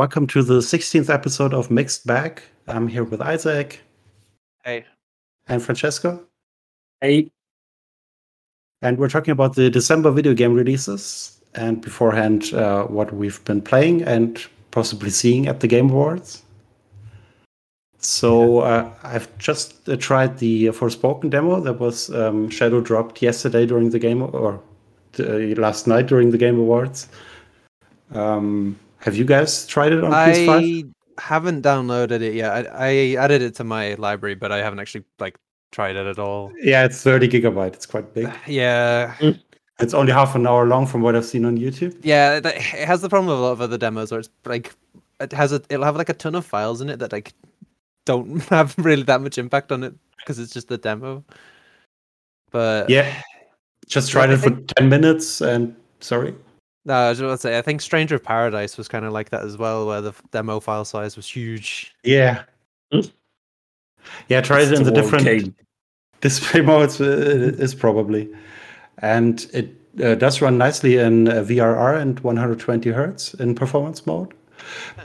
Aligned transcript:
Welcome 0.00 0.26
to 0.28 0.42
the 0.42 0.60
16th 0.60 1.10
episode 1.10 1.52
of 1.52 1.68
MiXT 1.68 2.06
BAG. 2.06 2.40
I'm 2.66 2.88
here 2.88 3.04
with 3.04 3.20
Isaac. 3.20 3.82
Hey. 4.64 4.86
And 5.46 5.62
Francesco. 5.62 6.24
Hey. 7.02 7.30
And 8.80 8.96
we're 8.96 9.10
talking 9.10 9.32
about 9.32 9.56
the 9.56 9.68
December 9.68 10.10
video 10.10 10.32
game 10.32 10.54
releases 10.54 11.38
and 11.54 11.82
beforehand 11.82 12.54
uh, 12.54 12.84
what 12.84 13.12
we've 13.12 13.44
been 13.44 13.60
playing 13.60 14.02
and 14.04 14.42
possibly 14.70 15.10
seeing 15.10 15.48
at 15.48 15.60
the 15.60 15.68
Game 15.68 15.90
Awards. 15.90 16.44
So 17.98 18.60
uh, 18.60 18.90
I've 19.02 19.28
just 19.36 19.86
uh, 19.86 19.96
tried 19.96 20.38
the 20.38 20.68
Forspoken 20.68 21.28
demo 21.28 21.60
that 21.60 21.74
was 21.74 22.08
um, 22.14 22.48
shadow 22.48 22.80
dropped 22.80 23.20
yesterday 23.20 23.66
during 23.66 23.90
the 23.90 23.98
game 23.98 24.22
or 24.22 24.62
last 25.18 25.86
night 25.86 26.06
during 26.06 26.30
the 26.30 26.38
Game 26.38 26.58
Awards. 26.58 27.06
Um, 28.14 28.78
have 29.00 29.16
you 29.16 29.24
guys 29.24 29.66
tried 29.66 29.92
it 29.92 30.04
on 30.04 30.12
I 30.12 30.32
PS5? 30.32 30.92
haven't 31.18 31.62
downloaded 31.62 32.22
it 32.22 32.34
yet. 32.34 32.72
I, 32.74 33.14
I 33.14 33.16
added 33.16 33.42
it 33.42 33.54
to 33.56 33.64
my 33.64 33.94
library, 33.94 34.34
but 34.34 34.52
I 34.52 34.58
haven't 34.58 34.78
actually 34.78 35.04
like 35.18 35.36
tried 35.72 35.96
it 35.96 36.06
at 36.06 36.18
all. 36.18 36.52
Yeah, 36.62 36.84
it's 36.84 37.02
30 37.02 37.28
gigabyte. 37.28 37.74
It's 37.74 37.86
quite 37.86 38.12
big. 38.14 38.30
Yeah. 38.46 39.14
Mm. 39.18 39.40
It's 39.78 39.94
only 39.94 40.12
half 40.12 40.34
an 40.34 40.46
hour 40.46 40.66
long 40.66 40.86
from 40.86 41.00
what 41.00 41.16
I've 41.16 41.24
seen 41.24 41.46
on 41.46 41.56
YouTube. 41.56 41.98
Yeah, 42.02 42.40
it 42.44 42.60
has 42.60 43.00
the 43.00 43.08
problem 43.08 43.32
of 43.32 43.38
a 43.38 43.42
lot 43.42 43.52
of 43.52 43.62
other 43.62 43.78
demos 43.78 44.10
where 44.10 44.20
it's 44.20 44.28
like 44.44 44.74
it 45.20 45.32
has 45.32 45.52
a 45.52 45.62
it'll 45.70 45.86
have 45.86 45.96
like 45.96 46.10
a 46.10 46.14
ton 46.14 46.34
of 46.34 46.44
files 46.44 46.82
in 46.82 46.90
it 46.90 46.98
that 46.98 47.12
like 47.12 47.32
don't 48.04 48.42
have 48.50 48.74
really 48.76 49.04
that 49.04 49.22
much 49.22 49.38
impact 49.38 49.72
on 49.72 49.82
it 49.82 49.94
because 50.18 50.38
it's 50.38 50.52
just 50.52 50.68
the 50.68 50.76
demo. 50.76 51.24
But 52.50 52.90
yeah, 52.90 53.22
just 53.86 54.10
tried 54.12 54.30
it 54.30 54.36
for 54.36 54.50
think... 54.50 54.70
10 54.76 54.88
minutes 54.90 55.40
and 55.40 55.74
sorry. 56.00 56.34
No, 56.84 56.94
I 56.94 57.08
was 57.10 57.20
going 57.20 57.34
to 57.34 57.38
say, 57.38 57.58
I 57.58 57.62
think 57.62 57.80
Stranger 57.80 58.14
of 58.14 58.22
Paradise 58.22 58.78
was 58.78 58.88
kind 58.88 59.04
of 59.04 59.12
like 59.12 59.30
that 59.30 59.42
as 59.42 59.58
well, 59.58 59.86
where 59.86 60.00
the 60.00 60.12
demo 60.30 60.60
file 60.60 60.84
size 60.84 61.16
was 61.16 61.28
huge. 61.28 61.94
Yeah. 62.02 62.42
Yeah, 64.28 64.40
try 64.40 64.62
it 64.62 64.72
in 64.72 64.84
the 64.84 64.90
different 64.90 65.24
game. 65.24 65.54
display 66.20 66.62
modes, 66.62 67.00
uh, 67.00 67.04
is 67.58 67.74
probably. 67.74 68.28
And 68.98 69.46
it 69.52 69.74
uh, 70.02 70.14
does 70.14 70.40
run 70.40 70.56
nicely 70.56 70.96
in 70.96 71.28
uh, 71.28 71.34
VRR 71.42 72.00
and 72.00 72.18
120 72.20 72.90
hertz 72.90 73.34
in 73.34 73.54
performance 73.54 74.06
mode. 74.06 74.32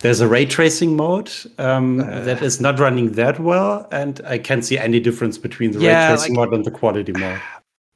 There's 0.02 0.22
a 0.22 0.28
ray 0.28 0.46
tracing 0.46 0.96
mode 0.96 1.31
um, 1.58 2.02
uh, 2.02 2.22
that 2.22 2.42
is 2.42 2.62
not 2.62 2.80
running 2.80 3.14
that 3.14 3.40
well, 3.40 3.88
and 3.92 4.22
I 4.26 4.38
can't 4.38 4.64
see 4.64 4.78
any 4.78 5.00
difference 5.00 5.38
between 5.38 5.72
the 5.72 5.80
yeah, 5.80 6.09
ray 6.09 6.16
tracing 6.16 6.36
like, 6.36 6.50
mode 6.50 6.58
and 6.58 6.66
the 6.66 6.72
quality 6.72 7.14
mode 7.14 7.42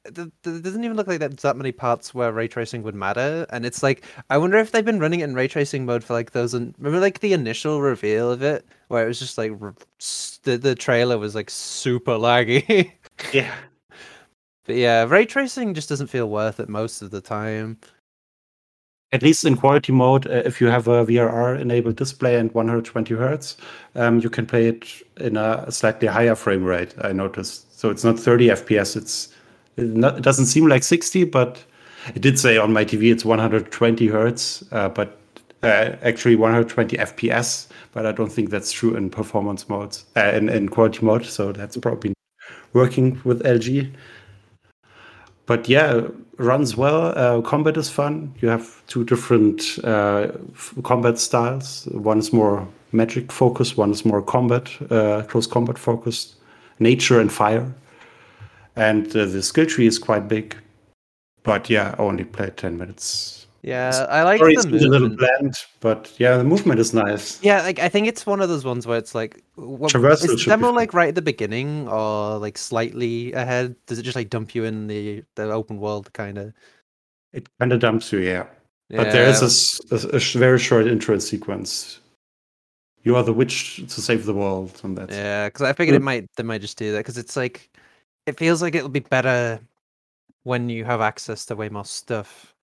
there 0.04 0.30
doesn't 0.42 0.84
even 0.84 0.96
look 0.96 1.06
like 1.06 1.18
there's 1.18 1.34
that 1.42 1.56
many 1.56 1.72
parts 1.72 2.14
where 2.14 2.32
ray 2.32 2.48
tracing 2.48 2.82
would 2.82 2.94
matter 2.94 3.46
and 3.50 3.66
it's 3.66 3.82
like 3.82 4.04
i 4.30 4.38
wonder 4.38 4.56
if 4.56 4.72
they've 4.72 4.84
been 4.84 4.98
running 4.98 5.20
it 5.20 5.24
in 5.24 5.34
ray 5.34 5.46
tracing 5.46 5.84
mode 5.84 6.02
for 6.02 6.14
like 6.14 6.30
those 6.30 6.54
and 6.54 6.74
remember 6.78 7.00
like 7.00 7.20
the 7.20 7.32
initial 7.32 7.82
reveal 7.82 8.30
of 8.30 8.42
it 8.42 8.66
where 8.88 9.04
it 9.04 9.08
was 9.08 9.18
just 9.18 9.36
like 9.36 9.52
the, 10.44 10.56
the 10.56 10.74
trailer 10.74 11.18
was 11.18 11.34
like 11.34 11.50
super 11.50 12.12
laggy. 12.12 12.92
Yeah. 13.34 13.54
But 14.64 14.76
yeah 14.76 15.04
ray 15.04 15.26
tracing 15.26 15.74
just 15.74 15.90
doesn't 15.90 16.06
feel 16.06 16.30
worth 16.30 16.58
it 16.58 16.70
most 16.70 17.02
of 17.02 17.10
the 17.10 17.20
time. 17.20 17.78
At 19.12 19.22
least 19.22 19.44
in 19.44 19.56
quality 19.56 19.92
mode 19.92 20.26
uh, 20.26 20.42
if 20.46 20.58
you 20.58 20.68
have 20.68 20.88
a 20.88 21.04
vrr 21.04 21.60
enabled 21.60 21.96
display 21.96 22.36
and 22.36 22.50
120 22.54 23.14
hertz 23.14 23.58
um, 23.94 24.20
you 24.20 24.30
can 24.30 24.46
play 24.46 24.68
it 24.68 24.86
in 25.18 25.36
a 25.36 25.70
slightly 25.70 26.08
higher 26.08 26.34
frame 26.34 26.64
rate 26.64 26.94
i 27.02 27.12
noticed. 27.12 27.78
So 27.78 27.90
it's 27.90 28.04
not 28.04 28.18
30 28.18 28.48
fps 28.48 28.96
it's 28.96 29.34
it, 29.82 30.22
doesn't 30.22 30.46
seem 30.46 30.66
like 30.68 30.82
60, 30.82 31.24
but 31.24 31.62
it 32.14 32.22
did 32.22 32.38
say 32.38 32.56
on 32.56 32.72
my 32.72 32.84
TV 32.84 33.12
it's 33.12 33.24
120 33.24 34.06
hertz, 34.08 34.64
uh, 34.72 34.88
but 34.88 35.18
uh, 35.62 35.96
actually 36.02 36.36
120 36.36 36.96
FPS. 36.96 37.68
But 37.92 38.06
I 38.06 38.12
don't 38.12 38.30
think 38.30 38.50
that's 38.50 38.72
true 38.72 38.94
in 38.94 39.10
performance 39.10 39.68
modes, 39.68 40.04
uh, 40.16 40.32
in, 40.34 40.48
in 40.48 40.68
quality 40.68 41.04
mode. 41.04 41.26
So 41.26 41.52
that's 41.52 41.76
probably 41.76 42.14
working 42.72 43.20
with 43.24 43.42
LG. 43.42 43.92
But 45.46 45.68
yeah, 45.68 46.02
runs 46.38 46.76
well. 46.76 47.12
Uh, 47.18 47.42
combat 47.42 47.76
is 47.76 47.90
fun. 47.90 48.34
You 48.40 48.48
have 48.48 48.86
two 48.86 49.04
different 49.04 49.78
uh, 49.84 50.28
combat 50.84 51.18
styles. 51.18 51.86
One 51.92 52.18
is 52.18 52.32
more 52.32 52.66
magic 52.92 53.32
focused. 53.32 53.76
One 53.76 53.90
is 53.90 54.04
more 54.04 54.22
combat, 54.22 54.70
uh, 54.90 55.22
close 55.22 55.46
combat 55.46 55.78
focused. 55.78 56.36
Nature 56.78 57.20
and 57.20 57.30
fire 57.30 57.74
and 58.80 59.14
uh, 59.14 59.26
the 59.26 59.42
skill 59.42 59.66
tree 59.66 59.86
is 59.86 59.98
quite 59.98 60.26
big. 60.26 60.56
But 61.42 61.68
yeah, 61.68 61.94
I 61.98 62.02
only 62.02 62.24
played 62.24 62.56
ten 62.56 62.78
minutes. 62.78 63.46
Yeah, 63.62 64.06
I 64.08 64.22
like 64.22 64.40
the 64.40 64.46
movement. 64.46 64.82
a 64.82 64.88
little 64.88 65.08
bland, 65.10 65.54
but 65.80 66.10
yeah, 66.16 66.38
the 66.38 66.44
movement 66.44 66.80
is 66.80 66.94
nice. 66.94 67.42
Yeah, 67.42 67.60
like 67.60 67.78
I 67.78 67.90
think 67.90 68.08
it's 68.08 68.24
one 68.24 68.40
of 68.40 68.48
those 68.48 68.64
ones 68.64 68.86
where 68.86 68.96
it's 68.96 69.14
like, 69.14 69.42
what, 69.56 69.94
is 69.94 70.22
the 70.22 70.42
demo 70.46 70.72
like 70.72 70.94
right 70.94 71.08
at 71.08 71.14
the 71.14 71.22
beginning 71.22 71.86
or 71.88 72.38
like 72.38 72.56
slightly 72.56 73.34
ahead? 73.34 73.76
Does 73.86 73.98
it 73.98 74.02
just 74.02 74.16
like 74.16 74.30
dump 74.30 74.54
you 74.54 74.64
in 74.64 74.86
the 74.86 75.22
the 75.36 75.50
open 75.52 75.78
world 75.78 76.10
kind 76.14 76.38
of? 76.38 76.54
It 77.34 77.48
kind 77.60 77.72
of 77.72 77.80
dumps 77.80 78.10
you, 78.12 78.20
yeah. 78.20 78.46
yeah. 78.88 79.04
But 79.04 79.12
there 79.12 79.28
is 79.28 79.42
a, 79.92 79.94
a, 79.94 80.16
a, 80.16 80.18
very 80.38 80.58
short 80.58 80.86
intro 80.86 81.18
sequence. 81.18 82.00
You 83.04 83.14
are 83.16 83.22
the 83.22 83.32
witch 83.32 83.76
to 83.76 84.00
save 84.00 84.24
the 84.24 84.34
world, 84.34 84.80
and 84.82 84.96
that 84.96 85.10
yeah. 85.10 85.48
Because 85.48 85.62
I 85.62 85.74
figured 85.74 85.96
it 85.96 86.02
might 86.02 86.26
they 86.36 86.42
might 86.42 86.62
just 86.62 86.78
do 86.78 86.92
that 86.92 86.98
because 87.00 87.18
it's 87.18 87.36
like 87.36 87.69
it 88.30 88.38
feels 88.38 88.62
like 88.62 88.74
it'll 88.74 88.88
be 88.88 89.00
better 89.00 89.60
when 90.44 90.68
you 90.68 90.84
have 90.84 91.00
access 91.00 91.44
to 91.46 91.56
way 91.56 91.68
more 91.68 91.84
stuff. 91.84 92.54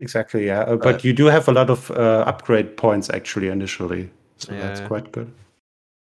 Exactly, 0.00 0.46
yeah. 0.46 0.60
Uh, 0.60 0.76
but, 0.76 0.82
but 0.82 1.04
you 1.04 1.12
do 1.12 1.26
have 1.26 1.48
a 1.48 1.52
lot 1.52 1.70
of 1.70 1.90
uh, 1.90 2.24
upgrade 2.26 2.76
points 2.76 3.10
actually 3.10 3.48
initially, 3.48 4.10
so 4.38 4.52
yeah. 4.52 4.60
that's 4.60 4.80
quite 4.80 5.10
good. 5.12 5.32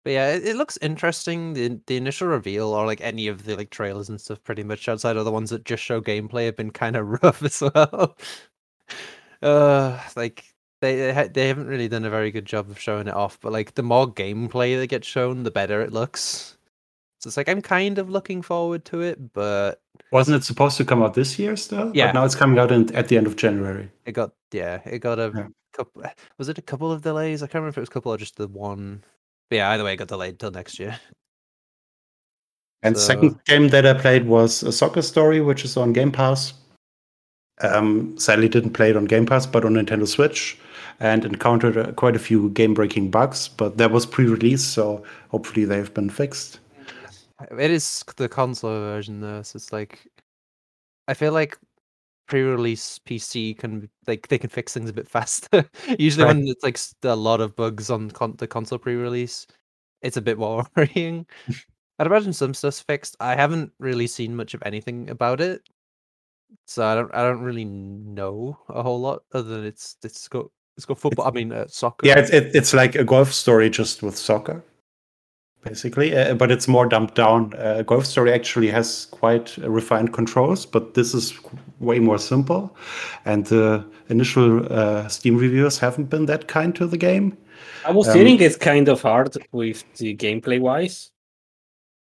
But 0.04 0.12
yeah, 0.12 0.36
it, 0.36 0.46
it, 0.46 0.56
looks 0.56 0.78
interesting. 0.82 1.54
The 1.54 1.80
the 1.88 1.98
initial 1.98 2.28
reveal, 2.28 2.74
or 2.74 2.86
like 2.86 3.02
any 3.02 3.28
of 3.28 3.44
the 3.44 3.56
like 3.56 3.72
trailers 3.72 4.10
and 4.10 4.22
stuff, 4.22 4.44
pretty 4.44 4.64
much 4.64 4.88
outside 4.88 5.18
of 5.18 5.26
the 5.26 5.32
ones 5.32 5.50
that 5.50 5.66
just 5.66 5.84
show 5.84 6.00
gameplay, 6.02 6.46
have 6.46 6.56
been 6.56 6.72
kind 6.72 6.96
of 6.96 7.08
rough 7.24 7.44
as 7.44 7.62
well. 7.62 8.18
uh, 9.42 10.00
like 10.16 10.46
they 10.82 11.30
they 11.34 11.48
haven't 11.48 11.68
really 11.68 11.88
done 11.88 12.06
a 12.06 12.10
very 12.10 12.32
good 12.32 12.46
job 12.46 12.70
of 12.70 12.80
showing 12.80 13.08
it 13.08 13.14
off. 13.14 13.40
But 13.40 13.52
like 13.52 13.76
the 13.76 13.84
more 13.84 14.12
gameplay 14.12 14.80
that 14.80 14.88
gets 14.88 15.08
shown, 15.08 15.44
the 15.44 15.52
better 15.52 15.82
it 15.82 15.94
looks. 15.94 16.57
It's 17.28 17.38
like 17.38 17.50
I'm 17.50 17.62
kind 17.62 18.00
of 18.00 18.10
looking 18.10 18.42
forward 18.42 18.86
to 18.86 19.02
it, 19.02 19.34
but 19.34 19.82
wasn't 20.12 20.38
it 20.38 20.44
supposed 20.44 20.78
to 20.78 20.86
come 20.86 21.04
out 21.04 21.14
this 21.14 21.38
year 21.38 21.56
still? 21.56 21.92
Yeah. 21.94 22.08
But 22.08 22.14
now 22.14 22.26
it's 22.26 22.36
coming 22.36 22.58
out 22.58 22.72
in, 22.72 22.94
at 22.96 23.10
the 23.10 23.18
end 23.18 23.28
of 23.28 23.36
January. 23.36 23.92
It 24.06 24.14
got 24.14 24.32
yeah, 24.52 24.80
it 24.86 25.00
got 25.00 25.20
a 25.20 25.32
yeah. 25.36 25.48
couple. 25.74 26.04
Was 26.38 26.50
it 26.50 26.58
a 26.58 26.62
couple 26.62 26.92
of 26.92 27.02
delays? 27.02 27.44
I 27.44 27.48
can't 27.48 27.56
remember 27.56 27.70
if 27.70 27.78
it 27.78 27.82
was 27.82 27.90
a 27.90 27.92
couple 27.92 28.14
or 28.14 28.18
just 28.18 28.38
the 28.38 28.48
one. 28.48 29.04
But 29.50 29.58
yeah, 29.58 29.70
either 29.72 29.84
way, 29.84 29.94
it 29.94 29.98
got 29.98 30.08
delayed 30.08 30.40
till 30.40 30.52
next 30.52 30.80
year. 30.80 31.00
And 32.84 32.98
so... 32.98 33.04
second 33.04 33.44
game 33.46 33.70
that 33.70 33.86
I 33.86 33.94
played 33.94 34.28
was 34.28 34.64
a 34.64 34.72
soccer 34.72 35.02
story, 35.02 35.42
which 35.42 35.66
is 35.66 35.78
on 35.78 35.94
Game 35.94 36.12
Pass. 36.12 36.54
Um, 37.62 38.18
sadly, 38.20 38.48
didn't 38.48 38.74
play 38.74 38.92
it 38.92 38.96
on 38.96 39.06
Game 39.06 39.26
Pass, 39.26 39.46
but 39.46 39.66
on 39.66 39.74
Nintendo 39.74 40.08
Switch, 40.08 40.58
and 41.00 41.26
encountered 41.26 41.78
uh, 41.78 41.92
quite 41.94 42.16
a 42.16 42.20
few 42.20 42.50
game-breaking 42.52 43.10
bugs. 43.10 43.48
But 43.48 43.78
that 43.78 43.92
was 43.92 44.06
pre-release, 44.06 44.64
so 44.64 45.04
hopefully 45.30 45.66
they've 45.66 45.92
been 45.94 46.10
fixed. 46.10 46.60
It 47.40 47.72
is 47.72 48.04
the 48.16 48.28
console 48.28 48.80
version 48.80 49.22
though, 49.22 49.42
so 49.44 49.58
it's 49.58 49.72
like 49.72 50.08
I 51.08 51.14
feel 51.14 51.34
like 51.34 51.58
pre-release 52.28 53.00
PC 53.06 53.58
can 53.58 53.90
like 54.06 54.28
they 54.28 54.38
can 54.38 54.50
fix 54.50 54.74
things 54.74 54.90
a 54.90 54.94
bit 54.94 55.08
faster. 55.10 55.70
Usually 55.98 56.26
right. 56.26 56.36
when 56.36 56.48
it's 56.48 56.64
like 56.64 56.80
a 57.04 57.16
lot 57.16 57.42
of 57.42 57.56
bugs 57.56 57.90
on 57.90 58.12
con- 58.12 58.36
the 58.38 58.48
console 58.48 58.80
pre-release, 58.80 59.48
it's 60.02 60.18
a 60.18 60.22
bit 60.22 60.38
more 60.38 60.66
worrying. 60.76 61.26
I'd 62.00 62.08
imagine 62.08 62.34
some 62.34 62.54
stuff's 62.54 62.82
fixed. 62.82 63.16
I 63.20 63.36
haven't 63.36 63.72
really 63.80 64.08
seen 64.08 64.36
much 64.36 64.54
of 64.54 64.62
anything 64.66 65.10
about 65.10 65.42
it, 65.42 65.62
so 66.66 66.86
I 66.86 66.96
don't. 66.96 67.14
I 67.14 67.24
don't 67.24 67.42
really 67.42 67.66
know 67.66 68.58
a 68.70 68.84
whole 68.84 69.00
lot 69.00 69.24
other 69.34 69.50
than 69.50 69.66
it's 69.66 69.98
it's 70.04 70.28
got 70.28 70.48
it's 70.76 70.86
got 70.86 71.00
football. 71.00 71.28
It's, 71.28 71.36
I 71.36 71.36
mean, 71.36 71.52
uh, 71.52 71.68
soccer. 71.68 72.08
Yeah, 72.08 72.20
it's 72.20 72.30
it, 72.30 72.56
it's 72.56 72.74
like 72.74 72.96
a 72.96 73.04
golf 73.04 73.34
story 73.34 73.70
just 73.70 74.04
with 74.04 74.18
soccer 74.18 74.64
basically, 75.70 76.16
uh, 76.16 76.34
but 76.36 76.52
it's 76.52 76.68
more 76.68 76.86
dumped 76.86 77.16
down. 77.16 77.54
Uh, 77.58 77.82
Golf 77.84 78.06
Story 78.06 78.34
actually 78.34 78.70
has 78.70 79.08
quite 79.12 79.58
refined 79.58 80.14
controls, 80.14 80.66
but 80.66 80.94
this 80.94 81.14
is 81.14 81.34
way 81.80 82.00
more 82.00 82.18
simple. 82.18 82.76
And 83.26 83.46
the 83.46 83.86
initial 84.10 84.72
uh, 84.72 85.08
Steam 85.08 85.38
reviews 85.38 85.78
haven't 85.78 86.10
been 86.10 86.26
that 86.26 86.48
kind 86.48 86.76
to 86.76 86.88
the 86.88 86.98
game. 86.98 87.38
I 87.86 87.92
was 87.92 88.08
um, 88.08 88.18
hearing 88.18 88.40
it's 88.42 88.58
kind 88.58 88.88
of 88.88 89.02
hard 89.02 89.36
with 89.52 89.84
the 89.98 90.16
gameplay 90.16 90.60
wise, 90.60 91.12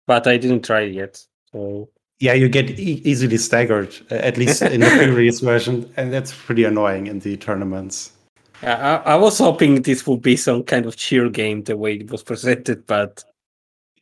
but 0.07 0.27
I 0.27 0.37
didn't 0.37 0.63
try 0.63 0.81
it 0.81 0.93
yet. 0.93 1.23
So 1.51 1.89
yeah, 2.19 2.33
you 2.33 2.47
get 2.49 2.79
e- 2.79 3.01
easily 3.03 3.37
staggered, 3.37 3.93
uh, 4.11 4.15
at 4.15 4.37
least 4.37 4.61
in 4.61 4.81
the 4.81 4.89
previous 4.97 5.39
version, 5.39 5.91
and 5.97 6.13
that's 6.13 6.33
pretty 6.33 6.63
annoying 6.63 7.07
in 7.07 7.19
the 7.19 7.35
tournaments. 7.37 8.11
I, 8.61 8.97
I, 8.97 9.15
was 9.15 9.39
hoping 9.39 9.81
this 9.81 10.05
would 10.05 10.21
be 10.21 10.35
some 10.35 10.63
kind 10.63 10.85
of 10.85 10.95
cheer 10.95 11.29
game 11.29 11.63
the 11.63 11.75
way 11.75 11.95
it 11.95 12.11
was 12.11 12.21
presented, 12.21 12.85
but 12.85 13.23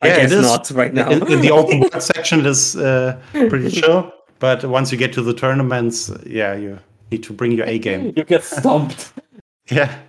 yeah, 0.03 0.13
I 0.13 0.15
guess 0.15 0.31
it 0.31 0.37
is. 0.37 0.45
not 0.45 0.71
right 0.71 0.93
now. 0.93 1.09
in, 1.09 1.31
in 1.31 1.41
the 1.41 1.51
open 1.59 1.81
world 1.81 2.01
section, 2.01 2.39
it 2.39 2.45
is 2.45 2.75
uh, 2.77 3.19
pretty 3.31 3.69
chill. 3.81 4.13
But 4.39 4.63
once 4.63 4.91
you 4.91 4.97
get 4.97 5.11
to 5.13 5.21
the 5.21 5.33
tournaments, 5.33 6.09
yeah, 6.25 6.55
you 6.55 6.79
need 7.11 7.23
to 7.23 7.33
bring 7.33 7.51
your 7.51 7.65
A 7.65 7.77
game. 7.79 8.13
You 8.15 8.23
get 8.23 8.43
stomped. 8.43 9.11
yeah. 9.69 9.99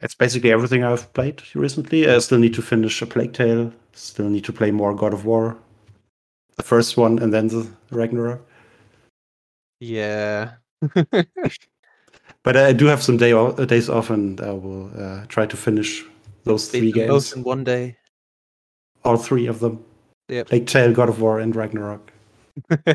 That's 0.00 0.14
basically 0.14 0.52
everything 0.52 0.84
I've 0.84 1.12
played 1.12 1.42
recently. 1.54 2.08
I 2.08 2.18
still 2.20 2.38
need 2.38 2.54
to 2.54 2.62
finish 2.62 3.02
A 3.02 3.06
Plague 3.06 3.34
Tale. 3.34 3.72
Still 3.92 4.30
need 4.30 4.44
to 4.44 4.52
play 4.52 4.70
more 4.70 4.94
God 4.94 5.12
of 5.12 5.24
War, 5.24 5.56
the 6.56 6.62
first 6.62 6.96
one, 6.96 7.18
and 7.18 7.34
then 7.34 7.48
the 7.48 7.68
Ragnarok. 7.90 8.40
Yeah 9.80 10.52
but 12.48 12.56
I 12.56 12.72
do 12.72 12.86
have 12.86 13.02
some 13.02 13.18
day 13.18 13.34
o- 13.34 13.52
days 13.52 13.90
off, 13.90 14.08
and 14.08 14.40
I 14.40 14.52
will 14.52 14.90
uh, 14.98 15.26
try 15.28 15.44
to 15.44 15.54
finish 15.54 16.02
those 16.44 16.70
Beat 16.70 16.78
three 16.78 16.92
games. 16.92 17.08
both 17.10 17.36
in 17.36 17.42
one 17.42 17.62
day. 17.62 17.98
All 19.04 19.18
three 19.18 19.46
of 19.48 19.60
them. 19.60 19.84
Yep. 20.30 20.50
Like 20.50 20.66
Tale, 20.66 20.94
God 20.94 21.10
of 21.10 21.20
War, 21.20 21.40
and 21.40 21.54
Ragnarok. 21.54 22.10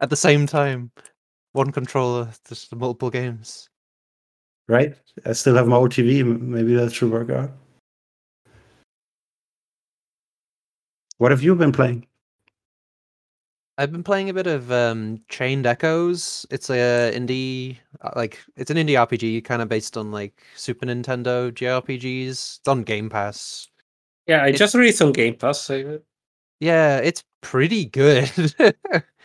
At 0.00 0.08
the 0.08 0.16
same 0.16 0.46
time, 0.46 0.92
one 1.52 1.70
controller, 1.72 2.30
just 2.48 2.74
multiple 2.74 3.10
games. 3.10 3.68
Right? 4.66 4.96
I 5.26 5.34
still 5.34 5.54
have 5.56 5.68
my 5.68 5.76
OTV. 5.76 6.20
m- 6.20 6.50
Maybe 6.50 6.74
that 6.74 6.94
should 6.94 7.12
work 7.12 7.28
out. 7.28 7.50
What 11.18 11.32
have 11.32 11.42
you 11.42 11.54
been 11.54 11.72
playing? 11.72 12.06
I've 13.78 13.92
been 13.92 14.02
playing 14.02 14.30
a 14.30 14.34
bit 14.34 14.46
of 14.46 14.72
um, 14.72 15.20
Chained 15.28 15.66
Echoes. 15.66 16.46
It's 16.50 16.70
a 16.70 17.12
indie, 17.14 17.76
uh, 18.00 18.10
like 18.16 18.38
it's 18.56 18.70
an 18.70 18.78
indie 18.78 18.92
RPG, 19.06 19.44
kind 19.44 19.60
of 19.60 19.68
based 19.68 19.96
on 19.98 20.10
like 20.10 20.42
Super 20.54 20.86
Nintendo 20.86 21.52
JRPGs. 21.52 22.28
It's 22.28 22.60
on 22.68 22.82
Game 22.84 23.10
Pass. 23.10 23.68
Yeah, 24.26 24.42
I 24.42 24.48
It- 24.48 24.56
just 24.56 24.74
released 24.74 25.02
on 25.02 25.12
Game 25.12 25.34
Pass. 25.36 25.68
uh, 25.70 25.98
Yeah, 26.60 26.98
it's 26.98 27.22
pretty 27.42 27.84
good. 27.86 28.30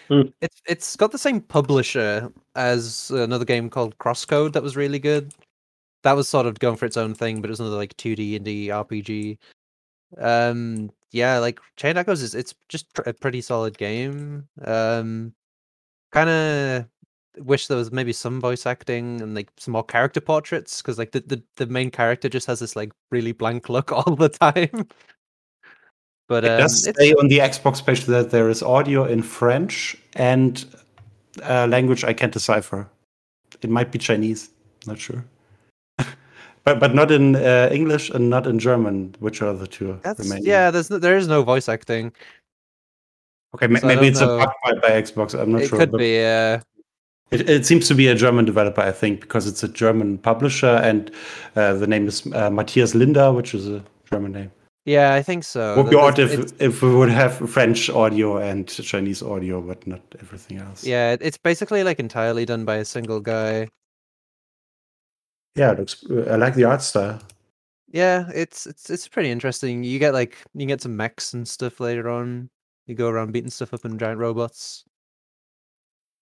Hmm. 0.08 0.24
It's 0.42 0.62
it's 0.68 0.96
got 0.98 1.12
the 1.14 1.18
same 1.20 1.40
publisher 1.40 2.34
as 2.56 3.12
another 3.12 3.46
game 3.46 3.70
called 3.70 3.98
Crosscode 4.00 4.52
that 4.54 4.64
was 4.64 4.76
really 4.76 5.00
good. 5.00 5.32
That 6.04 6.14
was 6.14 6.28
sort 6.28 6.48
of 6.48 6.60
going 6.60 6.76
for 6.76 6.86
its 6.86 6.98
own 6.98 7.14
thing, 7.14 7.40
but 7.40 7.50
it 7.50 7.52
was 7.52 7.60
another 7.62 7.78
like 7.78 7.96
2D 7.96 8.38
indie 8.38 8.66
RPG. 8.68 9.38
Um, 10.18 10.90
yeah, 11.12 11.38
like 11.40 11.60
Chain 11.78 11.98
Echoes 11.98 12.22
is 12.22 12.36
it's 12.36 12.54
just 12.70 12.92
pr- 12.94 13.02
a 13.10 13.14
pretty 13.14 13.42
solid 13.42 13.78
game. 13.78 14.48
Um, 14.64 15.34
kind 16.12 16.30
of 16.30 16.86
wish 17.46 17.68
there 17.68 17.78
was 17.78 17.92
maybe 17.92 18.12
some 18.14 18.42
voice 18.42 18.66
acting 18.66 19.22
and 19.22 19.34
like 19.34 19.50
some 19.58 19.72
more 19.72 19.84
character 19.86 20.20
portraits 20.20 20.82
because 20.82 20.98
like 20.98 21.12
the, 21.12 21.22
the 21.22 21.44
the 21.58 21.66
main 21.66 21.90
character 21.92 22.28
just 22.30 22.48
has 22.48 22.60
this 22.60 22.76
like 22.76 22.92
really 23.12 23.32
blank 23.32 23.70
look 23.70 23.92
all 23.94 24.16
the 24.16 24.30
time. 24.30 24.88
But 26.28 26.46
It 26.46 26.52
um, 26.52 26.60
does 26.60 26.88
it's- 26.88 26.96
say 27.06 27.14
on 27.14 27.28
the 27.28 27.40
Xbox 27.40 27.86
page 27.86 28.06
that 28.06 28.32
there 28.32 28.50
is 28.50 28.64
audio 28.64 29.06
in 29.06 29.22
French 29.22 29.96
and 30.16 30.66
a 31.44 31.68
language 31.68 32.04
I 32.04 32.14
can't 32.14 32.32
decipher. 32.34 32.90
It 33.62 33.70
might 33.70 33.92
be 33.92 34.00
Chinese, 34.00 34.50
not 34.88 34.98
sure. 35.00 35.24
But 36.64 36.80
but 36.80 36.94
not 36.94 37.12
in 37.12 37.36
uh, 37.36 37.70
English 37.72 38.10
and 38.12 38.30
not 38.30 38.46
in 38.48 38.60
German, 38.60 39.16
which 39.20 39.42
are 39.42 39.54
the 39.54 39.68
two 39.68 40.00
That's 40.04 40.20
remaining. 40.20 40.46
yeah. 40.46 40.72
There's 40.72 40.90
no, 40.90 41.00
there 41.00 41.18
is 41.18 41.28
no 41.28 41.42
voice 41.44 41.68
acting. 41.68 42.12
Okay, 43.56 43.68
so 43.80 43.88
maybe 43.88 44.08
it's 44.08 44.22
know. 44.22 44.40
a 44.40 44.46
bug 44.64 44.82
by, 44.82 44.92
Xbox. 45.02 45.34
I'm 45.40 45.52
not 45.52 45.62
it 45.64 45.70
sure. 45.70 45.80
could 45.80 45.92
but 45.92 45.98
be. 45.98 46.20
Uh, 46.24 46.60
It, 47.32 47.50
it 47.50 47.66
seems 47.66 47.88
to 47.88 47.96
be 47.96 48.08
a 48.08 48.16
German 48.16 48.46
developer, 48.46 48.82
I 48.82 48.92
think, 48.92 49.22
because 49.22 49.48
it's 49.48 49.64
a 49.64 49.68
German 49.70 50.18
publisher, 50.18 50.76
and 50.84 51.10
uh, 51.56 51.74
the 51.74 51.88
name 51.88 52.06
is 52.08 52.26
uh, 52.34 52.50
Matthias 52.50 52.94
Linda, 52.94 53.32
which 53.32 53.54
is 53.54 53.68
a 53.68 53.82
German 54.12 54.32
name. 54.34 54.52
yeah, 54.86 55.14
I 55.14 55.22
think 55.24 55.44
so. 55.46 55.76
would 55.78 55.90
be 55.90 55.96
odd 55.96 56.20
if, 56.20 56.32
it's- 56.34 56.54
if 56.60 56.82
we 56.82 56.94
would 56.94 57.10
have 57.10 57.34
French 57.50 57.90
audio 57.90 58.38
and 58.38 58.68
Chinese 58.68 59.22
audio, 59.24 59.62
but 59.62 59.86
not 59.88 60.02
everything 60.20 60.58
else. 60.60 60.84
yeah, 60.84 61.16
it's 61.22 61.38
basically 61.38 61.84
like 61.84 62.00
entirely 62.00 62.46
done 62.46 62.66
by 62.66 62.76
a 62.78 62.86
single 62.86 63.20
guy. 63.22 63.68
Yeah. 65.56 65.72
It 65.72 65.80
looks. 65.80 66.06
I 66.30 66.36
like 66.36 66.56
the 66.56 66.66
art 66.66 66.82
style. 66.82 67.20
Yeah, 67.88 68.30
it's 68.34 68.66
it's 68.68 68.90
it's 68.90 69.08
pretty 69.08 69.30
interesting. 69.32 69.84
You 69.84 70.00
get 70.00 70.14
like 70.14 70.38
you 70.54 70.66
get 70.66 70.82
some 70.82 70.96
mechs 70.96 71.34
and 71.34 71.48
stuff 71.48 71.80
later 71.80 72.10
on. 72.10 72.50
You 72.88 72.96
go 72.96 73.10
around 73.10 73.34
beating 73.34 73.50
stuff 73.50 73.74
up 73.74 73.86
in 73.86 73.98
giant 73.98 74.20
robots. 74.20 74.86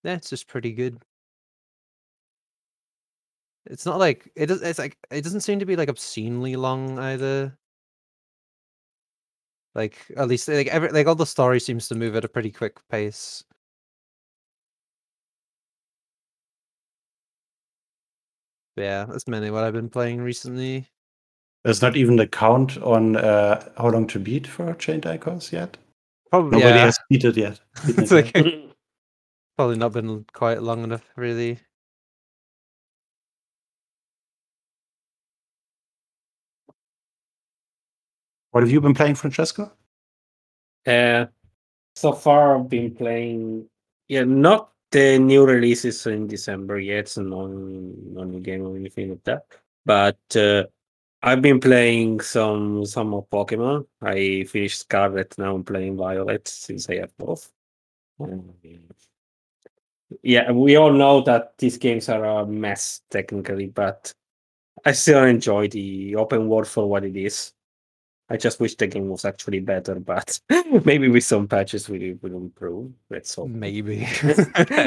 Yeah, 0.04 0.14
it's 0.16 0.30
just 0.30 0.48
pretty 0.48 0.74
good. 0.74 1.02
It's 3.66 3.86
not 3.86 4.00
like 4.00 4.32
it 4.36 4.48
does. 4.48 4.62
It's 4.62 4.80
like 4.80 4.98
it 5.12 5.24
doesn't 5.24 5.42
seem 5.42 5.60
to 5.60 5.66
be 5.66 5.76
like 5.76 5.90
obscenely 5.90 6.56
long 6.56 6.98
either. 7.00 7.58
Like 9.76 9.98
at 10.18 10.28
least 10.28 10.48
like 10.48 10.68
every 10.68 10.90
like 10.90 11.08
all 11.08 11.16
the 11.16 11.26
story 11.26 11.60
seems 11.60 11.88
to 11.90 11.96
move 11.96 12.16
at 12.16 12.26
a 12.26 12.30
pretty 12.30 12.52
quick 12.52 12.78
pace. 12.90 13.44
Yeah, 18.80 19.06
that's 19.06 19.28
mainly 19.28 19.52
what 19.52 19.64
I've 19.64 19.74
been 19.74 19.90
playing 19.90 20.22
recently. 20.22 20.88
There's 21.64 21.82
not 21.82 21.98
even 21.98 22.20
a 22.20 22.28
count 22.28 22.78
on 22.78 23.18
uh, 23.18 23.70
how 23.78 23.90
long 23.90 24.08
to 24.08 24.20
beat 24.20 24.48
for 24.48 24.74
Chained 24.76 25.06
Echoes 25.06 25.52
yet. 25.52 25.78
Probably 26.32 26.60
Nobody 26.60 26.80
yeah. 26.80 26.86
has 26.86 27.00
beat 27.10 27.26
it 27.26 27.38
yet. 27.38 27.60
it's 27.84 28.12
it 28.12 28.36
yet. 28.36 28.46
like 28.46 28.66
probably 29.58 29.78
not 29.78 29.94
been 29.94 30.26
quite 30.34 30.62
long 30.62 30.84
enough, 30.84 31.04
really. 31.16 31.60
What 38.52 38.64
have 38.64 38.72
you 38.72 38.82
been 38.82 38.96
playing, 38.96 39.16
Francesco? 39.16 39.72
Uh, 40.88 41.26
so 41.96 42.14
far, 42.14 42.58
I've 42.58 42.70
been 42.70 42.96
playing. 42.96 43.68
Yeah, 44.08 44.24
not 44.24 44.72
the 44.92 45.20
new 45.20 45.46
releases 45.46 46.06
in 46.08 46.28
December 46.28 46.80
yet. 46.80 47.00
It's 47.00 47.18
no 47.18 47.48
no 47.48 48.24
new 48.24 48.40
game 48.40 48.66
or 48.66 48.76
anything 48.76 49.10
like 49.10 49.24
that. 49.26 49.44
But 49.86 50.36
uh, 50.36 50.66
I've 51.22 51.42
been 51.42 51.60
playing 51.60 52.22
some 52.22 52.86
some 52.86 53.14
of 53.14 53.30
Pokemon. 53.30 53.88
I 54.02 54.46
finished 54.50 54.82
Scarlet. 54.82 55.38
Now 55.38 55.56
I'm 55.56 55.64
playing 55.64 55.98
Violet 55.98 56.48
since 56.48 56.90
I 56.90 56.96
have 56.98 57.18
both. 57.18 57.52
Um, 58.20 58.54
yeah, 60.24 60.52
we 60.52 60.76
all 60.76 60.92
know 60.92 61.22
that 61.22 61.58
these 61.58 61.78
games 61.78 62.10
are 62.10 62.26
a 62.26 62.46
mess 62.46 63.02
technically, 63.10 63.68
but 63.68 64.14
I 64.86 64.94
still 64.94 65.24
enjoy 65.24 65.68
the 65.68 66.16
open 66.16 66.48
world 66.48 66.68
for 66.68 66.90
what 66.90 67.04
it 67.04 67.16
is. 67.16 67.54
I 68.30 68.38
just 68.38 68.60
wish 68.60 68.76
the 68.76 68.86
game 68.88 69.10
was 69.10 69.26
actually 69.26 69.60
better, 69.60 69.96
but 69.96 70.40
maybe 70.86 71.10
with 71.10 71.24
some 71.24 71.48
patches 71.48 71.90
we 71.90 72.14
will 72.22 72.36
improve. 72.36 72.92
Let's 73.10 73.34
hope. 73.34 73.50
Maybe. 73.50 74.08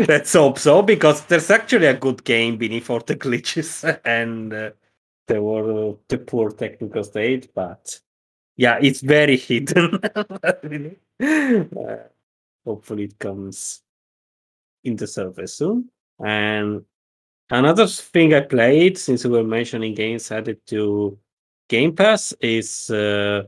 Let's 0.09 0.33
hope 0.33 0.59
so, 0.59 0.83
because 0.83 1.25
there's 1.27 1.51
actually 1.51 1.87
a 1.87 1.95
good 1.95 2.23
game 2.23 2.57
beneath 2.57 2.89
all 2.89 3.01
the 3.01 3.17
glitches 3.25 3.99
and 4.05 4.55
uh, 4.55 4.71
there 5.27 5.43
were 5.43 5.97
the 6.09 6.19
poor 6.19 6.51
technical 6.51 7.03
state, 7.03 7.53
but 7.55 7.99
yeah, 8.57 8.79
it's 8.81 9.01
very 9.01 9.37
hidden. 9.37 9.99
Uh, 11.21 11.97
hopefully, 12.65 13.05
it 13.05 13.19
comes 13.19 13.83
in 14.85 14.97
the 14.97 15.07
surface 15.07 15.55
soon. 15.55 15.89
And 16.25 16.85
another 17.51 17.87
thing 17.87 18.35
I 18.35 18.41
played, 18.41 18.99
since 18.99 19.25
we 19.25 19.31
were 19.31 19.45
mentioning 19.45 19.95
games 19.95 20.31
added 20.31 20.65
to 20.67 21.19
Game 21.73 21.95
Pass, 21.97 22.35
is 22.39 22.91
uh, 22.91 23.45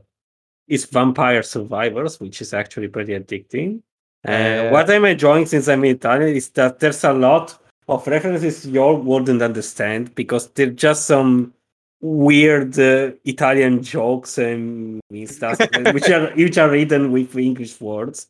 is 0.67 0.85
Vampire 0.85 1.43
Survivors, 1.43 2.19
which 2.19 2.41
is 2.41 2.55
actually 2.55 2.87
pretty 2.87 3.13
addicting. 3.13 3.83
Uh, 4.27 4.69
what 4.69 4.89
I'm 4.89 5.05
enjoying 5.05 5.45
since 5.45 5.67
I'm 5.67 5.85
Italian 5.85 6.35
is 6.35 6.49
that 6.57 6.79
there's 6.79 7.03
a 7.03 7.13
lot 7.13 7.55
of 7.87 8.07
references 8.07 8.65
you 8.65 8.81
all 8.81 8.97
wouldn't 8.97 9.43
understand 9.43 10.15
because 10.15 10.47
they're 10.53 10.71
just 10.87 11.05
some 11.05 11.53
weird 12.01 12.79
uh, 12.79 13.11
Italian 13.25 13.83
jokes 13.83 14.39
and 14.39 14.99
stuff 15.25 15.59
which 15.93 16.09
are 16.09 16.31
which 16.33 16.57
are 16.57 16.71
written 16.71 17.11
with 17.11 17.37
English 17.37 17.79
words. 17.79 18.27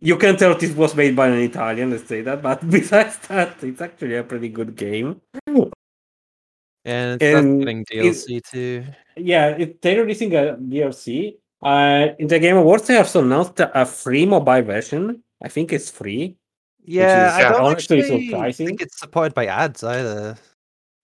You 0.00 0.16
can 0.16 0.38
tell 0.38 0.54
this 0.56 0.74
was 0.74 0.94
made 0.94 1.14
by 1.14 1.28
an 1.28 1.40
Italian, 1.40 1.90
let's 1.90 2.08
say 2.08 2.22
that. 2.22 2.40
But 2.40 2.66
besides 2.78 3.18
that, 3.28 3.62
it's 3.62 3.82
actually 3.82 4.16
a 4.16 4.24
pretty 4.24 4.48
good 4.48 4.74
game. 4.76 5.20
And 6.84 7.20
it's 7.20 7.38
And 7.38 7.60
getting 7.60 7.80
it- 7.80 7.88
DLC 8.14 8.40
too. 8.50 8.84
Yeah, 9.16 9.48
it, 9.48 9.80
they're 9.80 10.02
releasing 10.02 10.34
a 10.34 10.56
DLC. 10.56 11.36
Uh, 11.62 12.08
in 12.18 12.26
the 12.26 12.38
Game 12.38 12.56
Awards, 12.56 12.86
they 12.86 12.96
also 12.98 13.22
announced 13.22 13.60
a 13.60 13.86
free 13.86 14.26
mobile 14.26 14.62
version. 14.62 15.22
I 15.42 15.48
think 15.48 15.72
it's 15.72 15.90
free. 15.90 16.36
Yeah, 16.84 17.28
is, 17.28 17.34
I 17.46 17.48
don't 17.52 17.62
honestly 17.62 18.00
actually 18.00 18.28
surprising. 18.28 18.66
think 18.66 18.80
it's 18.82 18.98
supported 18.98 19.34
by 19.34 19.46
ads 19.46 19.82
either. 19.82 20.36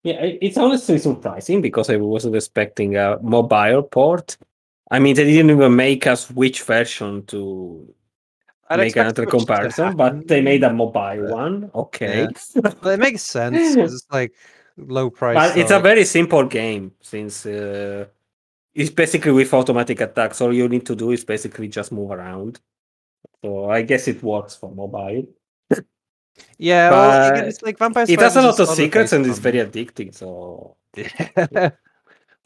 Yeah, 0.02 0.20
it's 0.22 0.58
honestly 0.58 0.98
surprising 0.98 1.62
because 1.62 1.88
I 1.88 1.96
wasn't 1.96 2.36
expecting 2.36 2.96
a 2.96 3.18
mobile 3.22 3.82
port. 3.82 4.36
I 4.90 4.98
mean, 4.98 5.14
they 5.14 5.24
didn't 5.24 5.50
even 5.50 5.76
make 5.76 6.06
us 6.06 6.30
which 6.30 6.62
version 6.62 7.24
to 7.26 7.94
I'd 8.68 8.78
make 8.80 8.96
another 8.96 9.24
comparison, 9.26 9.96
but 9.96 10.26
they 10.28 10.40
made 10.42 10.62
a 10.64 10.72
mobile 10.72 10.92
but- 11.22 11.30
one. 11.30 11.70
Okay. 11.74 12.28
Well, 12.82 12.88
it 12.92 13.00
makes 13.00 13.22
sense 13.22 13.56
'cause 13.76 13.94
it's 13.94 14.06
like 14.10 14.32
low 14.88 15.10
price. 15.10 15.36
but 15.50 15.58
it's 15.58 15.70
a 15.70 15.80
very 15.80 16.04
simple 16.04 16.44
game 16.44 16.92
since 17.00 17.46
uh, 17.46 18.06
it's 18.74 18.90
basically 18.90 19.32
with 19.32 19.52
automatic 19.54 20.00
attacks. 20.00 20.40
All 20.40 20.52
you 20.52 20.68
need 20.68 20.86
to 20.86 20.94
do 20.96 21.10
is 21.10 21.24
basically 21.24 21.68
just 21.68 21.92
move 21.92 22.10
around. 22.10 22.60
So 23.44 23.70
I 23.70 23.82
guess 23.82 24.08
it 24.08 24.22
works 24.22 24.54
for 24.56 24.70
mobile. 24.74 25.26
yeah. 26.58 26.90
Well, 26.90 27.32
again, 27.32 27.48
it's 27.48 27.62
like 27.62 27.78
Vampire. 27.78 28.06
It 28.08 28.20
has 28.20 28.36
a 28.36 28.42
lot 28.42 28.58
of 28.60 28.68
secrets 28.68 29.12
and 29.12 29.26
it's 29.26 29.38
very 29.38 29.58
addicting. 29.58 30.14
So 30.14 30.76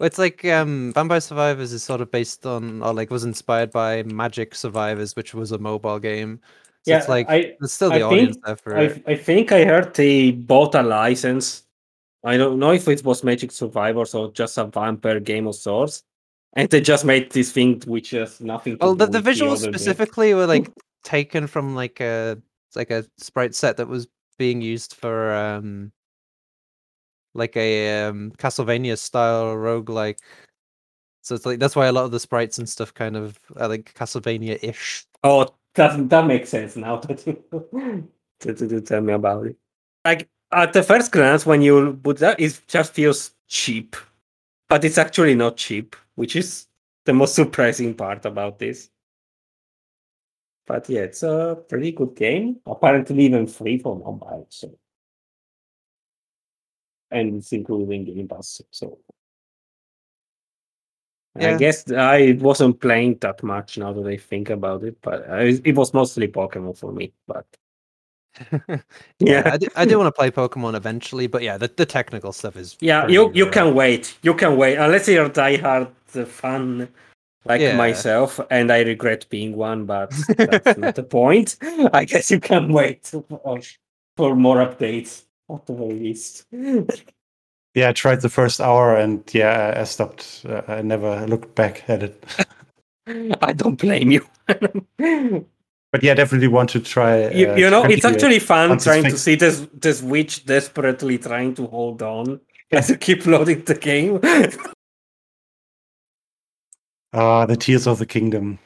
Well, 0.01 0.07
it's 0.09 0.19
like 0.19 0.45
um, 0.47 0.93
Vampire 0.93 1.21
Survivors 1.21 1.73
is 1.73 1.85
sort 1.85 2.01
of 2.01 2.11
based 2.11 2.45
on, 2.47 2.83
or 2.83 2.93
like 2.93 3.11
was 3.11 3.23
inspired 3.25 3.71
by 3.71 4.03
Magic 4.03 4.55
Survivors, 4.57 5.15
which 5.15 5.35
was 5.35 5.53
a 5.53 5.59
mobile 5.59 6.01
game. 6.01 6.41
So 6.83 6.91
Yeah, 6.91 6.99
it's 6.99 7.09
like 7.09 7.29
I- 7.31 7.55
there's 7.61 7.73
still 7.73 7.91
the 7.91 8.01
I 8.01 8.03
audience 8.03 8.35
think- 8.37 8.45
there 8.47 8.57
for 8.57 8.77
it. 8.77 9.03
I, 9.07 9.13
I 9.13 9.17
think 9.17 9.53
I 9.53 9.65
heard 9.65 9.95
they 9.95 10.33
bought 10.33 10.75
a 10.75 10.83
license. 10.83 11.63
I 12.25 12.37
don't 12.39 12.59
know 12.59 12.73
if 12.73 12.89
it 12.89 13.05
was 13.05 13.23
Magic 13.23 13.53
Survivors 13.53 14.15
or 14.15 14.33
just 14.33 14.57
a 14.59 14.65
vampire 14.65 15.21
game 15.21 15.47
of 15.47 15.55
sorts. 15.55 16.03
And 16.57 16.69
they 16.71 16.81
just 16.81 17.05
made 17.05 17.31
this 17.33 17.53
thing 17.53 17.83
which 17.87 18.11
has 18.11 18.41
nothing 18.41 18.79
to 18.79 18.87
Well, 18.87 18.95
the, 18.95 19.07
the 19.07 19.21
visuals 19.21 19.63
game. 19.63 19.73
specifically 19.73 20.35
were 20.35 20.47
like 20.47 20.71
taken 21.03 21.47
from 21.47 21.75
like 21.75 22.01
a 22.01 22.39
like 22.75 22.91
a 22.91 23.05
sprite 23.19 23.55
set 23.55 23.77
that 23.77 23.89
was 23.89 24.09
being 24.39 24.61
used 24.61 24.95
for 24.95 25.35
um 25.35 25.93
like 27.35 27.57
a 27.57 28.07
um 28.07 28.33
Castlevania 28.39 28.97
style 28.97 29.55
roguelike. 29.55 30.19
So 31.23 31.35
it's 31.35 31.45
like 31.45 31.59
that's 31.59 31.77
why 31.77 31.87
a 31.87 31.93
lot 31.93 32.05
of 32.05 32.11
the 32.13 32.21
sprites 32.21 32.59
and 32.59 32.69
stuff 32.69 32.95
kind 32.95 33.17
of 33.17 33.39
are 33.57 33.69
like 33.69 33.93
Castlevania 33.95 34.63
ish. 34.63 35.05
Oh, 35.25 35.49
that 35.75 36.09
that 36.09 36.27
makes 36.27 36.51
sense 36.51 36.77
now 36.77 36.97
that 37.01 37.27
you, 37.27 37.43
that 38.41 38.61
you 38.61 38.81
tell 38.81 39.01
me 39.01 39.13
about 39.13 39.47
it. 39.47 39.57
Like 40.05 40.29
at 40.55 40.73
the 40.73 40.83
first 40.83 41.13
glance, 41.13 41.45
when 41.47 41.63
you 41.63 41.99
put 42.03 42.19
that, 42.19 42.41
it 42.41 42.61
just 42.69 42.93
feels 42.93 43.33
cheap, 43.49 43.97
but 44.69 44.85
it's 44.85 44.99
actually 44.99 45.35
not 45.35 45.57
cheap, 45.57 45.97
which 46.15 46.37
is 46.37 46.67
the 47.05 47.13
most 47.13 47.35
surprising 47.35 47.95
part 47.95 48.25
about 48.25 48.59
this. 48.59 48.91
But 50.67 50.89
yeah, 50.89 51.03
it's 51.03 51.23
a 51.23 51.63
pretty 51.69 51.93
good 51.93 52.17
game. 52.17 52.61
Apparently, 52.67 53.25
even 53.25 53.47
free 53.47 53.79
for 53.79 53.97
mobile. 53.97 54.47
So, 54.49 54.79
and 57.11 57.37
it's 57.37 57.53
including 57.53 58.07
Game 58.07 58.29
Pass. 58.29 58.63
So, 58.71 58.99
And 61.35 61.47
I 61.47 61.59
guess 61.59 61.91
I 61.91 62.39
wasn't 62.41 62.81
playing 62.81 63.19
that 63.21 63.43
much 63.43 63.77
now 63.77 63.93
that 63.93 64.07
I 64.07 64.17
think 64.17 64.51
about 64.51 64.85
it, 64.85 64.97
but 65.03 65.29
uh, 65.29 65.33
I, 65.35 65.61
it 65.65 65.75
was 65.75 65.93
mostly 65.93 66.29
Pokemon 66.29 66.79
for 66.79 66.93
me. 66.93 67.13
But 67.27 67.47
yeah, 68.69 68.79
yeah, 69.21 69.43
I 69.47 69.57
do, 69.57 69.69
I 69.77 69.85
do 69.85 69.99
want 69.99 70.09
to 70.09 70.13
play 70.13 70.31
Pokemon 70.31 70.75
eventually, 70.77 71.27
but 71.27 71.43
yeah, 71.43 71.57
the, 71.57 71.69
the 71.69 71.87
technical 71.87 72.33
stuff 72.33 72.57
is 72.57 72.77
yeah, 72.81 73.01
pretty 73.03 73.15
you 73.15 73.31
you 73.35 73.45
rough. 73.45 73.55
can 73.55 73.75
wait. 73.75 74.17
You 74.23 74.35
can 74.35 74.57
wait 74.57 74.77
unless 74.77 75.09
you're 75.09 75.27
a 75.27 75.31
diehard 75.31 75.91
uh, 76.17 76.25
fan 76.25 76.89
like 77.45 77.61
Yeah. 77.61 77.77
myself, 77.77 78.41
and 78.51 78.73
I 78.73 78.81
regret 78.83 79.27
being 79.31 79.55
one, 79.57 79.85
but 79.87 80.11
that's 80.37 80.77
not 80.77 80.95
the 80.95 81.03
point. 81.03 81.57
I 81.93 82.05
guess 82.05 82.31
you 82.31 82.41
can 82.41 82.73
wait 82.73 83.07
for, 83.07 83.61
for 84.17 84.35
more 84.35 84.57
updates 84.59 85.25
at 85.53 85.67
the 85.67 85.75
very 85.75 85.95
least. 85.95 86.47
Yeah, 87.75 87.89
I 87.89 87.93
tried 87.93 88.21
the 88.21 88.29
first 88.29 88.61
hour 88.61 88.95
and 88.97 89.29
yeah, 89.35 89.75
I 89.77 89.83
stopped. 89.83 90.47
Uh, 90.49 90.63
I 90.69 90.81
never 90.83 91.27
looked 91.27 91.57
back 91.57 91.83
at 91.91 92.05
it. 92.05 92.25
I 93.43 93.53
don't 93.53 93.75
blame 93.75 94.13
you. 94.13 95.45
You, 95.95 96.01
But 96.01 96.05
yeah, 96.05 96.15
definitely 96.15 96.49
want 96.49 96.71
to 96.71 96.81
try. 96.81 97.25
uh, 97.25 97.31
you 97.31 97.47
to 97.47 97.71
know, 97.71 97.85
it's 97.85 98.05
actually 98.05 98.39
fun 98.41 98.79
trying 98.79 99.05
to 99.05 99.19
see 99.19 99.37
this 99.37 99.67
this 99.81 100.03
witch 100.03 100.45
desperately 100.45 101.19
trying 101.19 101.55
to 101.55 101.67
hold 101.67 102.03
on 102.03 102.41
as 102.73 102.91
you 102.91 102.97
keep 102.97 103.27
loading 103.27 103.63
the 103.65 103.75
game. 103.75 104.21
Ah, 107.17 107.47
the 107.47 107.57
Tears 107.57 107.87
of 107.87 107.99
the 108.01 108.07
Kingdom. 108.07 108.59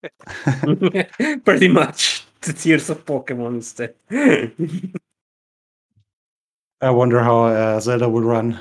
Pretty 1.44 1.68
much 1.68 2.24
the 2.40 2.54
tears 2.54 2.88
of 2.88 3.04
Pokemon 3.04 3.56
instead. 3.56 3.94
I 6.80 6.90
wonder 6.90 7.20
how 7.22 7.44
uh, 7.44 7.80
Zelda 7.80 8.08
will 8.08 8.22
run. 8.22 8.58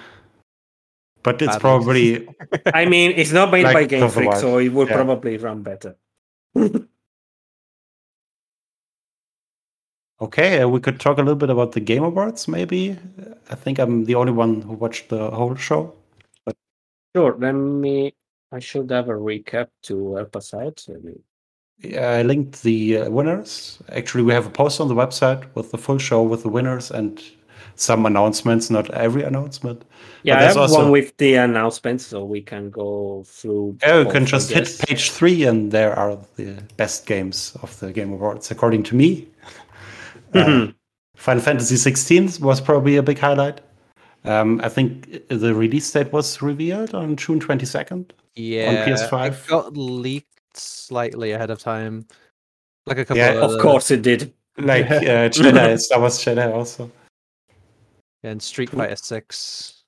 But 1.24 1.42
it's 1.42 1.58
probably 1.58 2.27
I 2.74 2.86
mean, 2.86 3.13
it's 3.16 3.32
not 3.32 3.51
made 3.51 3.63
Like 3.63 3.74
by 3.74 3.86
Game 3.86 4.10
Freak, 4.10 4.36
so 4.36 4.58
it 4.60 4.70
will 4.74 4.88
Yeah. 4.88 4.96
probably 4.96 5.38
run 5.38 5.63
better. 5.63 5.96
Okay. 10.22 10.62
Uh, 10.62 10.68
we 10.68 10.80
could 10.80 11.00
talk 11.00 11.18
a 11.18 11.22
little 11.22 11.36
bit 11.36 11.50
about 11.50 11.72
the 11.74 11.80
Game 11.80 12.04
Awards, 12.04 12.48
maybe. 12.48 12.98
I 13.50 13.56
think 13.56 13.80
I'm 13.80 14.06
the 14.06 14.16
only 14.16 14.32
one 14.34 14.62
who 14.62 14.74
watched 14.74 15.10
the 15.10 15.30
whole 15.32 15.56
show. 15.56 15.94
Sure, 17.16 17.36
let 17.40 17.54
me. 17.54 18.14
I 18.52 18.60
should 18.60 18.90
have 18.92 19.10
a 19.10 19.14
recap 19.14 19.68
to 19.84 20.16
help 20.16 20.36
us 20.36 20.54
out. 20.54 20.84
Me- 21.04 21.22
Yeah, 21.80 22.10
I 22.20 22.22
linked 22.24 22.64
the 22.64 22.98
uh, 23.00 23.10
winners. 23.10 23.80
Actually, 23.92 24.24
we 24.24 24.34
have 24.34 24.48
a 24.48 24.50
post 24.50 24.80
on 24.82 24.88
the 24.88 24.96
website 24.96 25.44
with 25.56 25.72
the 25.72 25.78
full 25.78 25.98
show 26.00 26.24
with 26.24 26.42
the 26.44 26.50
winners 26.50 26.90
and 26.92 27.22
some 27.76 28.06
announcements. 28.06 28.70
Not 28.70 28.90
every 28.92 29.24
announcement. 29.24 29.84
Yeah, 30.24 30.40
I 30.40 30.44
have 30.44 30.58
also- 30.58 30.80
one 30.84 30.92
with 30.92 31.16
the 31.18 31.36
announcements, 31.36 32.06
so 32.08 32.24
we 32.24 32.42
can 32.42 32.70
go 32.70 33.24
through. 33.28 33.78
Oh, 33.84 34.02
you 34.04 34.10
can 34.12 34.26
just 34.26 34.50
hit 34.52 34.76
page 34.88 35.12
three, 35.12 35.44
and 35.44 35.72
there 35.72 35.94
are 35.94 36.18
the 36.36 36.54
best 36.78 37.06
games 37.06 37.56
of 37.62 37.78
the 37.80 37.92
Game 37.92 38.12
Awards, 38.14 38.50
according 38.52 38.84
to 38.84 38.96
me. 38.96 39.28
Uh, 40.34 40.46
Mhm. 40.46 40.75
Final 41.15 41.41
Fantasy 41.43 41.77
16 41.77 42.29
was 42.41 42.62
probably 42.62 42.98
a 42.98 43.03
big 43.03 43.17
highlight. 43.19 43.62
Um, 44.24 44.60
I 44.63 44.69
think 44.69 45.27
the 45.29 45.53
release 45.55 45.91
date 45.91 46.12
was 46.13 46.41
revealed 46.41 46.93
on 46.93 47.15
June 47.15 47.39
22nd. 47.39 48.12
Yeah, 48.36 48.69
on 48.69 48.75
PS5. 48.88 49.34
it 49.46 49.48
got 49.48 49.75
leaked 49.77 50.27
slightly 50.53 51.31
ahead 51.31 51.50
of 51.50 51.60
time. 51.60 52.05
Like 52.86 53.00
a 53.00 53.05
couple 53.05 53.17
Yeah, 53.17 53.34
of 53.41 53.51
Of 53.53 53.62
course, 53.62 53.89
it 53.91 54.01
did. 54.03 54.34
Like 54.57 54.86
uh, 54.91 55.29
Jedi, 55.29 55.79
Star 55.79 56.00
Wars 56.00 56.17
Jedi 56.19 56.53
also. 56.53 56.91
and 58.24 58.41
Street 58.41 58.69
Fighter 58.69 58.96
Six. 58.96 59.84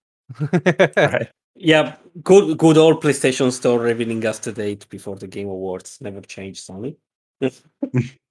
Right. 0.95 1.29
Yeah, 1.55 1.95
good, 2.23 2.57
good 2.57 2.77
old 2.77 3.01
PlayStation 3.03 3.51
Store 3.51 3.79
revealing 3.79 4.25
us 4.25 4.39
the 4.39 4.51
date 4.53 4.87
before 4.89 5.15
the 5.17 5.27
Game 5.27 5.47
Awards. 5.49 5.97
Never 6.01 6.21
changed, 6.21 6.65
Sony. 6.67 6.95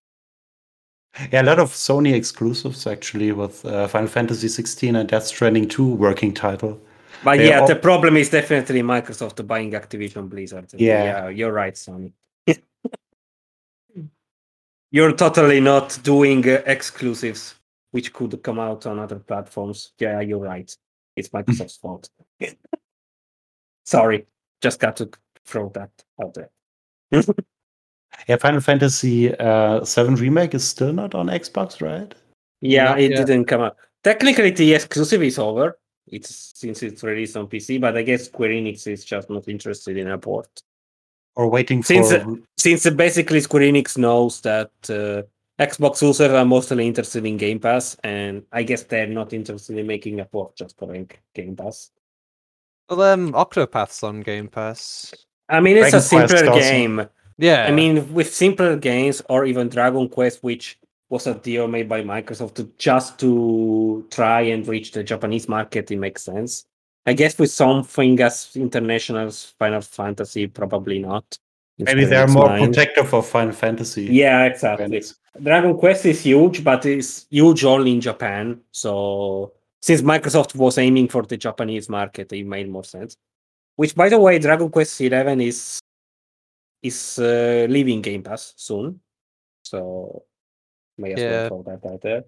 Yeah, 1.32 1.42
a 1.42 1.44
lot 1.44 1.58
of 1.58 1.70
Sony 1.70 2.14
exclusives 2.14 2.86
actually 2.86 3.32
with 3.32 3.64
uh, 3.64 3.88
Final 3.88 4.08
Fantasy 4.08 4.48
16 4.48 4.96
and 4.96 5.08
Death 5.08 5.26
Stranding 5.26 5.68
2 5.68 5.94
working 5.94 6.32
title. 6.32 6.80
But 7.24 7.38
They 7.38 7.48
yeah, 7.48 7.60
all- 7.60 7.66
the 7.66 7.76
problem 7.76 8.16
is 8.16 8.30
definitely 8.30 8.82
Microsoft 8.82 9.44
buying 9.46 9.72
Activision 9.72 10.28
Blizzard. 10.28 10.72
Yeah. 10.74 11.28
you're 11.28 11.52
right, 11.52 11.74
Sony. 11.74 12.12
you're 14.90 15.12
totally 15.12 15.60
not 15.60 15.98
doing 16.02 16.48
uh, 16.48 16.62
exclusives 16.66 17.54
which 17.90 18.12
could 18.12 18.42
come 18.42 18.58
out 18.58 18.86
on 18.86 18.98
other 18.98 19.18
platforms. 19.18 19.92
Yeah, 19.98 20.20
you're 20.20 20.38
right. 20.38 20.70
It's 21.16 21.30
Microsoft's 21.30 21.76
fault. 21.82 22.10
Sorry, 23.84 24.26
just 24.60 24.78
got 24.78 24.96
to 24.98 25.08
throw 25.46 25.70
that 25.70 25.90
out 26.22 26.34
there. 26.34 26.50
Yeah, 28.26 28.36
Final 28.36 28.60
Fantasy 28.60 29.34
uh, 29.38 29.84
7 29.84 30.16
Remake 30.16 30.54
is 30.54 30.66
still 30.66 30.92
not 30.92 31.14
on 31.14 31.28
Xbox, 31.28 31.80
right? 31.80 32.14
Yeah, 32.60 32.84
Not 32.84 33.00
it 33.00 33.10
yet. 33.12 33.26
didn't 33.26 33.44
come 33.44 33.60
out. 33.60 33.76
Technically, 34.02 34.50
the 34.50 34.74
exclusive 34.74 35.22
is 35.22 35.38
over. 35.38 35.78
It's 36.06 36.52
since 36.54 36.82
it's 36.82 37.02
released 37.02 37.36
on 37.36 37.46
PC, 37.46 37.80
but 37.80 37.96
I 37.96 38.02
guess 38.02 38.26
Square 38.26 38.50
Enix 38.50 38.86
is 38.86 39.04
just 39.04 39.28
not 39.30 39.46
interested 39.48 39.96
in 39.96 40.08
a 40.08 40.18
port. 40.18 40.48
Or 41.36 41.48
waiting 41.48 41.82
for. 41.82 41.86
Since, 41.86 42.12
uh, 42.12 42.24
since 42.56 42.86
uh, 42.86 42.90
basically 42.90 43.40
Square 43.40 43.62
Enix 43.64 43.96
knows 43.98 44.40
that 44.40 44.70
uh, 44.88 45.22
Xbox 45.62 46.02
users 46.02 46.32
are 46.32 46.44
mostly 46.44 46.86
interested 46.86 47.24
in 47.26 47.36
Game 47.36 47.60
Pass, 47.60 47.96
and 48.02 48.42
I 48.52 48.62
guess 48.62 48.84
they're 48.84 49.06
not 49.06 49.32
interested 49.32 49.76
in 49.76 49.86
making 49.86 50.20
a 50.20 50.24
port 50.24 50.56
just 50.56 50.78
for 50.78 50.92
Game 51.34 51.56
Pass. 51.56 51.90
well, 52.88 53.02
um, 53.02 53.32
Octopath's 53.32 54.02
on 54.02 54.22
Game 54.22 54.48
Pass. 54.48 55.14
I 55.48 55.60
mean, 55.60 55.76
it's 55.76 55.88
a 55.94 56.00
Dragon 56.00 56.28
Quest 56.28 56.68
simpler 56.68 57.02
also. 57.02 57.10
Game. 57.38 57.48
Yeah, 57.48 57.66
I 57.66 57.70
mean, 57.70 58.12
with 58.12 58.32
simpler 58.32 58.76
games 58.76 59.22
or 59.28 59.44
even 59.44 59.68
Dragon 59.68 60.08
Quest, 60.08 60.42
which 60.42 60.78
was 61.08 61.26
a 61.26 61.34
deal 61.34 61.68
made 61.68 61.88
by 61.88 62.02
Microsoft 62.02 62.54
to 62.54 62.70
just 62.78 63.18
to 63.20 64.06
try 64.10 64.42
and 64.42 64.66
reach 64.66 64.92
the 64.92 65.02
Japanese 65.02 65.48
market, 65.48 65.90
it 65.90 65.96
makes 65.96 66.22
sense. 66.22 66.66
I 67.06 67.14
guess 67.14 67.38
with 67.38 67.50
something 67.50 68.20
as 68.20 68.50
international 68.54 69.26
as 69.26 69.54
Final 69.58 69.80
Fantasy, 69.80 70.46
probably 70.46 70.98
not. 70.98 71.38
maybe 71.78 72.04
they're 72.04 72.28
more 72.28 72.46
mind. 72.46 72.74
protective 72.74 73.14
of 73.14 73.26
Final 73.26 73.54
Fantasy. 73.54 74.04
Yeah, 74.04 74.44
exactly. 74.44 75.00
fans. 75.00 75.14
Dragon 75.42 75.78
Quest 75.78 76.04
is 76.04 76.20
huge, 76.20 76.62
but 76.62 76.84
it's 76.84 77.26
huge 77.30 77.64
only 77.64 77.92
in 77.92 78.00
Japan. 78.00 78.60
So 78.72 79.52
since 79.80 80.02
Microsoft 80.02 80.54
was 80.54 80.76
aiming 80.76 81.08
for 81.08 81.22
the 81.22 81.36
Japanese 81.36 81.88
market, 81.88 82.32
it 82.32 82.44
made 82.44 82.68
more 82.68 82.84
sense. 82.84 83.16
Which, 83.76 83.94
by 83.94 84.08
the 84.08 84.18
way, 84.18 84.38
Dragon 84.38 84.68
Quest 84.68 84.98
XI 84.98 85.06
is 85.46 85.80
is 86.82 87.18
uh, 87.18 87.66
leaving 87.68 88.02
Game 88.02 88.22
Pass 88.22 88.54
soon, 88.56 89.00
so 89.62 90.24
may 90.96 91.12
as 91.12 91.20
Yeah. 91.20 91.30
well 91.30 91.48
throw 91.48 91.62
that 91.64 91.88
out 91.88 92.00
there. 92.02 92.24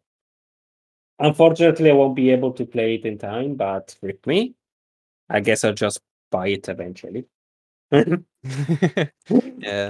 Unfortunately, 1.19 1.91
I 1.91 1.95
won't 1.95 2.17
be 2.17 2.31
able 2.31 2.53
to 2.53 2.65
play 2.65 2.95
it 2.95 3.05
in 3.05 3.19
time, 3.19 3.55
but 3.55 3.95
with 4.01 4.27
me, 4.27 4.55
I 5.29 5.41
guess 5.41 5.65
I'll 5.65 5.75
just 5.75 6.01
buy 6.31 6.49
it 6.49 6.69
eventually. 6.69 7.27
yeah, 7.93 8.23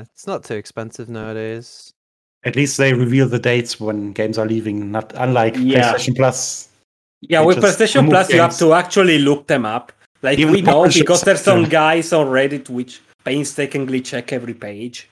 it's 0.01 0.27
not 0.27 0.45
too 0.45 0.55
expensive 0.55 1.09
nowadays. 1.09 1.93
At 2.45 2.57
least 2.57 2.79
they 2.79 2.95
reveal 2.95 3.29
the 3.29 3.39
dates 3.39 3.79
when 3.79 4.13
games 4.13 4.39
are 4.39 4.47
leaving, 4.47 4.91
not 4.91 5.13
unlike 5.17 5.55
Yeah. 5.57 5.93
PlayStation 5.95 6.17
Plus. 6.17 6.69
Yeah, 7.21 7.43
with 7.43 7.61
just 7.61 7.79
PlayStation 7.79 7.97
remove 7.97 8.13
Plus, 8.13 8.33
you 8.33 8.41
have 8.41 8.59
to 8.59 8.73
actually 8.73 9.19
look 9.19 9.47
them 9.47 9.67
up. 9.67 9.93
Like 10.23 10.39
Even 10.39 10.55
we 10.55 10.63
know 10.63 10.89
because 10.89 11.23
there's 11.23 11.43
some 11.43 11.65
guys 11.69 12.13
on 12.13 12.27
Reddit 12.27 12.69
which 12.69 13.01
painstakingly 13.25 14.01
check 14.01 14.33
every 14.33 14.55
page. 14.55 15.09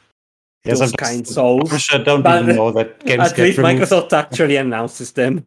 Yes, 0.65 0.81
those 0.81 0.93
I'm 0.93 0.97
kind 0.97 1.23
just- 1.25 1.35
souls. 1.35 1.62
Publisher 1.69 2.03
don't 2.05 2.23
But 2.23 2.43
even 2.43 2.57
know 2.57 2.73
that 2.73 2.99
games 3.05 3.31
At 3.31 3.37
get 3.37 3.43
least 3.45 3.59
removed, 3.59 3.83
Microsoft 3.83 4.12
actually 4.12 4.57
announces 4.65 5.12
them. 5.12 5.47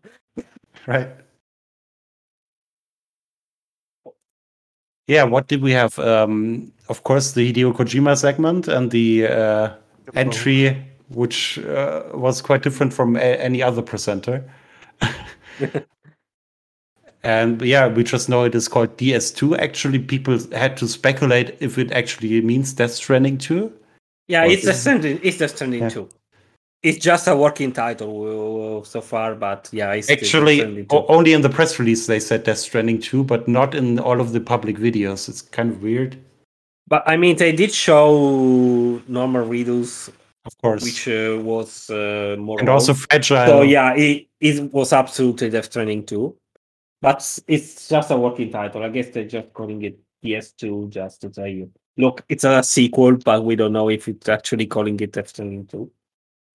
right? 0.87 1.09
Yeah, 5.07 5.23
what 5.23 5.47
did 5.47 5.61
we 5.61 5.71
have? 5.71 5.97
Um, 5.99 6.71
of 6.87 7.03
course, 7.03 7.33
the 7.33 7.51
Hideo 7.51 7.73
Kojima 7.73 8.17
segment 8.17 8.67
and 8.67 8.89
the 8.91 9.27
uh, 9.27 9.73
entry, 10.15 10.77
which 11.09 11.59
uh, 11.59 12.03
was 12.13 12.41
quite 12.41 12.61
different 12.63 12.93
from 12.93 13.15
a- 13.17 13.19
any 13.19 13.61
other 13.61 13.81
presenter. 13.81 14.43
and 17.23 17.61
yeah, 17.61 17.87
we 17.87 18.03
just 18.03 18.29
know 18.29 18.43
it 18.43 18.55
is 18.55 18.67
called 18.67 18.97
DS2. 18.97 19.57
Actually, 19.59 19.99
people 19.99 20.37
had 20.51 20.75
to 20.77 20.87
speculate 20.87 21.55
if 21.59 21.77
it 21.77 21.91
actually 21.91 22.41
means 22.41 22.73
Death 22.73 22.91
Stranding 22.93 23.37
2. 23.37 23.71
Yeah, 24.27 24.45
it's 24.45 24.65
it- 24.65 24.73
Stranding. 24.75 25.19
It's 25.23 25.37
the 25.37 25.47
Stranding 25.47 25.81
Yeah. 25.83 25.89
two. 25.89 26.09
It's 26.83 26.97
just 26.97 27.27
a 27.27 27.35
working 27.35 27.71
title 27.73 28.79
uh, 28.79 28.83
so 28.83 29.01
far, 29.01 29.35
but 29.35 29.69
yeah, 29.71 29.91
it's 29.93 30.07
Death 30.07 30.17
Actually, 30.17 30.85
2. 30.85 31.05
only 31.09 31.33
in 31.33 31.41
the 31.41 31.49
press 31.49 31.77
release 31.77 32.07
they 32.07 32.19
said 32.19 32.43
Death 32.43 32.57
Stranding 32.57 32.99
2, 32.99 33.23
but 33.23 33.47
not 33.47 33.75
in 33.75 33.99
all 33.99 34.19
of 34.19 34.31
the 34.31 34.39
public 34.39 34.77
videos. 34.77 35.29
It's 35.29 35.43
kind 35.43 35.69
of 35.71 35.83
weird, 35.83 36.17
But 36.87 37.03
I 37.05 37.17
mean, 37.17 37.37
they 37.37 37.51
did 37.51 37.71
show 37.71 38.99
Norman 39.07 39.47
Reedus, 39.47 40.09
of 40.45 40.57
course. 40.57 40.83
which 40.83 41.07
uh, 41.07 41.37
was 41.43 41.87
uh, 41.91 42.35
more. 42.39 42.59
and 42.59 42.67
also 42.67 42.95
fragile. 42.95 43.45
So 43.45 43.61
yeah, 43.61 43.93
it, 43.93 44.25
it 44.39 44.73
was 44.73 44.91
absolutely 44.91 45.51
Death 45.51 45.65
Stranding 45.65 46.03
2. 46.05 46.35
But 47.01 47.39
it's 47.47 47.89
just 47.89 48.11
a 48.11 48.17
working 48.17 48.51
title. 48.51 48.83
I 48.83 48.89
guess 48.89 49.09
they're 49.09 49.27
just 49.27 49.51
calling 49.53 49.81
it 49.81 49.99
PS2 50.23 50.89
just 50.89 51.21
to 51.21 51.29
tell 51.29 51.47
you, 51.47 51.71
look, 51.97 52.23
it's 52.29 52.43
a 52.43 52.61
sequel, 52.61 53.17
but 53.17 53.43
we 53.43 53.55
don't 53.55 53.73
know 53.73 53.89
if 53.89 54.07
it's 54.07 54.29
actually 54.29 54.67
calling 54.67 54.99
it 54.99 55.11
Death 55.11 55.29
Stranding 55.29 55.65
2. 55.65 55.91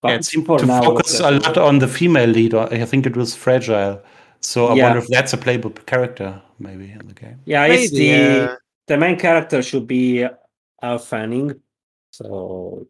But 0.03 0.09
Yeah, 0.09 0.15
it 0.17 0.25
seemed 0.25 0.47
for 0.47 0.59
to 0.61 0.67
now, 0.67 0.83
focus 0.83 1.19
a 1.19 1.33
lot 1.33 1.59
on 1.59 1.81
the 1.81 1.89
female 1.89 2.29
lead. 2.31 2.55
or 2.55 2.73
I 2.73 2.85
think 2.85 3.07
it 3.07 3.17
was 3.17 3.35
fragile. 3.35 4.01
So 4.41 4.67
I 4.69 4.75
Yeah. 4.75 4.85
wonder 4.85 4.99
if 5.01 5.09
that's 5.09 5.33
a 5.33 5.37
playable 5.37 5.71
character, 5.71 6.41
maybe 6.61 6.93
in 6.93 7.09
the 7.09 7.15
game. 7.15 7.41
Yeah, 7.45 7.65
it's 7.67 7.91
Maybe, 7.93 8.09
the 8.11 8.43
uh, 8.45 8.57
the 8.87 8.97
main 8.99 9.19
character 9.19 9.63
should 9.63 9.89
be 9.89 10.25
Elle 10.83 10.99
Fanning. 10.99 11.61
So 12.13 12.87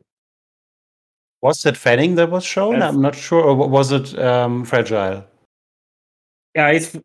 Was 1.43 1.63
that 1.63 1.77
Fanning 1.77 2.17
that 2.17 2.31
was 2.31 2.45
shown? 2.45 2.81
Yes. 2.81 2.93
I'm 2.93 3.01
not 3.01 3.15
sure. 3.15 3.43
Or 3.43 3.55
was 3.69 3.93
it 3.93 4.19
um, 4.19 4.65
fragile? 4.65 5.25
yeah, 6.55 6.69
it's 6.69 6.97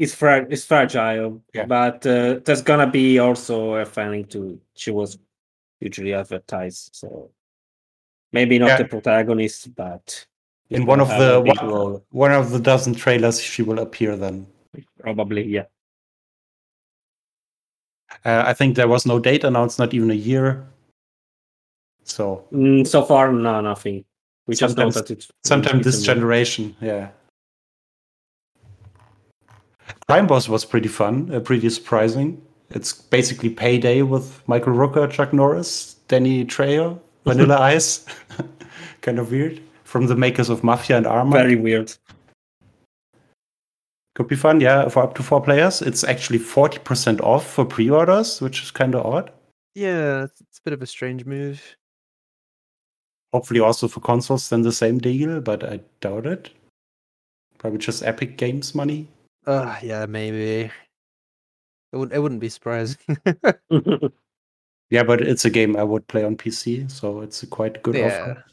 it's 0.00 0.14
fra- 0.14 0.46
it's 0.50 0.64
fragile. 0.64 1.42
Yeah. 1.54 1.66
But 1.66 2.04
uh, 2.06 2.40
there's 2.44 2.62
gonna 2.62 2.90
be 2.90 3.18
also 3.20 3.74
a 3.74 3.84
Fanning 3.84 4.24
too. 4.24 4.58
She 4.74 4.90
was 4.90 5.18
usually 5.80 6.14
advertised, 6.14 6.90
so 6.92 7.30
maybe 8.32 8.58
not 8.58 8.68
Yeah. 8.68 8.78
the 8.78 8.84
protagonist, 8.86 9.74
but 9.74 10.26
In 10.70 10.86
one 10.86 11.00
of 11.00 11.08
the 11.08 11.40
one, 11.44 11.66
role. 11.68 12.04
one 12.10 12.32
of 12.32 12.50
the 12.50 12.58
dozen 12.60 12.94
trailers, 12.94 13.40
she 13.40 13.62
will 13.62 13.78
appear 13.78 14.16
then. 14.16 14.46
probably 14.98 15.42
yeah. 15.46 15.66
Uh, 18.24 18.42
I 18.46 18.52
think 18.54 18.76
there 18.76 18.88
was 18.88 19.06
no 19.06 19.18
date 19.18 19.44
announced, 19.44 19.78
not 19.78 19.94
even 19.94 20.10
a 20.10 20.14
year. 20.30 20.66
So 22.04 22.44
Mm, 22.52 22.86
so 22.86 23.02
far, 23.04 23.32
no, 23.32 23.60
nothing. 23.60 24.04
We 24.46 24.54
just 24.56 24.76
know 24.76 24.90
Sometimes- 24.90 24.94
that 24.94 25.10
it's 25.10 25.30
sometime 25.44 25.76
it's 25.78 25.84
this 25.86 26.02
generation, 26.02 26.74
yeah. 26.80 27.10
Crime 30.08 30.26
Boss 30.26 30.48
was 30.48 30.64
pretty 30.64 30.88
fun, 30.88 31.32
uh, 31.34 31.40
pretty 31.40 31.68
surprising. 31.70 32.40
It's 32.70 32.92
basically 32.92 33.50
payday 33.50 34.02
with 34.02 34.46
Michael 34.46 34.74
Rooker, 34.74 35.10
Chuck 35.10 35.32
Norris, 35.32 35.94
Danny 36.08 36.44
Trejo, 36.44 37.00
Vanilla 37.24 37.58
Ice. 37.60 38.04
kind 39.00 39.18
of 39.18 39.30
weird. 39.30 39.60
From 39.84 40.06
the 40.06 40.14
makers 40.14 40.48
of 40.48 40.62
Mafia 40.62 40.96
and 40.96 41.06
Armor. 41.06 41.38
Very 41.38 41.56
weird. 41.56 41.92
Could 44.14 44.28
be 44.28 44.36
fun, 44.36 44.60
yeah, 44.60 44.88
for 44.88 45.02
up 45.02 45.14
to 45.14 45.22
four 45.22 45.40
players. 45.40 45.82
It's 45.82 46.04
actually 46.04 46.38
40% 46.38 47.20
off 47.22 47.46
for 47.46 47.64
pre 47.64 47.88
orders, 47.90 48.40
which 48.40 48.62
is 48.62 48.70
kind 48.70 48.94
of 48.94 49.06
odd. 49.06 49.32
Yeah, 49.74 50.24
it's, 50.24 50.40
it's 50.40 50.58
a 50.58 50.62
bit 50.62 50.72
of 50.74 50.82
a 50.82 50.86
strange 50.86 51.24
move. 51.24 51.76
Hopefully, 53.32 53.60
also 53.60 53.88
for 53.88 54.00
consoles, 54.00 54.48
then 54.48 54.62
the 54.62 54.72
same 54.72 54.98
deal, 54.98 55.40
but 55.40 55.64
I 55.64 55.80
doubt 56.00 56.26
it. 56.26 56.50
Probably 57.58 57.78
just 57.78 58.02
Epic 58.02 58.36
Games 58.36 58.74
money. 58.74 59.08
Uh, 59.46 59.76
yeah, 59.82 60.06
maybe. 60.06 60.70
It 61.92 61.96
wouldn't. 61.96 62.14
It 62.14 62.20
wouldn't 62.20 62.40
be 62.40 62.48
surprising. 62.48 62.98
Yeah, 64.90 65.04
but 65.04 65.20
it's 65.20 65.44
a 65.44 65.50
game 65.50 65.76
I 65.76 65.84
would 65.84 66.06
play 66.08 66.24
on 66.24 66.36
PC, 66.36 66.90
so 66.90 67.20
it's 67.20 67.44
a 67.44 67.46
quite 67.46 67.80
good 67.82 67.94
yeah. 67.94 68.06
offer. 68.06 68.44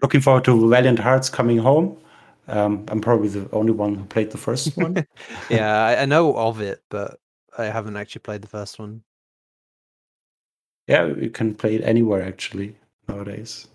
Looking 0.00 0.22
forward 0.22 0.44
to 0.44 0.68
Valiant 0.68 0.98
Hearts 0.98 1.28
coming 1.28 1.58
home. 1.58 1.98
Um, 2.46 2.86
I'm 2.88 3.02
probably 3.02 3.28
the 3.28 3.46
only 3.52 3.72
one 3.72 3.94
who 3.94 4.04
played 4.04 4.30
the 4.30 4.38
first 4.38 4.74
one. 4.78 5.06
yeah, 5.50 5.84
I, 5.84 6.02
I 6.02 6.04
know 6.06 6.34
of 6.36 6.62
it, 6.62 6.82
but 6.88 7.20
I 7.58 7.64
haven't 7.66 7.98
actually 7.98 8.20
played 8.20 8.40
the 8.40 8.48
first 8.48 8.78
one. 8.78 9.02
yeah, 10.86 11.04
you 11.04 11.28
can 11.28 11.54
play 11.54 11.74
it 11.74 11.84
anywhere 11.84 12.22
actually 12.22 12.74
nowadays. 13.08 13.68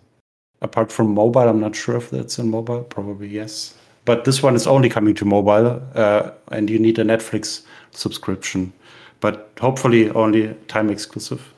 Apart 0.64 0.92
from 0.92 1.14
mobile, 1.14 1.48
I'm 1.48 1.60
not 1.60 1.76
sure 1.76 1.98
if 1.98 2.10
that's 2.10 2.40
in 2.40 2.50
mobile. 2.50 2.84
Probably 2.84 3.28
yes. 3.28 3.76
But 4.06 4.26
this 4.26 4.44
one 4.44 4.56
is 4.56 4.68
only 4.68 4.90
coming 4.90 5.16
to 5.16 5.26
mobile, 5.26 5.82
uh, 5.96 6.32
and 6.52 6.70
you 6.70 6.78
need 6.78 7.00
a 7.00 7.04
Netflix 7.04 7.62
subscription. 7.92 8.74
But 9.22 9.52
hopefully, 9.60 10.10
only 10.12 10.54
time 10.68 10.90
exclusive. 10.90 11.54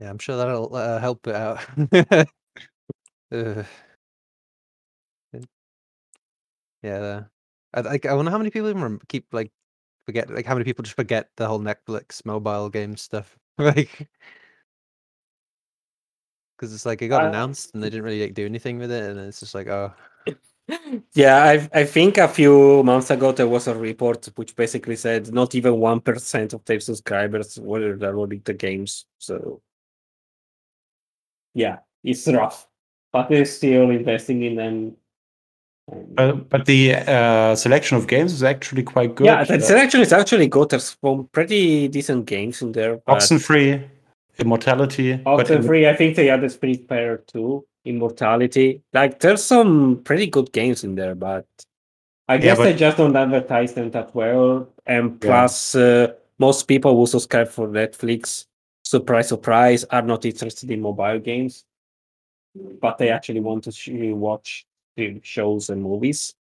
Yeah, 0.00 0.10
I'm 0.10 0.18
sure 0.18 0.36
that'll 0.36 0.74
uh, 0.74 0.98
help 1.00 1.26
it 1.26 1.34
out. 1.34 1.60
Ugh. 3.32 3.66
yeah, 6.82 7.24
I 7.74 7.80
like. 7.80 8.06
I 8.06 8.14
wonder 8.14 8.30
how 8.30 8.38
many 8.38 8.50
people 8.50 8.70
even 8.70 9.00
keep 9.08 9.26
like 9.32 9.50
forget 10.06 10.30
like 10.30 10.46
how 10.46 10.54
many 10.54 10.64
people 10.64 10.82
just 10.82 10.96
forget 10.96 11.28
the 11.36 11.46
whole 11.46 11.60
Netflix 11.60 12.24
mobile 12.24 12.70
game 12.70 12.96
stuff. 12.96 13.36
like, 13.58 14.08
because 16.56 16.72
it's 16.72 16.86
like 16.86 17.02
it 17.02 17.08
got 17.08 17.24
Uh, 17.24 17.28
announced 17.28 17.74
and 17.74 17.82
they 17.82 17.90
didn't 17.90 18.04
really 18.04 18.22
like 18.22 18.34
do 18.34 18.46
anything 18.46 18.78
with 18.78 18.90
it, 18.90 19.10
and 19.10 19.20
it's 19.20 19.40
just 19.40 19.54
like, 19.54 19.66
oh, 19.66 19.92
yeah, 21.14 21.42
I 21.44 21.68
I 21.80 21.84
think 21.84 22.18
a 22.18 22.28
few 22.28 22.82
months 22.82 23.10
ago 23.10 23.32
there 23.32 23.48
was 23.48 23.66
a 23.68 23.74
report 23.74 24.28
which 24.36 24.54
basically 24.54 24.96
said 24.96 25.32
not 25.32 25.54
even 25.54 25.78
one 25.80 26.00
percent 26.00 26.52
of 26.52 26.64
their 26.64 26.80
subscribers 26.80 27.58
were 27.58 27.94
downloading 27.96 28.42
the 28.44 28.54
games. 28.54 29.06
So 29.18 29.62
yeah, 31.54 31.78
it's 32.04 32.26
rough, 32.28 32.68
but 33.12 33.28
they're 33.28 33.44
still 33.44 33.90
investing 33.90 34.42
in 34.42 34.56
them. 34.56 34.96
But, 36.14 36.50
but 36.50 36.66
the 36.66 36.96
uh, 36.96 37.54
selection 37.56 37.96
of 37.96 38.06
games 38.06 38.32
is 38.34 38.42
actually 38.42 38.82
quite 38.82 39.14
good. 39.14 39.24
yeah, 39.24 39.42
the 39.44 39.54
Uh, 39.54 39.60
selection 39.60 40.02
is 40.02 40.12
actually 40.12 40.46
good. 40.46 40.68
There's 40.68 40.96
some 41.02 41.28
pretty 41.32 41.88
decent 41.88 42.26
games 42.26 42.60
in 42.60 42.72
there. 42.72 42.98
but- 43.06 43.16
Oxenfree, 43.22 43.88
Immortality. 44.38 45.14
but 45.16 45.46
Oxenfree, 45.46 45.88
I 45.88 45.96
think 45.96 46.14
they 46.16 46.26
had 46.26 46.42
the 46.42 46.48
Spiritfarer 46.48 47.26
too, 47.26 47.64
Immortality. 47.88 48.82
Like 48.92 49.18
there's 49.20 49.42
some 49.42 50.02
pretty 50.04 50.26
good 50.26 50.52
games 50.52 50.84
in 50.84 50.94
there, 50.94 51.14
but 51.14 51.46
I 52.28 52.36
guess 52.38 52.58
but- 52.58 52.64
they 52.64 52.74
just 52.74 52.96
don't 52.98 53.16
advertise 53.16 53.72
them 53.74 53.90
that 53.92 54.14
well. 54.14 54.68
And 54.86 55.12
Yeah. 55.12 55.18
plus, 55.28 55.74
uh, 55.74 56.14
most 56.38 56.68
people 56.68 56.94
who 56.96 57.06
subscribe 57.06 57.48
for 57.48 57.66
Netflix, 57.68 58.46
surprise, 58.84 59.28
surprise, 59.28 59.84
are 59.84 60.02
not 60.02 60.24
interested 60.24 60.70
in 60.70 60.80
mobile 60.82 61.18
games, 61.18 61.64
but 62.80 62.98
they 62.98 63.10
actually 63.10 63.40
want 63.40 63.64
to 63.64 63.72
sh- 63.72 63.88
watch 64.12 64.66
the 64.96 65.20
shows 65.22 65.70
and 65.70 65.82
movies, 65.82 66.34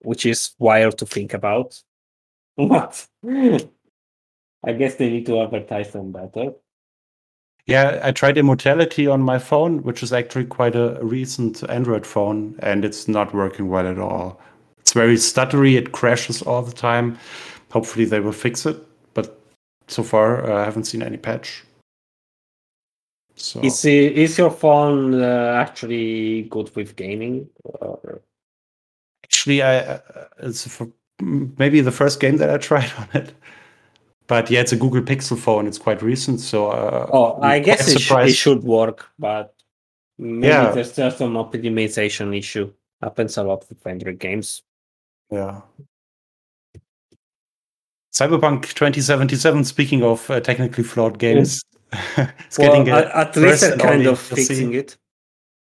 which 0.00 0.24
is 0.26 0.54
wild 0.58 0.98
to 0.98 1.06
think 1.06 1.34
about. 1.34 1.82
What? 2.56 3.08
I 4.64 4.72
guess 4.78 4.94
they 4.96 5.10
need 5.10 5.26
to 5.26 5.40
advertise 5.40 5.90
them 5.92 6.12
better. 6.12 6.52
Yeah, 7.66 8.00
I 8.02 8.10
tried 8.10 8.38
Immortality 8.38 9.06
on 9.06 9.22
my 9.22 9.38
phone, 9.38 9.82
which 9.82 10.02
is 10.02 10.12
actually 10.12 10.46
quite 10.46 10.74
a 10.74 10.98
recent 11.00 11.62
Android 11.70 12.04
phone, 12.04 12.56
and 12.58 12.84
it's 12.84 13.06
not 13.06 13.32
working 13.32 13.68
well 13.68 13.86
at 13.86 13.98
all. 13.98 14.40
It's 14.80 14.92
very 14.92 15.14
stuttery, 15.14 15.76
it 15.76 15.92
crashes 15.92 16.42
all 16.42 16.62
the 16.62 16.72
time. 16.72 17.18
Hopefully, 17.70 18.04
they 18.04 18.18
will 18.18 18.32
fix 18.32 18.66
it, 18.66 18.76
but 19.14 19.40
so 19.86 20.02
far, 20.02 20.50
uh, 20.50 20.60
I 20.60 20.64
haven't 20.64 20.84
seen 20.84 21.02
any 21.02 21.16
patch. 21.16 21.62
So, 23.36 23.60
Is 23.60 23.84
is 23.84 24.36
your 24.36 24.50
phone 24.50 25.14
uh, 25.22 25.56
actually 25.56 26.42
good 26.42 26.74
with 26.76 26.96
gaming? 26.96 27.48
Or... 27.64 28.20
actually, 29.24 29.62
I 29.62 29.78
uh, 29.78 30.00
it's 30.40 30.66
for, 30.68 30.88
maybe 31.20 31.80
the 31.80 31.92
first 31.92 32.20
game 32.20 32.36
that 32.38 32.50
I 32.50 32.58
tried 32.68 32.92
on 32.98 33.08
it. 33.14 33.34
But 34.26 34.50
yeah, 34.50 34.60
it's 34.60 34.72
a 34.72 34.76
Google 34.76 35.02
Pixel 35.02 35.38
phone. 35.38 35.66
It's 35.66 35.78
quite 35.78 36.00
recent, 36.02 36.40
so 36.40 36.68
uh, 36.70 37.08
Oh, 37.12 37.40
I'm 37.42 37.62
guess 37.62 37.88
it, 37.92 38.00
sh- 38.00 38.10
it 38.12 38.32
should 38.34 38.62
work, 38.62 39.08
but 39.18 39.54
maybe 40.18 40.46
Yeah. 40.48 40.70
there's 40.72 40.94
just 40.94 41.20
an 41.20 41.32
optimization 41.34 42.36
issue. 42.36 42.72
Happens 43.02 43.36
a 43.36 43.42
lot 43.42 43.64
with 43.68 43.84
Android 43.86 44.18
games. 44.20 44.62
Yeah. 45.30 45.62
Cyberpunk 48.14 48.62
2077. 48.74 49.64
Speaking 49.64 50.02
of 50.02 50.28
uh, 50.30 50.40
technically 50.40 50.84
flawed 50.84 51.18
games, 51.18 51.62
it's 51.92 52.58
Well, 52.58 52.68
getting 52.84 52.88
a 52.90 52.96
at, 52.98 53.06
at 53.28 53.36
least 53.36 53.60
they're 53.62 53.76
kind 53.78 54.06
of 54.06 54.18
fixing 54.18 54.74
it. 54.74 54.96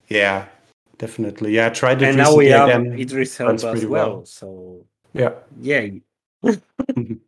Yeah, 0.08 0.46
definitely. 0.98 1.54
Yeah, 1.56 1.68
I 1.68 1.70
tried 1.70 2.02
it 2.04 2.10
And 2.10 2.18
now 2.18 2.36
we 2.36 2.48
have 2.48 2.70
again. 2.70 2.94
Idris 3.00 3.40
Elba 3.40 3.52
as 3.54 3.86
well. 3.86 3.90
well. 4.18 4.26
So 4.26 4.86
Yeah. 5.14 5.34
yeah, 5.60 5.88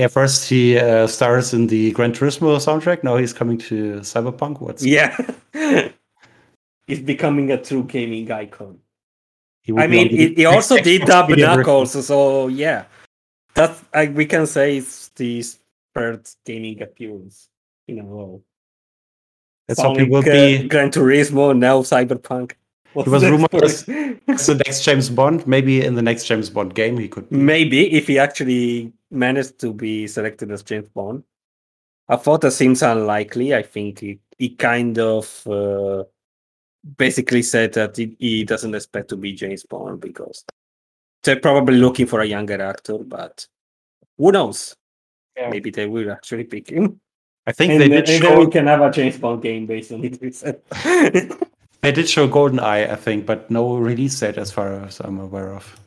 Yeah, 0.00 0.06
first 0.06 0.48
he 0.48 0.78
uh, 0.78 1.06
stars 1.06 1.52
in 1.52 1.66
the 1.66 1.90
Gran 1.90 2.12
Turismo 2.12 2.56
soundtrack. 2.56 3.04
Now 3.04 3.18
he's 3.18 3.34
coming 3.34 3.58
to 3.68 3.96
Cyberpunk. 4.00 4.58
What's 4.58 4.82
yeah. 4.82 5.14
He's 6.86 7.00
becoming 7.00 7.50
a 7.50 7.62
true 7.62 7.84
gaming 7.84 8.32
icon. 8.32 8.78
he 9.60 9.76
I 9.76 9.86
mean, 9.86 10.08
he, 10.08 10.32
he 10.32 10.46
also 10.46 10.78
did 10.82 11.02
Dub 11.02 11.28
Knuckles, 11.28 12.06
so 12.06 12.48
yeah, 12.48 12.86
that 13.52 13.76
I, 13.92 14.06
we 14.06 14.24
can 14.24 14.46
say 14.46 14.78
it's 14.78 15.08
the 15.10 15.44
third 15.94 16.26
gaming 16.46 16.80
appearance 16.80 17.50
in 17.86 17.98
a 17.98 18.02
row. 18.02 18.42
Let's 19.68 19.82
hope 19.82 19.98
he 19.98 20.04
Sonic, 20.04 20.10
will 20.10 20.20
uh, 20.20 20.32
be 20.32 20.66
Gran 20.66 20.90
Turismo, 20.90 21.54
now 21.54 21.82
Cyberpunk. 21.82 22.52
What's 22.92 23.08
was 23.08 23.24
rumored 23.24 23.50
for 23.50 23.64
as- 23.64 23.84
the 23.86 24.62
next 24.66 24.82
James 24.82 25.08
Bond. 25.10 25.46
Maybe 25.46 25.84
in 25.84 25.94
the 25.94 26.02
next 26.02 26.24
James 26.26 26.50
Bond 26.50 26.74
game 26.74 26.98
he 26.98 27.08
could. 27.08 27.28
Be. 27.30 27.36
Maybe 27.36 27.92
if 27.92 28.06
he 28.08 28.18
actually 28.18 28.92
managed 29.10 29.58
to 29.60 29.72
be 29.72 30.06
selected 30.06 30.50
as 30.50 30.62
James 30.62 30.88
Bond. 30.88 31.22
I 32.08 32.16
thought 32.16 32.40
that 32.40 32.50
seems 32.52 32.82
unlikely. 32.82 33.54
I 33.54 33.62
think 33.62 34.00
he, 34.00 34.18
he 34.36 34.50
kind 34.50 34.98
of 34.98 35.46
uh, 35.46 36.02
basically 36.96 37.42
said 37.42 37.72
that 37.74 37.96
he, 37.96 38.16
he 38.18 38.44
doesn't 38.44 38.74
expect 38.74 39.08
to 39.10 39.16
be 39.16 39.32
James 39.32 39.62
Bond 39.64 40.00
because 40.00 40.44
they're 41.22 41.38
probably 41.38 41.76
looking 41.76 42.06
for 42.06 42.20
a 42.20 42.26
younger 42.26 42.60
actor, 42.60 42.98
but 42.98 43.46
who 44.18 44.32
knows? 44.32 44.74
Yeah. 45.36 45.50
Maybe 45.50 45.70
they 45.70 45.86
will 45.86 46.10
actually 46.10 46.44
pick 46.44 46.70
him. 46.70 47.00
I 47.46 47.52
think 47.52 47.72
And, 47.72 47.80
they 47.82 47.88
then- 47.88 48.04
did 48.04 48.14
and 48.16 48.24
then 48.24 48.38
we 48.40 48.50
can 48.50 48.66
have 48.66 48.80
a 48.80 48.90
James 48.90 49.16
Bond 49.16 49.42
game 49.42 49.66
based 49.66 49.92
on 49.92 50.00
it. 50.04 51.32
we 51.82 51.88
said. 51.88 51.94
they 51.94 52.02
did 52.02 52.08
show 52.08 52.28
GoldenEye, 52.28 52.90
I 52.90 52.96
think, 52.96 53.26
but 53.26 53.50
no 53.50 53.76
release 53.76 54.18
date 54.20 54.38
as 54.38 54.50
far 54.50 54.72
as 54.84 55.00
I'm 55.00 55.18
aware 55.18 55.54
of. 55.54 55.80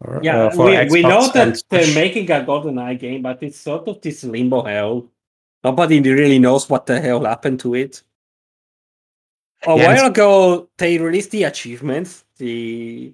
Or, 0.00 0.20
yeah, 0.22 0.44
uh, 0.46 0.56
we, 0.56 0.88
we 0.90 1.02
know 1.02 1.30
that 1.32 1.48
and 1.48 1.62
they're 1.70 1.94
making 1.94 2.30
a 2.30 2.44
GoldenEye 2.44 2.98
game, 2.98 3.22
but 3.22 3.42
it's 3.42 3.58
sort 3.58 3.88
of 3.88 4.00
this 4.00 4.24
limbo 4.24 4.62
hell. 4.62 5.06
Nobody 5.64 6.00
really 6.00 6.38
knows 6.38 6.68
what 6.68 6.86
the 6.86 7.00
hell 7.00 7.24
happened 7.24 7.60
to 7.60 7.74
it. 7.74 8.02
A 9.66 9.76
Yeah, 9.76 9.94
while 9.94 10.06
ago, 10.10 10.68
they 10.76 10.98
released 10.98 11.30
the 11.30 11.44
achievements. 11.44 12.24
The 12.36 13.12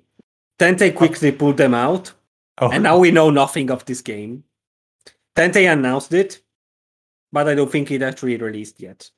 then 0.59 0.77
they 0.77 0.91
quickly 0.91 1.33
pulled 1.33 1.57
them 1.57 1.75
out, 1.75 2.13
Oh, 2.59 2.71
and 2.71 2.83
now 2.83 2.99
we 2.99 3.11
know 3.11 3.31
nothing 3.31 3.71
of 3.71 3.85
this 3.87 4.03
game. 4.03 4.45
Then 5.35 5.53
they 5.53 5.67
announced 5.67 6.13
it, 6.13 6.43
but 7.33 7.49
I 7.49 7.55
don't 7.55 7.71
think 7.71 7.91
it 7.91 8.03
actually 8.03 8.37
released 8.37 8.81
yet. 8.81 9.11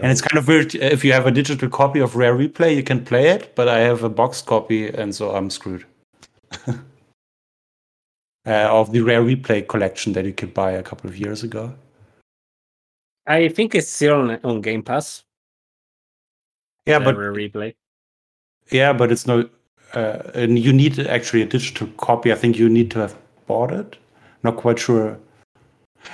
And 0.00 0.10
it's 0.10 0.22
kind 0.22 0.38
of 0.38 0.48
weird 0.48 0.74
if 0.74 1.04
you 1.04 1.12
have 1.12 1.26
a 1.26 1.30
digital 1.30 1.68
copy 1.68 2.00
of 2.00 2.16
Rare 2.16 2.34
Replay, 2.34 2.74
you 2.74 2.82
can 2.82 3.04
play 3.04 3.28
it, 3.28 3.54
but 3.54 3.68
I 3.68 3.80
have 3.80 4.02
a 4.02 4.08
boxed 4.08 4.46
copy, 4.46 4.88
and 4.88 5.14
so 5.14 5.34
I'm 5.34 5.50
screwed. 5.50 5.84
uh, 6.66 6.74
of 8.46 8.92
the 8.92 9.02
Rare 9.02 9.22
Replay 9.22 9.68
collection 9.68 10.14
that 10.14 10.24
you 10.24 10.32
could 10.32 10.54
buy 10.54 10.72
a 10.72 10.82
couple 10.82 11.08
of 11.10 11.18
years 11.18 11.42
ago. 11.42 11.74
I 13.26 13.48
think 13.48 13.74
it's 13.74 13.88
still 13.88 14.20
on, 14.20 14.40
on 14.44 14.60
Game 14.60 14.82
Pass. 14.82 15.22
Yeah, 16.86 16.98
but 16.98 17.16
Rare 17.16 17.32
replay. 17.32 17.74
yeah, 18.70 18.92
but 18.92 19.10
it's 19.10 19.26
no. 19.26 19.48
Uh, 19.94 20.22
and 20.34 20.58
you 20.58 20.72
need 20.72 20.98
actually 20.98 21.40
a 21.42 21.46
digital 21.46 21.86
copy. 21.96 22.32
I 22.32 22.34
think 22.34 22.58
you 22.58 22.68
need 22.68 22.90
to 22.90 22.98
have 22.98 23.16
bought 23.46 23.72
it. 23.72 23.96
Not 24.42 24.56
quite 24.56 24.78
sure. 24.78 25.18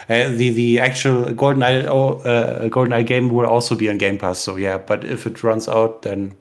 Uh, 0.09 0.29
the 0.29 0.51
the 0.51 0.81
actual 0.81 1.25
GoldenEye 1.25 1.87
oh, 1.87 2.19
uh, 2.21 2.69
GoldenEye 2.69 3.07
game 3.07 3.29
will 3.31 3.47
also 3.47 3.75
be 3.75 3.89
on 3.89 3.99
Game 3.99 4.19
Pass. 4.19 4.39
So 4.39 4.57
yeah, 4.57 4.79
but 4.79 5.05
if 5.05 5.27
it 5.27 5.43
runs 5.43 5.69
out, 5.69 6.03
then 6.03 6.35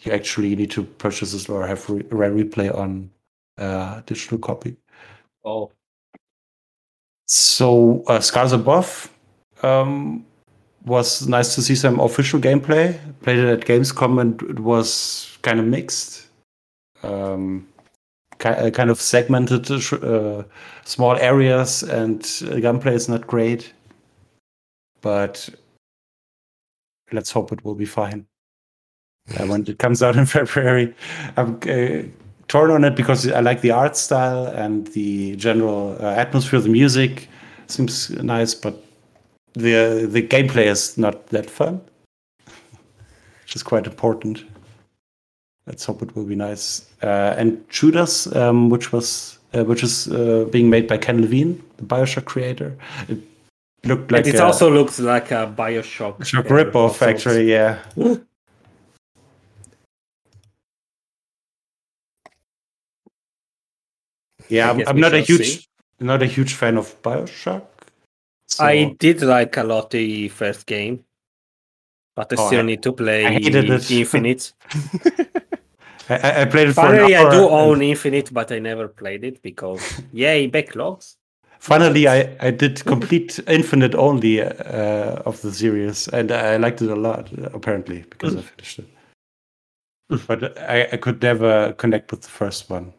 you 0.00 0.12
actually 0.12 0.54
need 0.56 0.70
to 0.72 0.84
purchase 0.84 1.34
it 1.34 1.48
or 1.48 1.66
have 1.66 1.88
re- 1.88 2.04
Rare 2.10 2.32
Replay 2.32 2.74
on 2.76 3.10
uh, 3.58 4.00
digital 4.06 4.38
copy. 4.38 4.76
Oh, 5.44 5.70
So 7.26 8.02
uh, 8.06 8.20
Scars 8.20 8.52
Above 8.52 9.10
um, 9.62 10.24
was 10.84 11.26
nice 11.26 11.54
to 11.54 11.62
see 11.62 11.74
some 11.74 12.00
official 12.00 12.40
gameplay. 12.40 12.98
Played 13.22 13.38
it 13.38 13.48
at 13.48 13.66
Gamescom 13.66 14.20
and 14.20 14.42
it 14.42 14.60
was 14.60 15.38
kind 15.42 15.58
of 15.58 15.66
mixed. 15.66 16.26
Um, 17.02 17.68
kind 18.44 18.90
of 18.90 19.00
segmented 19.00 19.70
uh, 19.70 19.96
uh, 19.96 20.44
small 20.84 21.16
areas 21.16 21.82
and 21.82 22.42
uh, 22.46 22.60
gunplay 22.60 22.94
is 22.94 23.08
not 23.08 23.26
great. 23.26 23.72
But 25.00 25.48
let's 27.12 27.30
hope 27.30 27.52
it 27.52 27.64
will 27.64 27.74
be 27.74 27.86
fine. 27.86 28.26
Uh, 29.38 29.46
when 29.46 29.66
it 29.66 29.78
comes 29.78 30.02
out 30.02 30.16
in 30.16 30.26
February, 30.38 30.94
I'm 31.36 31.58
uh, 31.68 32.02
torn 32.48 32.70
on 32.70 32.84
it 32.84 32.94
because 32.94 33.26
I 33.30 33.40
like 33.40 33.62
the 33.62 33.70
art 33.70 33.96
style 33.96 34.46
and 34.46 34.86
the 34.88 35.36
general 35.36 35.96
uh, 36.00 36.10
atmosphere. 36.14 36.60
The 36.60 36.68
music 36.68 37.28
seems 37.66 38.10
nice, 38.10 38.54
but 38.54 38.84
the 39.54 40.06
the 40.10 40.22
gameplay 40.22 40.66
is 40.66 40.98
not 40.98 41.28
that 41.28 41.48
fun, 41.48 41.80
which 43.42 43.56
is 43.56 43.62
quite 43.62 43.86
important. 43.86 44.44
Let's 45.66 45.84
hope 45.86 46.02
it 46.02 46.14
will 46.14 46.24
be 46.26 46.34
nice. 46.36 46.90
Uh, 47.02 47.34
and 47.38 47.64
Judas, 47.70 48.26
um, 48.36 48.68
which 48.68 48.92
was 48.92 49.38
uh, 49.54 49.64
which 49.64 49.82
is 49.82 50.08
uh, 50.08 50.46
being 50.50 50.68
made 50.68 50.86
by 50.88 50.98
Ken 50.98 51.20
Levine, 51.22 51.62
the 51.78 51.84
Bioshock 51.84 52.26
creator. 52.26 52.76
It 53.08 53.18
looked 53.84 54.10
like 54.12 54.26
and 54.26 54.34
it 54.34 54.40
a 54.40 54.44
also 54.44 54.70
looks 54.70 54.98
like 55.00 55.30
a 55.30 55.52
Bioshock. 55.56 56.24
Shock 56.24 56.46
uh, 56.46 56.48
ripoff, 56.50 56.96
of 56.96 57.02
actually. 57.02 57.50
Yeah. 57.50 57.78
Yeah, 64.48 64.70
I'm, 64.70 64.86
I'm 64.86 65.00
not 65.00 65.14
a 65.14 65.20
huge, 65.20 65.46
see. 65.60 65.66
not 66.00 66.22
a 66.22 66.26
huge 66.26 66.54
fan 66.54 66.76
of 66.76 67.00
Bioshock. 67.02 67.64
So 68.48 68.64
I 68.64 68.94
did 68.98 69.22
like 69.22 69.56
a 69.56 69.64
lot 69.64 69.90
the 69.90 70.28
first 70.28 70.66
game, 70.66 71.04
but 72.14 72.32
I 72.32 72.36
Oh, 72.38 72.46
still 72.48 72.60
I- 72.60 72.62
need 72.62 72.82
to 72.82 72.92
play 72.92 73.24
I 73.26 73.32
hated 73.32 73.70
it. 73.70 73.90
Infinite. 73.90 74.52
I- 76.08 76.42
I, 76.42 76.44
played 76.44 76.68
it 76.68 76.74
for 76.74 76.82
Finally, 76.82 77.16
I 77.16 77.30
do 77.30 77.48
own 77.48 77.82
Infinite, 77.82 78.32
but 78.32 78.52
I 78.52 78.58
never 78.58 78.88
played 78.88 79.24
it 79.24 79.42
because 79.42 80.02
yay 80.12 80.48
backlogs. 80.50 81.16
Finally, 81.58 82.06
I, 82.08 82.36
I 82.40 82.50
did 82.50 82.84
complete 82.84 83.40
Infinite 83.48 83.94
only 83.94 84.42
uh, 84.42 85.22
of 85.24 85.40
the 85.40 85.50
series, 85.50 86.08
and 86.08 86.30
I 86.30 86.56
liked 86.58 86.82
it 86.82 86.90
a 86.90 86.94
lot. 86.96 87.30
Apparently, 87.54 88.04
because 88.10 88.36
I 88.36 88.42
finished 88.42 88.80
it. 88.80 88.88
But 90.26 90.58
I, 90.58 90.88
I 90.92 90.96
could 90.98 91.22
never 91.22 91.72
connect 91.72 92.10
with 92.10 92.20
the 92.20 92.28
first 92.28 92.68
one. 92.68 92.92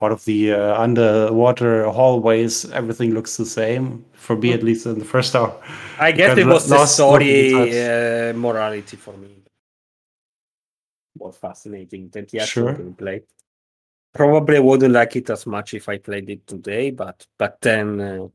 Out 0.00 0.12
of 0.12 0.24
the 0.26 0.52
uh, 0.52 0.80
underwater 0.80 1.90
hallways, 1.90 2.70
everything 2.70 3.14
looks 3.14 3.36
the 3.36 3.46
same 3.46 4.04
for 4.12 4.36
me, 4.36 4.52
at 4.52 4.62
least 4.62 4.86
in 4.86 4.98
the 4.98 5.04
first 5.04 5.34
hour. 5.34 5.52
I 5.98 6.12
guess 6.12 6.38
it 6.38 6.46
was 6.46 6.68
the 6.68 6.76
lost 6.76 6.94
story 6.94 7.52
uh, 7.54 8.32
morality 8.34 8.96
for 8.96 9.16
me. 9.16 9.43
More 11.18 11.32
fascinating 11.32 12.08
than 12.08 12.26
the 12.30 12.40
actual 12.40 12.74
Sure. 12.74 12.74
gameplay. 12.74 13.22
Probably 14.12 14.60
wouldn't 14.60 14.92
like 14.94 15.16
it 15.16 15.30
as 15.30 15.46
much 15.46 15.74
if 15.74 15.88
I 15.88 15.98
played 15.98 16.30
it 16.30 16.46
today, 16.46 16.90
but 16.90 17.26
but 17.38 17.60
then 17.60 18.00
uh, 18.00 18.28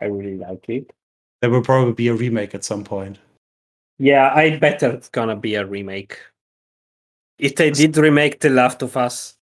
I 0.00 0.06
really 0.06 0.36
like 0.36 0.68
it. 0.68 0.92
There 1.40 1.50
will 1.50 1.62
probably 1.62 1.92
be 1.94 2.08
a 2.08 2.14
remake 2.14 2.54
at 2.54 2.64
some 2.64 2.84
point. 2.84 3.18
Yeah, 3.98 4.32
I 4.34 4.58
bet 4.58 4.82
it's 4.82 5.08
gonna 5.08 5.36
be 5.36 5.54
a 5.54 5.64
remake. 5.64 6.18
If 7.38 7.54
they 7.56 7.70
did 7.70 7.96
remake 7.96 8.40
The 8.40 8.50
Last 8.50 8.82
of 8.82 8.96
Us 8.96 9.36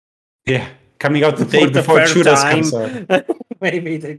Yeah, 0.47 0.69
coming 0.99 1.25
out 1.25 1.37
the 1.37 1.45
day 1.45 1.67
before 1.71 1.99
first 2.01 2.15
Judas 2.15 2.43
time, 2.43 2.71
comes 2.71 2.75
out. 2.75 3.27
maybe 3.61 3.97
they. 3.97 4.19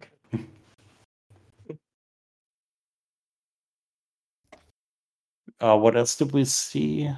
Uh, 5.60 5.78
what 5.78 5.96
else 5.96 6.16
did 6.16 6.32
we 6.32 6.46
see? 6.46 7.10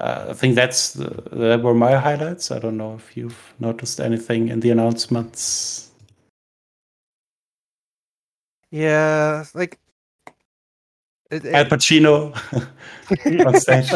Uh, 0.00 0.26
I 0.30 0.32
think 0.32 0.54
that's 0.54 0.94
the, 0.94 1.10
that 1.32 1.62
were 1.62 1.74
my 1.74 1.96
highlights. 1.96 2.50
I 2.50 2.58
don't 2.58 2.76
know 2.76 2.94
if 2.94 3.16
you've 3.16 3.54
noticed 3.58 4.00
anything 4.00 4.48
in 4.48 4.60
the 4.60 4.70
announcements. 4.70 5.90
Yeah, 8.70 9.44
like 9.54 9.78
it, 11.30 11.44
Al 11.46 11.64
Pacino 11.66 12.32
on 13.46 13.60
stage, 13.60 13.90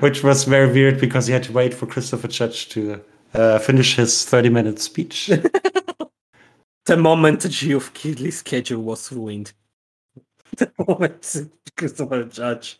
which 0.00 0.22
was 0.22 0.44
very 0.44 0.72
weird 0.72 1.00
because 1.00 1.26
he 1.26 1.32
had 1.32 1.42
to 1.44 1.52
wait 1.52 1.74
for 1.74 1.86
Christopher 1.86 2.28
Judge 2.28 2.68
to 2.70 3.00
uh, 3.34 3.58
finish 3.58 3.96
his 3.96 4.24
30 4.24 4.48
minute 4.48 4.78
speech. 4.80 5.30
The 6.86 6.98
moment 6.98 7.40
the 7.40 7.48
Geoff 7.48 7.94
Keighley 7.94 8.30
schedule 8.30 8.82
was 8.82 9.10
ruined. 9.10 9.54
the 10.56 10.70
moment 10.86 11.48
Christopher 11.78 12.24
Judge. 12.24 12.78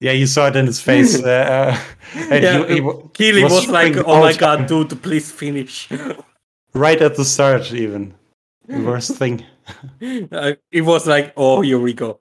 Yeah, 0.00 0.12
you 0.12 0.26
saw 0.26 0.46
it 0.48 0.56
in 0.56 0.66
his 0.66 0.80
face. 0.80 1.22
Uh, 1.22 1.78
and 2.14 2.42
yeah, 2.42 2.66
he- 2.66 2.74
he 2.80 2.90
Keighley 3.12 3.44
was 3.44 3.52
was, 3.52 3.68
like, 3.68 3.96
"Oh 3.98 4.20
my 4.20 4.32
god, 4.32 4.66
dude, 4.66 5.00
please 5.02 5.30
finish." 5.30 5.88
right 6.74 7.00
at 7.02 7.16
the 7.16 7.24
start, 7.24 7.72
even. 7.72 8.14
The 8.66 8.80
worst 8.82 9.16
thing. 9.16 9.44
Uh, 10.32 10.54
it 10.72 10.80
was 10.80 11.06
like, 11.06 11.32
"Oh, 11.36 11.60
here 11.60 11.78
we 11.78 11.92
go." 11.92 12.18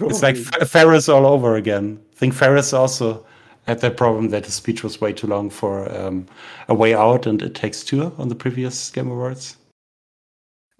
It's 0.00 0.22
like 0.22 0.36
Fares 0.66 1.08
all 1.10 1.26
over 1.26 1.56
again. 1.56 2.00
I 2.12 2.16
think 2.16 2.32
Fares 2.32 2.72
also 2.72 3.26
had 3.66 3.80
that 3.80 3.98
problem 3.98 4.30
that 4.30 4.46
his 4.46 4.54
speech 4.54 4.82
was 4.82 4.98
way 5.00 5.12
too 5.12 5.26
long 5.26 5.50
for 5.50 5.90
um, 5.94 6.26
A 6.68 6.74
Way 6.74 6.94
Out 6.94 7.26
and 7.26 7.42
It 7.42 7.54
Takes 7.54 7.84
Two 7.84 8.14
on 8.16 8.28
the 8.28 8.34
previous 8.34 8.90
Game 8.90 9.10
Awards. 9.10 9.56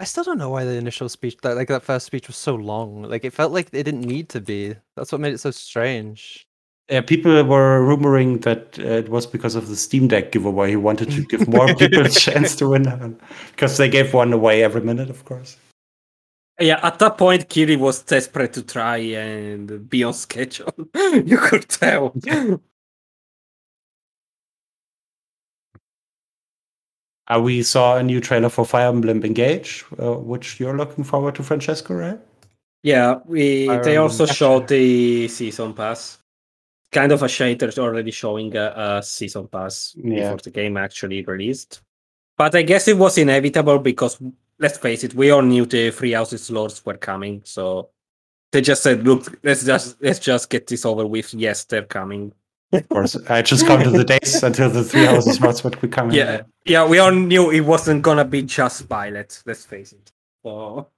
I 0.00 0.04
still 0.04 0.24
don't 0.24 0.38
know 0.38 0.48
why 0.48 0.64
the 0.64 0.76
initial 0.76 1.10
speech, 1.10 1.36
that 1.42 1.56
like 1.56 1.68
that 1.68 1.82
first 1.82 2.06
speech, 2.06 2.26
was 2.26 2.36
so 2.36 2.54
long. 2.54 3.02
Like 3.02 3.22
it 3.22 3.34
felt 3.34 3.52
like 3.52 3.68
it 3.72 3.82
didn't 3.84 4.00
need 4.00 4.30
to 4.30 4.40
be. 4.40 4.74
That's 4.96 5.12
what 5.12 5.20
made 5.20 5.34
it 5.34 5.40
so 5.40 5.50
strange. 5.50 6.46
Yeah, 6.88 7.02
people 7.02 7.30
were 7.44 7.80
rumoring 7.86 8.42
that 8.42 8.78
uh, 8.78 8.82
it 8.82 9.10
was 9.10 9.26
because 9.26 9.54
of 9.54 9.68
the 9.68 9.76
Steam 9.76 10.08
Deck 10.08 10.32
giveaway. 10.32 10.70
He 10.70 10.76
wanted 10.76 11.10
to 11.10 11.24
give 11.24 11.46
more 11.46 11.72
people 11.76 12.06
a 12.06 12.08
chance 12.08 12.56
to 12.56 12.70
win 12.70 12.88
um, 12.88 13.18
because 13.50 13.76
they 13.76 13.90
gave 13.90 14.14
one 14.14 14.32
away 14.32 14.64
every 14.64 14.80
minute, 14.80 15.10
of 15.10 15.26
course. 15.26 15.58
Yeah, 16.58 16.80
at 16.82 16.98
that 16.98 17.16
point, 17.16 17.48
Keighley 17.48 17.76
was 17.76 18.02
desperate 18.02 18.54
to 18.54 18.62
try 18.62 18.96
and 18.96 19.88
be 19.88 20.02
on 20.02 20.14
schedule. 20.14 20.72
you 20.94 21.36
could 21.36 21.68
tell. 21.68 22.14
Uh, 27.32 27.40
we 27.40 27.62
saw 27.62 27.96
a 27.96 28.02
new 28.02 28.20
trailer 28.20 28.48
for 28.48 28.64
Fire 28.64 28.88
Emblem 28.88 29.22
Engage, 29.24 29.84
uh, 30.02 30.14
which 30.14 30.58
you're 30.58 30.76
looking 30.76 31.04
forward 31.04 31.34
to, 31.36 31.42
Francesco, 31.42 31.94
right? 31.94 32.18
Yeah, 32.82 33.20
we 33.26 33.66
Fire 33.66 33.84
they 33.84 33.96
also 33.98 34.24
Gotcha. 34.26 34.34
showed 34.34 34.68
the 34.68 35.28
season 35.28 35.74
pass. 35.74 36.18
Kind 36.90 37.12
of 37.12 37.22
a 37.22 37.28
shame 37.28 37.56
they're 37.56 37.70
already 37.78 38.10
showing 38.10 38.56
a, 38.56 38.74
a 38.98 39.02
season 39.02 39.46
pass 39.46 39.94
Yeah. 39.96 40.22
before 40.22 40.38
the 40.38 40.50
game 40.50 40.76
actually 40.76 41.22
released. 41.22 41.82
But 42.36 42.54
I 42.56 42.62
guess 42.62 42.88
it 42.88 42.96
was 42.96 43.16
inevitable 43.18 43.78
because 43.78 44.18
let's 44.58 44.78
face 44.78 45.04
it, 45.04 45.14
we 45.14 45.30
all 45.30 45.42
knew 45.42 45.66
the 45.66 45.90
Three 45.90 46.12
Houses 46.12 46.50
lords 46.50 46.84
were 46.84 46.96
coming, 46.96 47.42
so 47.44 47.90
they 48.50 48.60
just 48.62 48.82
said, 48.82 49.04
"Look, 49.06 49.38
let's 49.44 49.64
just 49.64 50.02
let's 50.02 50.18
just 50.18 50.50
get 50.50 50.66
this 50.66 50.84
over 50.84 51.06
with." 51.06 51.32
Yes, 51.34 51.64
they're 51.64 51.84
coming. 51.84 52.32
Of 52.72 52.88
course. 52.88 53.16
I 53.28 53.42
just 53.42 53.66
counted 53.66 53.90
the 53.90 54.04
days 54.04 54.42
until 54.42 54.70
the 54.70 54.84
three 54.84 55.04
houses 55.04 55.36
slots 55.36 55.64
would 55.64 55.80
be 55.80 55.88
coming. 55.88 56.16
Yeah, 56.16 56.42
yeah, 56.64 56.86
we 56.86 56.98
all 56.98 57.10
knew 57.10 57.50
it 57.50 57.60
wasn't 57.60 58.02
gonna 58.02 58.24
be 58.24 58.42
just 58.42 58.86
Violet. 58.86 59.42
Let's 59.44 59.64
face 59.64 59.92
it. 59.92 60.12
So, 60.44 60.88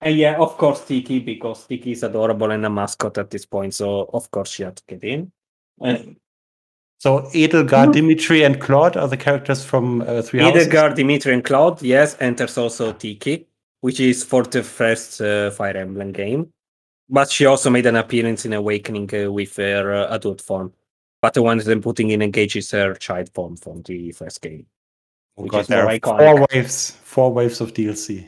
and 0.00 0.16
yeah, 0.16 0.36
of 0.36 0.56
course 0.58 0.84
Tiki 0.84 1.20
because 1.20 1.66
Tiki 1.66 1.92
is 1.92 2.02
adorable 2.02 2.50
and 2.50 2.66
a 2.66 2.70
mascot 2.70 3.18
at 3.18 3.30
this 3.30 3.46
point. 3.46 3.74
So 3.74 4.10
of 4.12 4.30
course 4.30 4.50
she 4.50 4.64
had 4.64 4.76
to 4.76 4.82
get 4.88 5.04
in. 5.04 5.32
And 5.80 6.16
So 6.98 7.22
Edelgard, 7.34 7.92
Dimitri, 7.92 8.42
and 8.42 8.60
Claude 8.60 8.96
are 8.96 9.08
the 9.08 9.16
characters 9.16 9.64
from 9.64 10.00
uh, 10.00 10.22
Three 10.22 10.40
Houses. 10.40 10.66
Edelgard, 10.66 10.94
Dimitri, 10.96 11.34
and 11.34 11.44
Claude. 11.44 11.82
Yes, 11.82 12.16
enters 12.20 12.56
also 12.58 12.92
Tiki, 12.92 13.46
which 13.80 14.00
is 14.00 14.24
for 14.24 14.44
the 14.44 14.62
first 14.62 15.20
uh, 15.20 15.50
Fire 15.50 15.76
Emblem 15.76 16.12
game. 16.12 16.52
But 17.08 17.30
she 17.30 17.46
also 17.46 17.70
made 17.70 17.86
an 17.86 17.96
appearance 17.96 18.44
in 18.46 18.54
Awakening 18.54 19.10
uh, 19.14 19.30
with 19.30 19.54
her 19.56 19.94
uh, 19.94 20.14
adult 20.14 20.40
form. 20.40 20.72
But 21.22 21.34
the 21.34 21.42
one 21.42 21.58
that 21.58 21.68
I'm 21.68 21.82
putting 21.82 22.10
in 22.10 22.22
Engage 22.22 22.56
is 22.56 22.70
her 22.72 22.94
child 22.94 23.30
form 23.32 23.56
from 23.56 23.82
the 23.82 24.12
first 24.12 24.40
game. 24.42 24.66
Which 25.34 25.52
God, 25.52 25.60
is 25.60 25.66
there 25.66 25.84
more 25.84 25.92
iconic. 25.92 26.18
four 26.18 26.46
waves, 26.50 26.90
four 27.02 27.32
waves 27.32 27.60
of 27.60 27.74
DLC. 27.74 28.26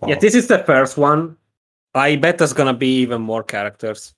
Wow. 0.00 0.08
Yeah, 0.08 0.18
this 0.18 0.34
is 0.34 0.46
the 0.46 0.58
first 0.58 0.96
one. 0.96 1.36
I 1.94 2.16
bet 2.16 2.38
there's 2.38 2.52
gonna 2.52 2.74
be 2.74 2.98
even 2.98 3.22
more 3.22 3.42
characters. 3.42 4.14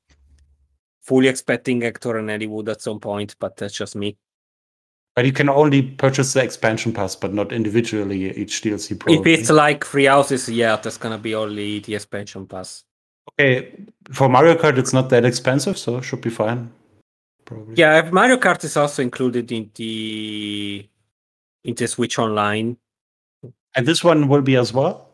Fully 1.03 1.29
expecting 1.29 1.83
Hector 1.83 2.17
and 2.17 2.29
Eliwood 2.29 2.69
at 2.69 2.83
some 2.83 2.99
point, 3.01 3.37
but 3.39 3.57
that's 3.57 3.75
just 3.75 3.95
me. 3.97 4.17
but 5.15 5.25
you 5.25 5.33
can 5.33 5.49
only 5.49 5.81
purchase 5.81 6.35
the 6.35 6.43
expansion 6.43 6.93
pass, 6.93 7.17
but 7.17 7.33
not 7.33 7.51
individually 7.51 8.37
each 8.37 8.61
DLC. 8.61 8.99
Probably. 8.99 9.19
If 9.19 9.41
it's 9.41 9.51
like 9.51 9.85
Three 9.85 10.05
Houses, 10.05 10.49
yeah, 10.49 10.77
there's 10.77 10.99
gonna 10.99 11.19
be 11.19 11.35
only 11.35 11.79
the 11.81 11.95
expansion 11.95 12.47
pass. 12.47 12.85
okay, 13.33 13.73
for 14.13 14.29
Mario 14.29 14.55
Kart, 14.57 14.77
it's 14.77 14.93
not 14.93 15.09
that 15.11 15.25
expensive, 15.25 15.79
so 15.79 16.01
should 16.03 16.21
be 16.21 16.31
fine. 16.31 16.71
Probably. 17.47 17.75
Yeah, 17.77 17.99
if 18.05 18.13
Mario 18.13 18.37
Kart 18.37 18.63
is 18.65 18.77
also 18.77 19.03
included 19.03 19.51
in 19.53 19.71
the 19.77 20.87
in 21.65 21.75
the 21.75 21.87
Switch 21.89 22.19
Online. 22.19 22.77
and 23.75 23.87
this 23.87 24.05
one 24.05 24.29
will 24.29 24.43
be 24.43 24.57
as 24.57 24.73
well. 24.73 25.09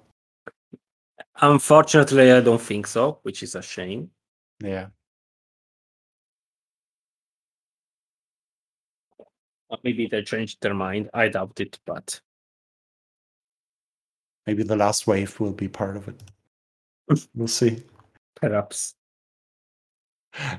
Unfortunately, 1.41 2.33
I 2.33 2.41
don't 2.41 2.61
think 2.61 2.87
so, 2.87 3.19
which 3.23 3.43
is 3.43 3.55
a 3.55 3.63
shame. 3.63 4.11
Yeah. 4.63 4.89
Uh, 9.71 9.77
Maybe 9.83 10.07
they 10.07 10.23
changed 10.23 10.61
their 10.61 10.75
mind. 10.75 11.11
I 11.15 11.29
doubt 11.29 11.59
it, 11.61 11.79
but 11.87 12.21
Maybe 14.47 14.63
the 14.65 14.77
last 14.77 15.07
wave 15.07 15.39
will 15.39 15.53
be 15.53 15.69
part 15.69 15.97
of 15.97 16.09
it. 16.09 16.21
we'll 17.35 17.47
see. 17.49 17.83
perhaps. 18.35 18.95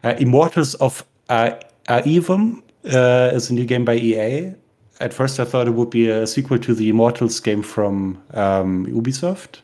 Uh, 0.03 0.15
Immortals 0.19 0.75
of 0.75 1.03
uh, 1.29 1.51
Aveum 1.87 2.61
uh, 2.85 3.31
is 3.33 3.49
a 3.49 3.53
new 3.53 3.65
game 3.65 3.85
by 3.85 3.95
EA. 3.95 4.53
At 4.99 5.13
first, 5.13 5.39
I 5.39 5.45
thought 5.45 5.67
it 5.67 5.71
would 5.71 5.89
be 5.89 6.09
a 6.09 6.27
sequel 6.27 6.59
to 6.59 6.73
the 6.73 6.89
Immortals 6.89 7.39
game 7.39 7.63
from 7.63 8.21
um, 8.33 8.85
Ubisoft, 8.85 9.59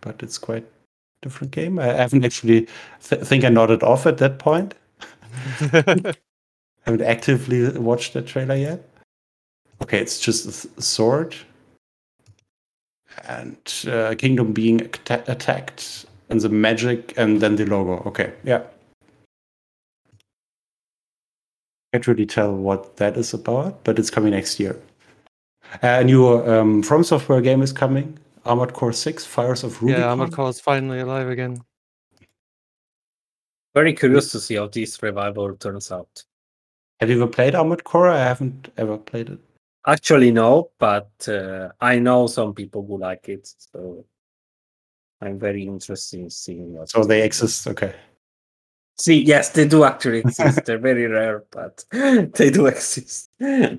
but 0.00 0.22
it's 0.22 0.38
quite 0.38 0.64
a 0.64 1.22
different 1.22 1.52
game. 1.52 1.78
I 1.78 1.86
haven't 1.86 2.24
actually 2.24 2.68
th- 3.02 3.22
think 3.22 3.44
I 3.44 3.48
nodded 3.48 3.82
off 3.82 4.06
at 4.06 4.18
that 4.18 4.38
point. 4.38 4.74
I 5.60 6.14
haven't 6.84 7.02
actively 7.02 7.70
watched 7.78 8.14
that 8.14 8.26
trailer 8.26 8.56
yet. 8.56 8.88
Okay, 9.82 9.98
it's 9.98 10.18
just 10.18 10.46
a 10.46 10.68
th- 10.68 10.80
sword 10.82 11.36
and 13.28 13.56
uh, 13.88 14.14
kingdom 14.16 14.52
being 14.52 14.80
atta- 14.80 15.24
attacked, 15.30 16.06
and 16.28 16.40
the 16.40 16.48
magic, 16.48 17.12
and 17.16 17.40
then 17.40 17.56
the 17.56 17.66
logo. 17.66 18.02
Okay, 18.08 18.32
yeah. 18.44 18.62
Can't 21.92 22.06
really 22.06 22.26
tell 22.26 22.54
what 22.54 22.96
that 22.96 23.16
is 23.18 23.34
about, 23.34 23.84
but 23.84 23.98
it's 23.98 24.10
coming 24.10 24.30
next 24.30 24.58
year. 24.58 24.80
a 25.82 26.02
new 26.02 26.26
um, 26.26 26.82
From 26.82 27.04
Software 27.04 27.42
game 27.42 27.60
is 27.60 27.72
coming. 27.72 28.18
Armored 28.44 28.72
Core 28.72 28.92
6, 28.92 29.26
Fires 29.26 29.62
of 29.62 29.80
Rubicon. 29.82 30.00
yeah, 30.00 30.08
Armored 30.08 30.32
Core 30.32 30.48
is 30.48 30.58
finally 30.58 31.00
alive 31.00 31.28
again. 31.28 31.62
Very 33.74 33.92
curious 33.92 34.32
to 34.32 34.40
see 34.40 34.56
how 34.56 34.68
this 34.68 35.02
revival 35.02 35.54
turns 35.56 35.92
out. 35.92 36.24
Have 37.00 37.10
you 37.10 37.16
ever 37.22 37.30
played 37.30 37.54
Armored 37.54 37.84
Core? 37.84 38.08
I 38.10 38.18
haven't 38.18 38.72
ever 38.76 38.96
played 38.96 39.28
it. 39.28 39.38
Actually, 39.86 40.30
no, 40.30 40.70
but 40.78 41.10
uh, 41.28 41.68
I 41.80 41.98
know 41.98 42.26
some 42.26 42.54
people 42.54 42.86
who 42.86 42.98
like 42.98 43.28
it, 43.28 43.52
so 43.58 44.04
I'm 45.20 45.38
very 45.38 45.64
interested 45.64 46.20
in 46.20 46.30
seeing 46.30 46.72
what. 46.74 46.88
So 46.90 47.04
they 47.04 47.22
exist. 47.22 47.66
Okay. 47.66 47.94
See, 49.02 49.20
yes, 49.20 49.48
they 49.48 49.66
do 49.66 49.82
actually 49.82 50.20
exist. 50.20 50.64
They're 50.64 50.78
very 50.78 51.08
rare, 51.08 51.42
but 51.50 51.84
they 51.90 52.50
do 52.50 52.66
exist. 52.66 53.30
Yeah, 53.40 53.78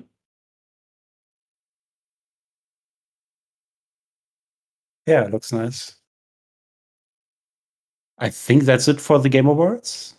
it 5.06 5.30
looks 5.30 5.50
nice. 5.50 5.96
I 8.18 8.28
think 8.28 8.64
that's 8.64 8.86
it 8.86 9.00
for 9.00 9.18
the 9.18 9.30
Game 9.30 9.46
Awards. 9.46 10.16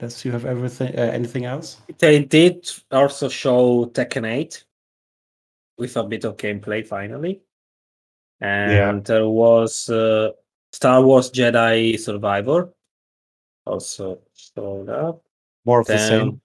Unless 0.00 0.24
you 0.24 0.32
have 0.32 0.46
everything, 0.46 0.98
uh, 0.98 1.02
anything 1.02 1.44
else. 1.44 1.76
They 1.98 2.24
did 2.24 2.68
also 2.90 3.28
show 3.28 3.86
Tekken 3.86 4.28
8 4.28 4.64
with 5.78 5.96
a 5.96 6.02
bit 6.02 6.24
of 6.24 6.36
gameplay 6.36 6.84
finally. 6.84 7.42
And 8.40 9.04
there 9.04 9.28
was 9.28 9.88
uh, 9.88 10.30
Star 10.72 11.04
Wars 11.04 11.30
Jedi 11.30 11.96
Survivor 12.00 12.72
also 13.68 14.20
showed 14.34 14.88
up. 14.88 15.22
More 15.64 15.80
of 15.80 15.86
the 15.86 15.98
same. 15.98 16.40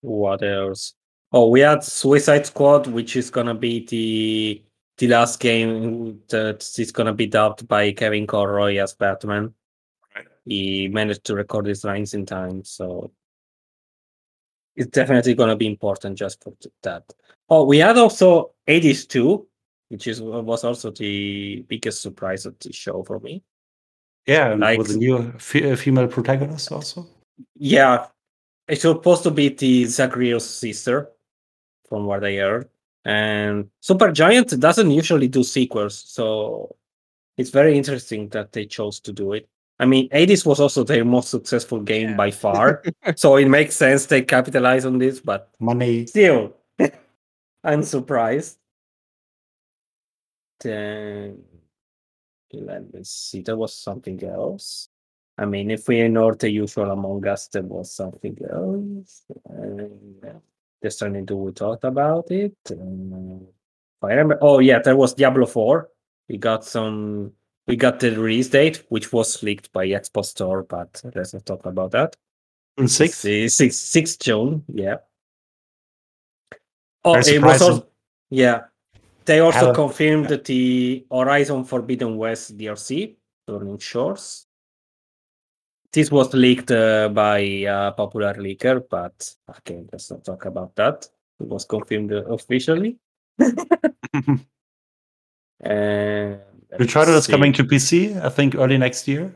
what 0.00 0.42
else? 0.42 0.94
Oh, 1.32 1.48
we 1.48 1.60
had 1.60 1.82
Suicide 1.82 2.46
Squad, 2.46 2.86
which 2.86 3.16
is 3.16 3.30
gonna 3.30 3.54
be 3.54 3.84
the 3.86 4.62
the 4.98 5.08
last 5.08 5.40
game 5.40 6.20
that 6.28 6.66
is 6.78 6.92
gonna 6.92 7.12
be 7.12 7.26
dubbed 7.26 7.66
by 7.66 7.92
Kevin 7.92 8.26
Conroy 8.26 8.76
as 8.76 8.94
Batman. 8.94 9.52
Right. 10.14 10.26
He 10.44 10.88
managed 10.88 11.24
to 11.24 11.34
record 11.34 11.66
his 11.66 11.84
lines 11.84 12.14
in 12.14 12.24
time, 12.24 12.64
so 12.64 13.10
it's 14.76 14.90
definitely 14.90 15.34
gonna 15.34 15.56
be 15.56 15.66
important 15.66 16.16
just 16.16 16.42
for 16.42 16.54
that. 16.82 17.02
Oh, 17.48 17.64
we 17.64 17.78
had 17.78 17.98
also 17.98 18.52
Hades 18.66 19.06
2, 19.06 19.46
which 19.88 20.06
is 20.06 20.22
was 20.22 20.64
also 20.64 20.90
the 20.90 21.64
biggest 21.68 22.00
surprise 22.00 22.46
of 22.46 22.58
the 22.60 22.72
show 22.72 23.02
for 23.02 23.20
me. 23.20 23.42
Yeah, 24.26 24.52
and 24.52 24.60
like- 24.60 24.78
with 24.78 24.90
a 24.92 24.96
new 24.96 25.32
fe- 25.38 25.72
uh, 25.72 25.76
female 25.76 26.08
protagonist 26.08 26.72
also. 26.72 27.06
Yeah, 27.56 28.06
it's 28.68 28.82
supposed 28.82 29.22
to 29.24 29.30
be 29.30 29.48
the 29.50 29.84
Zagreus 29.86 30.48
sister, 30.48 31.10
from 31.88 32.06
what 32.06 32.24
I 32.24 32.36
heard. 32.36 32.68
And 33.04 33.68
Supergiant 33.82 34.58
doesn't 34.58 34.90
usually 34.90 35.28
do 35.28 35.42
sequels, 35.42 35.98
so 35.98 36.74
it's 37.36 37.50
very 37.50 37.76
interesting 37.76 38.28
that 38.30 38.52
they 38.52 38.64
chose 38.66 39.00
to 39.00 39.12
do 39.12 39.34
it. 39.34 39.48
I 39.78 39.86
mean, 39.86 40.08
Hades 40.12 40.46
was 40.46 40.60
also 40.60 40.84
their 40.84 41.04
most 41.04 41.28
successful 41.30 41.80
game 41.80 42.10
Yeah. 42.10 42.16
by 42.16 42.30
far, 42.30 42.82
so 43.16 43.36
it 43.36 43.48
makes 43.48 43.74
sense 43.76 44.06
they 44.06 44.22
capitalize 44.22 44.84
on 44.86 44.98
this. 44.98 45.20
But 45.20 45.50
Money. 45.60 46.06
still, 46.06 46.54
I'm 47.64 47.82
surprised. 47.82 48.56
Then 50.60 51.42
let 52.60 52.92
me 52.92 53.00
see. 53.04 53.42
There 53.42 53.56
was 53.56 53.74
something 53.74 54.22
else. 54.24 54.88
I 55.36 55.46
mean, 55.46 55.70
if 55.70 55.88
we 55.88 56.00
ignore 56.00 56.34
the 56.34 56.50
usual 56.50 56.90
Among 56.90 57.26
Us, 57.26 57.48
there 57.48 57.62
was 57.62 57.92
something 57.92 58.36
else. 58.50 59.24
And 59.48 60.40
just 60.82 60.98
trying 60.98 61.26
to 61.26 61.36
we 61.36 61.52
talked 61.52 61.84
about 61.84 62.30
it. 62.30 62.54
If 62.70 62.78
I 64.02 64.08
remember. 64.08 64.38
Oh 64.40 64.60
yeah, 64.60 64.80
there 64.80 64.96
was 64.96 65.14
Diablo 65.14 65.46
Four. 65.46 65.88
We 66.28 66.36
got 66.36 66.64
some. 66.64 67.32
We 67.66 67.76
got 67.76 67.98
the 67.98 68.10
release 68.10 68.48
date, 68.48 68.84
which 68.90 69.12
was 69.12 69.42
leaked 69.42 69.72
by 69.72 69.86
Xbox 69.88 70.26
Store, 70.26 70.62
but 70.62 71.00
let's 71.14 71.32
not 71.32 71.46
talk 71.46 71.64
about 71.64 71.92
that. 71.92 72.14
June 72.78 72.88
6th. 72.88 73.14
See, 73.14 73.48
six 73.48 73.76
six 73.76 74.16
June. 74.16 74.64
Yeah. 74.68 74.96
Oh, 77.04 77.14
it 77.14 77.42
was 77.42 77.62
also, 77.62 77.86
yeah. 78.30 78.64
They 79.24 79.40
also 79.40 79.58
Hello. 79.58 79.74
confirmed 79.74 80.28
that 80.28 80.44
the 80.44 81.06
Horizon 81.10 81.64
Forbidden 81.64 82.16
West 82.16 82.56
DLC, 82.56 83.16
Burning 83.46 83.78
Shores. 83.78 84.46
This 85.92 86.10
was 86.10 86.34
leaked 86.34 86.70
uh, 86.70 87.08
by 87.08 87.38
a 87.38 87.92
popular 87.92 88.34
leaker, 88.34 88.82
but 88.90 89.32
okay, 89.48 89.84
let's 89.92 90.10
not 90.10 90.24
talk 90.24 90.44
about 90.44 90.74
that. 90.76 91.08
It 91.40 91.46
was 91.46 91.64
confirmed 91.64 92.12
uh, 92.12 92.24
officially. 92.24 92.98
And 95.60 96.40
Returnal 96.78 97.16
is 97.16 97.26
coming 97.26 97.52
to 97.54 97.64
PC, 97.64 98.20
I 98.22 98.28
think, 98.28 98.54
early 98.54 98.76
next 98.76 99.08
year. 99.08 99.34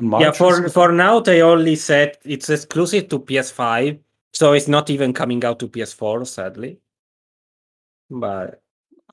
March 0.00 0.22
Yeah, 0.22 0.32
for 0.32 0.68
for 0.68 0.90
now 0.90 1.20
they 1.20 1.42
only 1.42 1.76
said 1.76 2.18
it's 2.24 2.50
exclusive 2.50 3.08
to 3.10 3.20
PS5, 3.20 3.98
so 4.32 4.52
it's 4.52 4.68
not 4.68 4.90
even 4.90 5.12
coming 5.12 5.44
out 5.44 5.58
to 5.60 5.68
PS4, 5.68 6.26
sadly. 6.26 6.78
But 8.10 8.63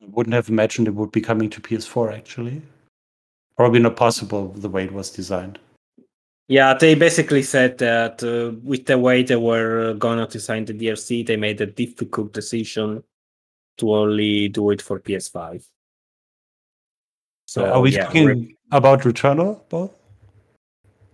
I 0.02 0.06
wouldn't 0.08 0.34
have 0.34 0.50
imagined 0.50 0.88
it 0.88 0.96
would 0.96 1.12
be 1.12 1.22
coming 1.22 1.50
to 1.52 1.62
PS4 1.62 2.14
actually. 2.18 2.62
Probably 3.58 3.80
not 3.80 3.96
possible 3.96 4.48
the 4.54 4.70
way 4.70 4.86
it 4.86 4.92
was 4.92 5.10
designed. 5.12 5.60
yeah, 6.48 6.74
they 6.74 6.96
basically 6.96 7.44
said 7.44 7.78
that 7.78 8.24
uh, 8.24 8.58
with 8.64 8.86
the 8.86 8.98
way 8.98 9.24
they 9.24 9.36
were 9.36 9.94
gonna 9.94 10.28
design 10.28 10.66
the 10.66 10.74
DLC, 10.74 11.26
they 11.26 11.38
made 11.38 11.62
a 11.62 11.66
difficult 11.66 12.34
decision 12.34 13.04
to 13.78 13.94
only 13.94 14.50
do 14.50 14.72
it 14.72 14.82
for 14.82 15.00
PS5. 15.00 15.64
So 17.46 17.66
Are 17.72 17.82
we 17.82 17.92
yeah, 17.92 18.06
talking 18.06 18.26
re- 18.26 18.58
about 18.72 19.02
Returnal 19.02 19.62
both? 19.70 19.92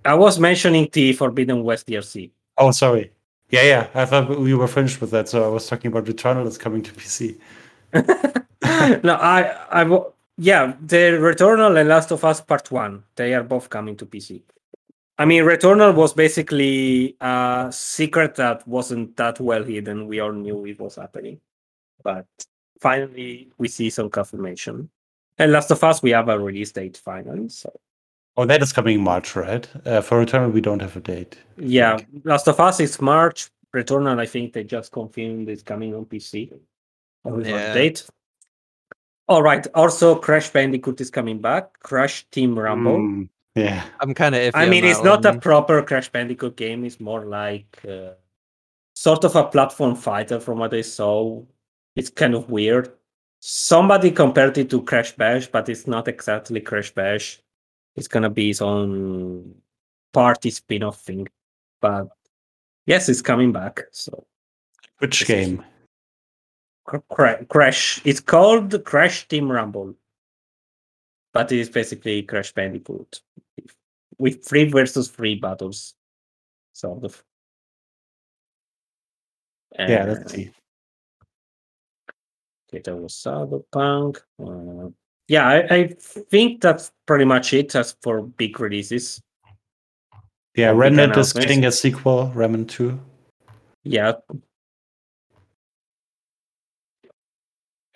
I 0.05 0.13
was 0.15 0.39
mentioning 0.39 0.87
the 0.93 1.13
Forbidden 1.13 1.63
West 1.63 1.87
DLC. 1.87 2.31
Oh, 2.57 2.71
sorry. 2.71 3.11
Yeah, 3.49 3.63
yeah. 3.63 3.87
I 3.93 4.05
thought 4.05 4.29
we 4.39 4.53
were 4.53 4.67
finished 4.67 5.01
with 5.01 5.11
that, 5.11 5.27
so 5.29 5.43
I 5.45 5.49
was 5.49 5.67
talking 5.67 5.89
about 5.91 6.05
Returnal 6.05 6.47
is 6.47 6.57
coming 6.57 6.81
to 6.83 6.91
PC. 6.93 7.37
no, 9.03 9.13
I, 9.15 9.55
I, 9.71 10.01
yeah, 10.37 10.73
the 10.81 11.17
Returnal 11.19 11.79
and 11.79 11.89
Last 11.89 12.11
of 12.11 12.23
Us 12.23 12.41
Part 12.41 12.71
One, 12.71 13.03
they 13.15 13.33
are 13.33 13.43
both 13.43 13.69
coming 13.69 13.95
to 13.97 14.05
PC. 14.05 14.41
I 15.17 15.25
mean, 15.25 15.43
Returnal 15.43 15.95
was 15.95 16.13
basically 16.13 17.17
a 17.21 17.69
secret 17.71 18.35
that 18.35 18.67
wasn't 18.67 19.17
that 19.17 19.39
well 19.39 19.63
hidden. 19.63 20.07
We 20.07 20.19
all 20.19 20.31
knew 20.31 20.65
it 20.65 20.79
was 20.79 20.95
happening, 20.95 21.39
but 22.03 22.27
finally 22.79 23.49
we 23.57 23.67
see 23.67 23.89
some 23.89 24.09
confirmation. 24.09 24.89
And 25.39 25.51
Last 25.51 25.71
of 25.71 25.83
Us, 25.83 26.03
we 26.03 26.11
have 26.11 26.29
a 26.29 26.39
release 26.39 26.71
date 26.71 26.97
finally. 26.97 27.49
So 27.49 27.71
Oh, 28.39 28.45
that 28.45 28.61
is 28.61 28.71
coming 28.71 29.01
March, 29.01 29.35
right? 29.35 29.67
Uh, 29.83 29.99
for 30.01 30.23
Returnal, 30.23 30.51
we 30.51 30.61
don't 30.61 30.81
have 30.81 30.95
a 30.95 30.99
date. 30.99 31.39
yeah, 31.57 31.97
Last 32.23 32.47
of 32.47 32.59
Us 32.59 32.79
is 32.79 33.01
March. 33.01 33.49
Returnal, 33.75 34.19
I 34.19 34.27
think 34.27 34.53
they 34.53 34.63
just 34.63 34.91
confirmed 34.91 35.49
it's 35.49 35.63
coming 35.63 35.95
on 35.95 36.05
PC. 36.05 36.53
With 37.35 37.47
Yeah. 37.47 37.73
date. 37.73 38.05
All 39.27 39.43
right. 39.43 39.65
Also, 39.75 40.15
Crash 40.15 40.49
Bandicoot 40.51 41.01
is 41.01 41.09
coming 41.09 41.39
back. 41.41 41.79
Crash 41.79 42.25
Team 42.31 42.57
Rumble. 42.57 42.97
Mm, 42.97 43.29
yeah. 43.55 43.83
I'm 43.99 44.13
kind 44.13 44.33
of. 44.35 44.51
I 44.55 44.67
mean, 44.69 44.85
it's 44.85 44.99
that 44.99 45.21
not 45.21 45.25
a 45.25 45.39
proper 45.39 45.81
Crash 45.83 46.09
Bandicoot 46.09 46.55
game. 46.55 46.85
It's 46.85 46.99
more 46.99 47.25
like 47.25 47.79
uh, 47.87 48.11
sort 48.95 49.25
of 49.25 49.35
a 49.35 49.43
platform 49.45 49.95
fighter, 49.95 50.39
from 50.39 50.59
what 50.59 50.73
I 50.73 50.81
saw. 50.81 51.43
It's 51.95 52.09
kind 52.09 52.35
of 52.35 52.49
weird. 52.49 52.91
Somebody 53.39 54.11
compared 54.11 54.57
it 54.57 54.69
to 54.69 54.81
Crash 54.81 55.11
Bash, 55.15 55.47
but 55.47 55.67
it's 55.69 55.87
not 55.87 56.07
exactly 56.07 56.61
Crash 56.61 56.91
Bash. 56.93 57.41
It's 57.95 58.07
gonna 58.07 58.29
be 58.29 58.49
its 58.51 58.61
own 58.61 59.55
party 60.13 60.51
spin-off 60.51 61.01
thing. 61.01 61.27
But 61.81 62.07
yes, 62.85 63.09
it's 63.09 63.21
coming 63.21 63.51
back. 63.51 63.81
So 63.91 64.25
Which 64.99 65.19
This 65.19 65.29
is- 65.29 65.35
game? 65.47 65.57
Cr- 65.57 65.63
Cra- 66.87 67.45
Crash. 67.45 68.01
It's 68.05 68.19
called 68.19 68.83
Crash 68.85 69.27
Team 69.27 69.51
Rumble, 69.51 69.93
but 71.33 71.51
it's 71.51 71.69
basically 71.69 72.23
Crash 72.23 72.53
Bandicoot 72.53 73.21
with 74.17 74.43
three 74.43 74.69
versus 74.69 75.09
three 75.09 75.35
battles, 75.35 75.93
sort 76.73 77.03
of. 77.03 77.23
Yeah, 79.77 80.03
And, 80.03 80.13
let's 80.13 80.31
see. 80.31 80.51
Okay, 82.69 82.81
that 82.83 82.95
was 82.95 83.13
Cyberpunk. 83.13 84.17
Uh, 84.41 84.89
yeah, 85.27 85.47
I, 85.47 85.57
I 85.69 85.87
think 85.97 86.61
that's 86.61 86.91
pretty 87.05 87.25
much 87.25 87.53
it 87.53 87.75
as 87.75 87.95
for 88.01 88.21
big 88.21 88.59
releases. 88.59 89.21
Yeah, 90.55 90.71
Remnant 90.71 91.15
is 91.17 91.33
getting 91.33 91.65
a 91.65 91.71
sequel, 91.71 92.31
Remnant 92.33 92.69
2. 92.71 92.99
Yeah, 93.83 94.13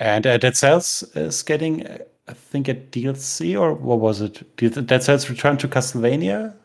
And 0.01 0.25
uh, 0.25 0.39
Dead 0.39 0.57
Cells 0.57 1.03
is 1.13 1.43
getting, 1.43 1.85
uh, 1.85 1.99
I 2.27 2.33
think, 2.33 2.67
a 2.67 2.73
DLC, 2.73 3.57
or 3.59 3.75
what 3.75 3.99
was 3.99 4.19
it? 4.19 4.57
Dead 4.57 5.03
Cells 5.03 5.29
return 5.29 5.57
to 5.57 5.67
Castlevania? 5.67 6.55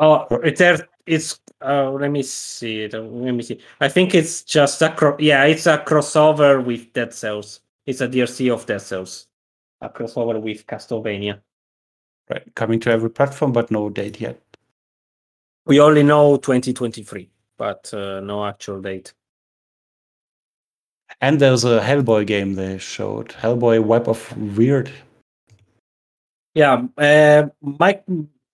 Oh, 0.00 0.26
it 0.42 0.56
there. 0.56 0.88
It's. 1.06 1.38
Uh, 1.64 1.92
let 1.92 2.10
me 2.10 2.24
see. 2.24 2.82
it, 2.82 2.94
uh, 2.94 3.02
Let 3.02 3.32
me 3.32 3.42
see. 3.44 3.60
I 3.80 3.88
think 3.88 4.16
it's 4.16 4.42
just 4.42 4.82
a. 4.82 4.90
Cro- 4.90 5.16
yeah, 5.20 5.44
it's 5.44 5.66
a 5.66 5.78
crossover 5.78 6.62
with 6.64 6.92
Dead 6.92 7.14
Cells. 7.14 7.60
It's 7.86 8.00
a 8.00 8.08
DLC 8.08 8.52
of 8.52 8.66
Dead 8.66 8.82
Cells. 8.82 9.28
A 9.80 9.88
crossover 9.88 10.42
with 10.42 10.66
Castlevania. 10.66 11.40
Right, 12.28 12.52
coming 12.56 12.80
to 12.80 12.90
every 12.90 13.10
platform, 13.10 13.52
but 13.52 13.70
no 13.70 13.88
date 13.90 14.20
yet. 14.20 14.40
We 15.66 15.78
only 15.78 16.02
know 16.02 16.36
2023, 16.38 17.30
but 17.58 17.94
uh, 17.94 18.18
no 18.18 18.44
actual 18.44 18.80
date. 18.80 19.14
And 21.20 21.40
there's 21.40 21.64
a 21.64 21.80
Hellboy 21.80 22.26
game 22.26 22.54
they 22.54 22.78
showed. 22.78 23.28
Hellboy 23.40 23.82
Web 23.84 24.08
of 24.08 24.36
Weird. 24.56 24.90
Yeah, 26.54 26.86
uh, 26.98 27.48
Mike, 27.60 28.04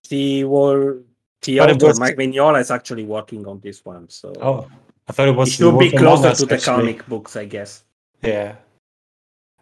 the 0.09 0.43
war, 0.45 0.97
the 1.43 1.59
author 1.59 1.85
was- 1.87 1.99
Mike 1.99 2.15
Mignola 2.17 2.59
is 2.59 2.71
actually 2.71 3.03
working 3.05 3.45
on 3.47 3.59
this 3.59 3.85
one, 3.85 4.09
so 4.09 4.33
Oh, 4.41 4.67
I 5.07 5.11
thought 5.13 5.27
it 5.27 5.35
was. 5.35 5.49
it 5.49 5.51
should 5.53 5.77
be 5.77 5.91
closer 5.91 6.33
to 6.33 6.45
the 6.45 6.55
actually. 6.55 6.75
comic 6.93 7.07
books, 7.07 7.35
I 7.35 7.45
guess. 7.45 7.83
Yeah. 8.23 8.55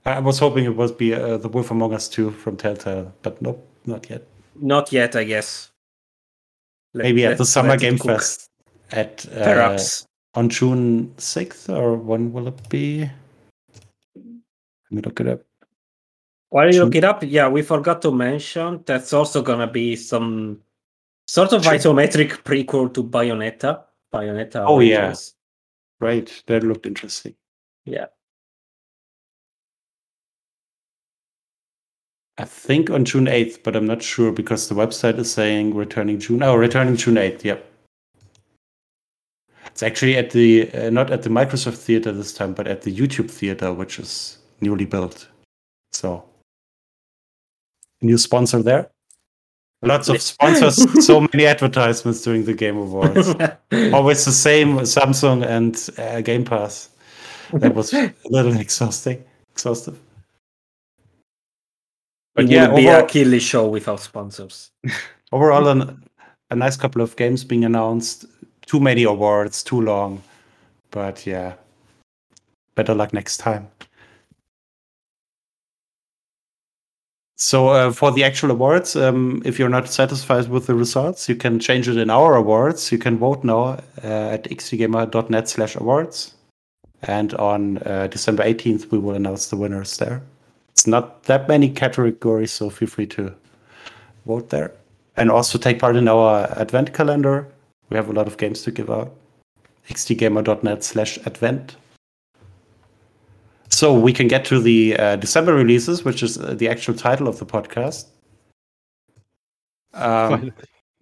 I 0.06 0.20
was 0.20 0.40
hoping 0.40 0.64
it 0.66 0.76
would 0.76 0.98
be 0.98 1.14
uh, 1.14 1.38
the 1.38 1.50
Wolf 1.50 1.72
Among 1.72 1.94
Us 1.94 2.08
2 2.08 2.32
from 2.32 2.56
Telltale, 2.56 3.14
but 3.22 3.42
nope, 3.42 3.68
not 3.86 4.10
yet. 4.10 4.24
Not 4.56 4.92
yet, 4.94 5.16
I 5.16 5.24
guess. 5.26 5.72
Let- 6.94 7.04
Maybe 7.04 7.26
at 7.26 7.38
the 7.38 7.46
Summer 7.46 7.78
Game. 7.78 7.98
Fest 7.98 8.50
at 8.92 9.26
uh, 9.32 9.44
Perhaps. 9.44 10.08
On 10.36 10.50
June 10.50 11.14
6th, 11.18 11.70
or 11.70 11.96
when 11.96 12.32
will 12.32 12.48
it 12.48 12.70
be? 12.70 13.10
Let 14.16 14.92
me 14.92 15.02
look 15.02 15.20
it 15.20 15.28
up. 15.28 15.42
While 16.50 16.68
you 16.68 16.74
June- 16.74 16.86
look 16.86 16.96
it 16.96 17.04
up, 17.04 17.24
yeah, 17.24 17.48
we 17.48 17.62
forgot 17.62 18.02
to 18.04 18.12
mention 18.12 18.84
that's 18.86 19.14
also 19.14 19.42
gonna 19.42 19.68
be 19.72 19.96
some 19.96 20.62
sort 21.28 21.54
of 21.54 21.64
Sure. 21.64 21.74
isometric 21.74 22.44
prequel 22.44 22.94
to 22.94 23.04
Bayonetta. 23.04 23.84
Bayonetta. 24.14 24.66
Oh, 24.68 24.80
yeah. 24.80 24.98
Origins. 24.98 25.36
Right, 26.00 26.44
that 26.48 26.64
looked 26.64 26.86
interesting. 26.88 27.36
Yeah. 27.86 28.08
I 32.38 32.46
think 32.46 32.90
on 32.90 33.04
June 33.04 33.28
8th, 33.28 33.64
but 33.64 33.76
I'm 33.76 33.86
not 33.86 34.02
sure 34.02 34.32
because 34.32 34.70
the 34.70 34.76
website 34.76 35.20
is 35.20 35.32
saying 35.32 35.76
returning 35.76 36.20
June. 36.20 36.42
Oh, 36.42 36.56
returning 36.56 36.96
June 36.96 37.16
8th. 37.18 37.44
Yep. 37.44 37.69
It's 39.80 39.84
actually 39.84 40.18
at 40.18 40.32
the 40.32 40.70
uh, 40.74 40.90
not 40.90 41.10
at 41.10 41.24
the 41.24 41.30
Microsoft 41.30 41.78
Theater 41.78 42.12
this 42.12 42.34
time, 42.34 42.54
but 42.54 42.68
at 42.68 42.82
the 42.82 42.94
YouTube 42.94 43.32
Theater, 43.32 43.72
which 43.72 43.98
is 43.98 44.38
newly 44.60 44.84
built. 44.84 45.30
So, 45.94 46.26
new 48.02 48.18
sponsor 48.18 48.62
there. 48.62 48.92
Lots 49.82 50.10
of 50.10 50.22
sponsors, 50.22 51.06
so 51.08 51.22
many 51.22 51.46
advertisements 51.46 52.22
during 52.22 52.44
the 52.44 52.54
Game 52.54 52.76
Awards. 52.76 53.30
Always 53.94 54.26
the 54.26 54.34
same 54.34 54.80
Samsung 54.80 55.46
and 55.46 55.74
uh, 55.98 56.20
Game 56.20 56.44
Pass. 56.44 56.90
That 57.54 57.74
was 57.74 57.94
a 57.94 58.14
little 58.26 58.58
exhausting, 58.58 59.24
exhaustive. 59.54 59.98
But 62.36 62.44
it 62.44 62.52
yeah, 62.52 62.68
would 62.68 62.76
be 62.76 62.88
a 62.88 62.96
overall, 62.96 63.08
killy 63.08 63.40
show 63.40 63.70
without 63.70 64.02
sponsors. 64.02 64.72
overall 65.32 65.70
an, 65.70 66.04
a 66.52 66.56
nice 66.58 66.76
couple 66.76 67.02
of 67.02 67.16
games 67.16 67.46
being 67.46 67.64
announced. 67.64 68.26
Too 68.70 68.80
many 68.80 69.04
awards, 69.04 69.64
too 69.64 69.82
long. 69.82 70.22
But 70.92 71.26
yeah, 71.26 71.54
better 72.76 72.94
luck 72.94 73.14
next 73.14 73.38
time. 73.38 73.68
So 77.36 77.70
uh, 77.70 77.92
for 77.92 78.12
the 78.12 78.24
actual 78.24 78.52
awards, 78.52 78.96
um, 78.96 79.42
if 79.44 79.58
you're 79.58 79.70
not 79.70 79.88
satisfied 79.88 80.50
with 80.50 80.68
the 80.68 80.76
results, 80.76 81.28
you 81.28 81.36
can 81.36 81.58
change 81.60 81.88
it 81.88 81.98
in 81.98 82.12
our 82.12 82.36
awards. 82.36 82.92
You 82.92 83.00
can 83.00 83.18
vote 83.18 83.44
now 83.44 83.80
uh, 84.04 84.36
at 84.36 84.44
xtgamer.net 84.44 85.50
slash 85.50 85.76
awards. 85.76 86.36
And 87.02 87.34
on 87.36 87.78
uh, 87.80 88.08
December 88.08 88.44
18th, 88.44 88.92
we 88.92 89.00
will 89.00 89.16
announce 89.16 89.48
the 89.48 89.56
winners 89.56 89.98
there. 89.98 90.22
It's 90.74 90.86
not 90.86 91.24
that 91.24 91.48
many 91.48 91.70
categories, 91.70 92.52
so 92.52 92.70
feel 92.70 92.90
free 92.90 93.08
to 93.08 93.34
vote 94.28 94.50
there. 94.50 94.74
And 95.16 95.32
also 95.32 95.58
take 95.58 95.80
part 95.80 95.96
in 95.96 96.08
our 96.08 96.46
advent 96.60 96.94
calendar. 96.94 97.48
We 97.90 97.98
have 97.98 98.10
a 98.10 98.14
lot 98.14 98.28
of 98.28 98.38
games 98.38 98.62
to 98.64 98.72
give 98.72 98.90
out. 98.90 99.14
xtgamer.net 99.90 100.84
slash 100.84 101.18
advent. 101.26 101.76
So 103.70 103.94
we 103.94 104.14
can 104.14 104.28
get 104.28 104.46
to 104.46 104.60
the 104.60 104.98
uh, 104.98 105.16
December 105.16 105.54
releases, 105.54 106.04
which 106.04 106.24
is 106.24 106.38
uh, 106.38 106.54
the 106.54 106.68
actual 106.70 106.94
title 106.94 107.28
of 107.28 107.40
the 107.40 107.46
podcast. 107.46 108.06
Um, 109.94 110.52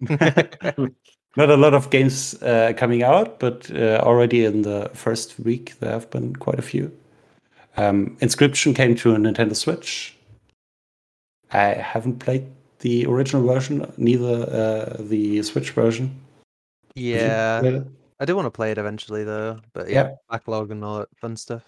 not 1.36 1.50
a 1.50 1.56
lot 1.56 1.74
of 1.74 1.90
games 1.90 2.40
uh, 2.42 2.72
coming 2.76 3.02
out, 3.02 3.40
but 3.40 3.70
uh, 3.70 4.00
already 4.02 4.44
in 4.44 4.62
the 4.62 4.90
first 4.94 5.38
week 5.40 5.78
there 5.80 5.92
have 5.92 6.10
been 6.10 6.36
quite 6.36 6.58
a 6.58 6.62
few. 6.62 6.92
Um, 7.76 8.16
Inscryption 8.20 8.74
came 8.74 8.96
to 8.96 9.14
a 9.14 9.18
Nintendo 9.18 9.54
Switch. 9.54 10.16
I 11.52 11.68
haven't 11.68 12.18
played 12.18 12.46
the 12.80 13.06
original 13.06 13.46
version, 13.46 13.90
neither 13.96 14.42
uh, 14.50 14.96
the 15.00 15.42
Switch 15.42 15.70
version. 15.70 16.20
Have 16.98 17.64
you 17.64 17.70
yeah. 17.70 17.80
I 18.20 18.24
do 18.24 18.34
want 18.34 18.46
to 18.46 18.50
play 18.50 18.70
it 18.72 18.78
eventually 18.78 19.24
though. 19.24 19.60
But 19.72 19.88
yeah, 19.88 20.08
Yeah. 20.08 20.14
backlog 20.30 20.70
and 20.70 20.84
all 20.84 20.98
that 21.00 21.08
fun 21.20 21.36
stuff. 21.36 21.62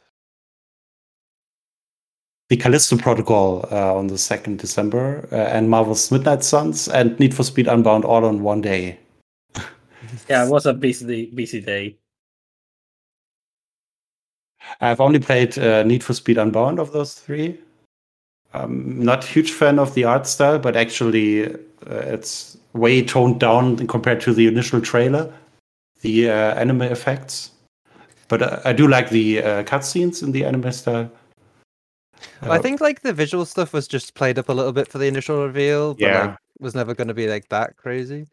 the 2.48 2.56
Callisto 2.56 2.96
Protocol 2.98 3.64
uh, 3.70 3.94
on 3.94 4.08
the 4.08 4.16
2nd 4.16 4.58
December, 4.58 5.28
uh, 5.30 5.36
and 5.36 5.70
Marvel's 5.70 6.10
Midnight 6.10 6.42
Suns, 6.42 6.88
and 6.88 7.16
Need 7.20 7.32
for 7.32 7.44
Speed 7.44 7.68
Unbound 7.68 8.04
all 8.04 8.24
on 8.24 8.42
one 8.42 8.60
day. 8.60 8.98
Yeah, 10.28 10.44
it 10.44 10.50
was 10.50 10.66
a 10.66 10.74
busy 10.74 11.30
busy 11.32 11.60
day. 11.60 11.96
I've 14.80 15.00
only 15.00 15.20
played 15.20 15.56
uh, 15.58 15.84
Need 15.84 16.02
for 16.02 16.12
Speed 16.12 16.38
Unbound 16.38 16.80
of 16.80 16.90
those 16.90 17.14
three. 17.14 17.60
I'm 18.52 19.02
not 19.02 19.24
a 19.24 19.28
huge 19.28 19.52
fan 19.52 19.78
of 19.78 19.94
the 19.94 20.04
art 20.04 20.26
style, 20.26 20.58
but 20.58 20.76
actually, 20.76 21.46
uh, 21.46 21.54
it's 21.86 22.56
way 22.72 23.04
toned 23.04 23.40
down 23.40 23.86
compared 23.86 24.20
to 24.22 24.32
the 24.32 24.46
initial 24.46 24.80
trailer, 24.80 25.32
the 26.02 26.30
uh, 26.30 26.54
anime 26.54 26.82
effects. 26.82 27.52
But 28.28 28.42
uh, 28.42 28.60
I 28.64 28.72
do 28.72 28.88
like 28.88 29.10
the 29.10 29.42
uh, 29.42 29.62
cutscenes 29.64 30.22
in 30.22 30.32
the 30.32 30.44
anime 30.44 30.72
style. 30.72 31.10
Well, 32.42 32.52
I 32.52 32.58
think 32.58 32.80
like 32.80 33.00
the 33.00 33.12
visual 33.12 33.44
stuff 33.44 33.72
was 33.72 33.86
just 33.86 34.14
played 34.14 34.38
up 34.38 34.48
a 34.48 34.52
little 34.52 34.72
bit 34.72 34.88
for 34.88 34.98
the 34.98 35.06
initial 35.06 35.44
reveal, 35.44 35.94
but 35.94 36.02
Yeah. 36.02 36.26
like 36.26 36.36
was 36.58 36.74
never 36.74 36.94
going 36.94 37.08
to 37.08 37.14
be 37.14 37.26
like 37.26 37.48
that 37.48 37.76
crazy. 37.76 38.26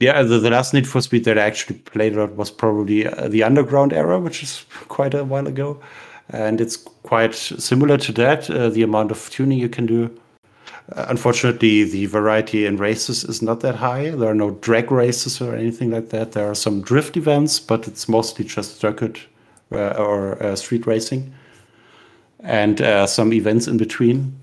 Yeah, 0.00 0.22
the, 0.22 0.40
the 0.40 0.50
last 0.50 0.74
Need 0.74 0.88
for 0.88 1.00
Speed 1.00 1.24
that 1.26 1.38
I 1.38 1.42
actually 1.42 1.78
played 1.78 2.18
out 2.18 2.32
was 2.34 2.50
probably 2.50 3.06
uh, 3.06 3.28
the 3.28 3.44
Underground 3.44 3.92
era, 3.92 4.18
which 4.18 4.42
is 4.42 4.66
quite 4.88 5.14
a 5.14 5.24
while 5.24 5.46
ago. 5.46 5.80
And 6.32 6.60
it's 6.60 6.76
quite 6.76 7.34
similar 7.34 7.98
to 7.98 8.12
that, 8.12 8.50
uh, 8.50 8.70
the 8.70 8.82
amount 8.82 9.10
of 9.10 9.28
tuning 9.30 9.58
you 9.58 9.68
can 9.68 9.86
do. 9.86 10.10
Uh, 10.96 11.06
unfortunately, 11.08 11.84
the 11.84 12.06
variety 12.06 12.66
in 12.66 12.78
races 12.78 13.22
is 13.24 13.42
not 13.42 13.60
that 13.60 13.76
high. 13.76 14.10
There 14.10 14.30
are 14.30 14.34
no 14.34 14.52
drag 14.52 14.90
races 14.90 15.40
or 15.40 15.54
anything 15.54 15.90
like 15.90 16.08
that. 16.08 16.32
There 16.32 16.50
are 16.50 16.54
some 16.54 16.80
drift 16.80 17.16
events, 17.16 17.60
but 17.60 17.86
it's 17.86 18.08
mostly 18.08 18.46
just 18.46 18.80
circuit 18.80 19.20
uh, 19.70 19.90
or 19.90 20.42
uh, 20.42 20.56
street 20.56 20.86
racing. 20.86 21.32
And 22.40 22.80
uh, 22.80 23.06
some 23.06 23.32
events 23.32 23.68
in 23.68 23.76
between, 23.76 24.34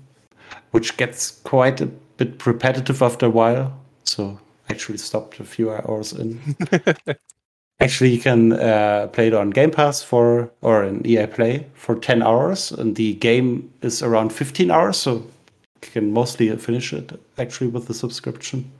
which 0.70 0.96
gets 0.96 1.30
quite 1.30 1.80
a 1.80 1.86
bit 1.86 2.46
repetitive 2.46 3.02
after 3.02 3.26
a 3.26 3.30
while. 3.30 3.78
So 4.04 4.40
I 4.68 4.72
actually 4.72 4.98
stopped 4.98 5.40
a 5.40 5.44
few 5.44 5.70
hours 5.70 6.12
in. 6.12 6.40
actually, 7.80 8.10
you 8.10 8.20
can 8.20 8.52
uh, 8.52 9.08
play 9.12 9.28
it 9.28 9.34
on 9.34 9.50
Game 9.50 9.70
Pass 9.70 10.02
for 10.02 10.50
or 10.62 10.84
in 10.84 11.06
EA 11.06 11.26
Play 11.26 11.66
for 11.74 11.96
10 11.96 12.22
hours, 12.22 12.72
and 12.72 12.96
the 12.96 13.14
game 13.14 13.70
is 13.82 14.02
around 14.02 14.32
15 14.32 14.70
hours, 14.70 14.96
so 14.96 15.14
you 15.14 15.90
can 15.92 16.12
mostly 16.12 16.54
finish 16.56 16.92
it 16.92 17.18
actually 17.38 17.68
with 17.68 17.86
the 17.86 17.94
subscription. 17.94 18.70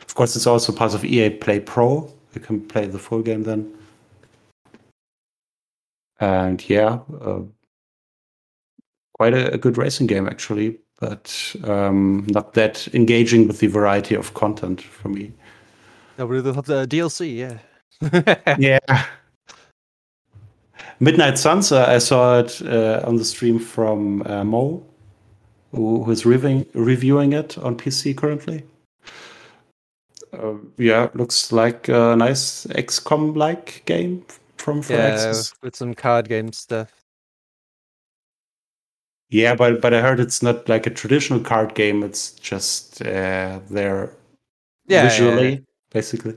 Of 0.00 0.14
course, 0.14 0.36
it's 0.36 0.46
also 0.46 0.72
part 0.72 0.94
of 0.94 1.04
EA 1.04 1.30
Play 1.30 1.60
Pro. 1.60 2.12
You 2.34 2.40
can 2.40 2.60
play 2.60 2.86
the 2.86 2.98
full 2.98 3.22
game 3.22 3.42
then. 3.42 3.72
And 6.20 6.68
yeah, 6.68 7.00
uh, 7.20 7.40
quite 9.14 9.34
a, 9.34 9.54
a 9.54 9.58
good 9.58 9.76
racing 9.76 10.06
game 10.06 10.28
actually, 10.28 10.78
but 11.00 11.56
um, 11.64 12.26
not 12.28 12.54
that 12.54 12.88
engaging 12.94 13.48
with 13.48 13.58
the 13.58 13.66
variety 13.66 14.14
of 14.14 14.34
content 14.34 14.80
for 14.80 15.08
me. 15.08 15.32
No, 16.18 16.26
we 16.26 16.40
will 16.40 16.54
have 16.54 16.66
the 16.66 16.86
DLC, 16.86 17.36
yeah. 17.36 17.58
Yeah. 18.58 18.78
Midnight 21.00 21.38
Suns, 21.38 21.72
uh, 21.72 21.86
I 21.86 21.98
saw 21.98 22.38
it 22.38 22.62
uh, 22.62 23.02
on 23.04 23.16
the 23.16 23.24
stream 23.24 23.58
from 23.58 24.22
uh, 24.26 24.44
Mo, 24.44 24.84
who, 25.72 26.04
who 26.04 26.10
is 26.10 26.24
reviewing, 26.24 26.66
reviewing 26.74 27.32
it 27.32 27.58
on 27.58 27.76
PC 27.76 28.16
currently. 28.16 28.64
Uh, 30.32 30.54
yeah, 30.78 31.08
looks 31.14 31.52
like 31.52 31.88
a 31.88 32.16
nice 32.16 32.66
XCOM 32.66 33.36
like 33.36 33.82
game 33.86 34.24
from 34.56 34.82
for 34.82 34.94
yeah, 34.94 34.98
Axis. 34.98 35.54
with 35.62 35.76
some 35.76 35.94
card 35.94 36.28
game 36.28 36.52
stuff. 36.52 36.92
Yeah, 39.30 39.54
but 39.54 39.80
but 39.80 39.92
I 39.92 40.00
heard 40.00 40.20
it's 40.20 40.42
not 40.42 40.68
like 40.68 40.86
a 40.86 40.90
traditional 40.90 41.40
card 41.40 41.74
game. 41.74 42.02
It's 42.02 42.32
just 42.32 43.02
uh, 43.02 43.60
there 43.70 44.10
Yeah, 44.86 45.02
yeah, 45.04 45.08
visually, 45.08 45.50
yeah. 45.50 45.58
basically. 45.90 46.36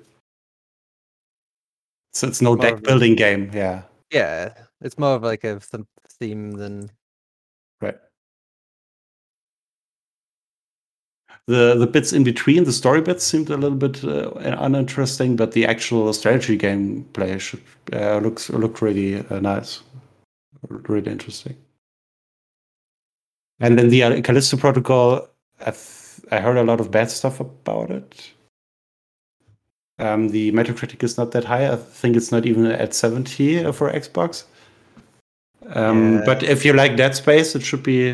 So 2.14 2.28
it's 2.28 2.42
no 2.42 2.56
More 2.56 2.58
deck 2.64 2.74
of 2.74 2.80
a- 2.80 2.82
building 2.84 3.16
game. 3.16 3.52
Yeah, 3.54 3.84
Yeah, 4.12 4.54
it's 4.82 4.98
more 4.98 5.16
of 5.16 5.24
like 5.24 5.44
a 5.44 5.60
th- 5.60 5.84
theme 6.20 6.52
than 6.52 6.90
right. 7.82 7.98
The 11.46 11.76
the 11.76 11.88
bits 11.88 12.14
in 12.14 12.24
between, 12.24 12.64
the 12.64 12.74
story 12.74 13.02
bits 13.02 13.24
seemed 13.24 13.50
a 13.50 13.58
little 13.58 13.78
bit 13.78 14.04
uh, 14.04 14.32
uninteresting, 14.60 15.36
but 15.36 15.52
the 15.52 15.66
actual 15.66 16.12
strategy 16.14 16.58
gameplay 16.58 17.40
should 17.40 17.62
uh, 17.94 18.18
looks 18.20 18.50
looked 18.50 18.82
really 18.82 19.26
uh, 19.30 19.40
nice, 19.40 19.82
really 20.68 21.12
interesting. 21.12 21.56
And 23.60 23.78
then 23.78 23.90
the 23.90 24.22
Callisto 24.22 24.58
Protocol, 24.58 25.28
I, 25.62 25.72
th- 25.72 26.22
I 26.32 26.40
heard 26.40 26.58
a 26.58 26.64
lot 26.64 26.80
of 26.80 26.92
bad 26.92 27.10
stuff 27.10 27.40
about 27.40 27.90
it. 27.92 28.32
Um, 30.00 30.30
the 30.30 30.52
Metacritic 30.52 31.04
is 31.04 31.18
not 31.18 31.32
that 31.32 31.44
high. 31.46 31.72
I 31.72 31.76
think 31.76 32.16
it's 32.16 32.32
not 32.32 32.46
even 32.46 32.66
at 32.68 32.94
70 32.94 33.72
for 33.72 33.92
Xbox. 33.92 34.44
Um, 35.74 36.16
Yeah. 36.20 36.26
But 36.26 36.44
if 36.44 36.64
you 36.64 36.74
like 36.74 36.96
Dead 36.96 37.16
Space, 37.16 37.56
it 37.56 37.64
should 37.64 37.84
be 37.84 38.12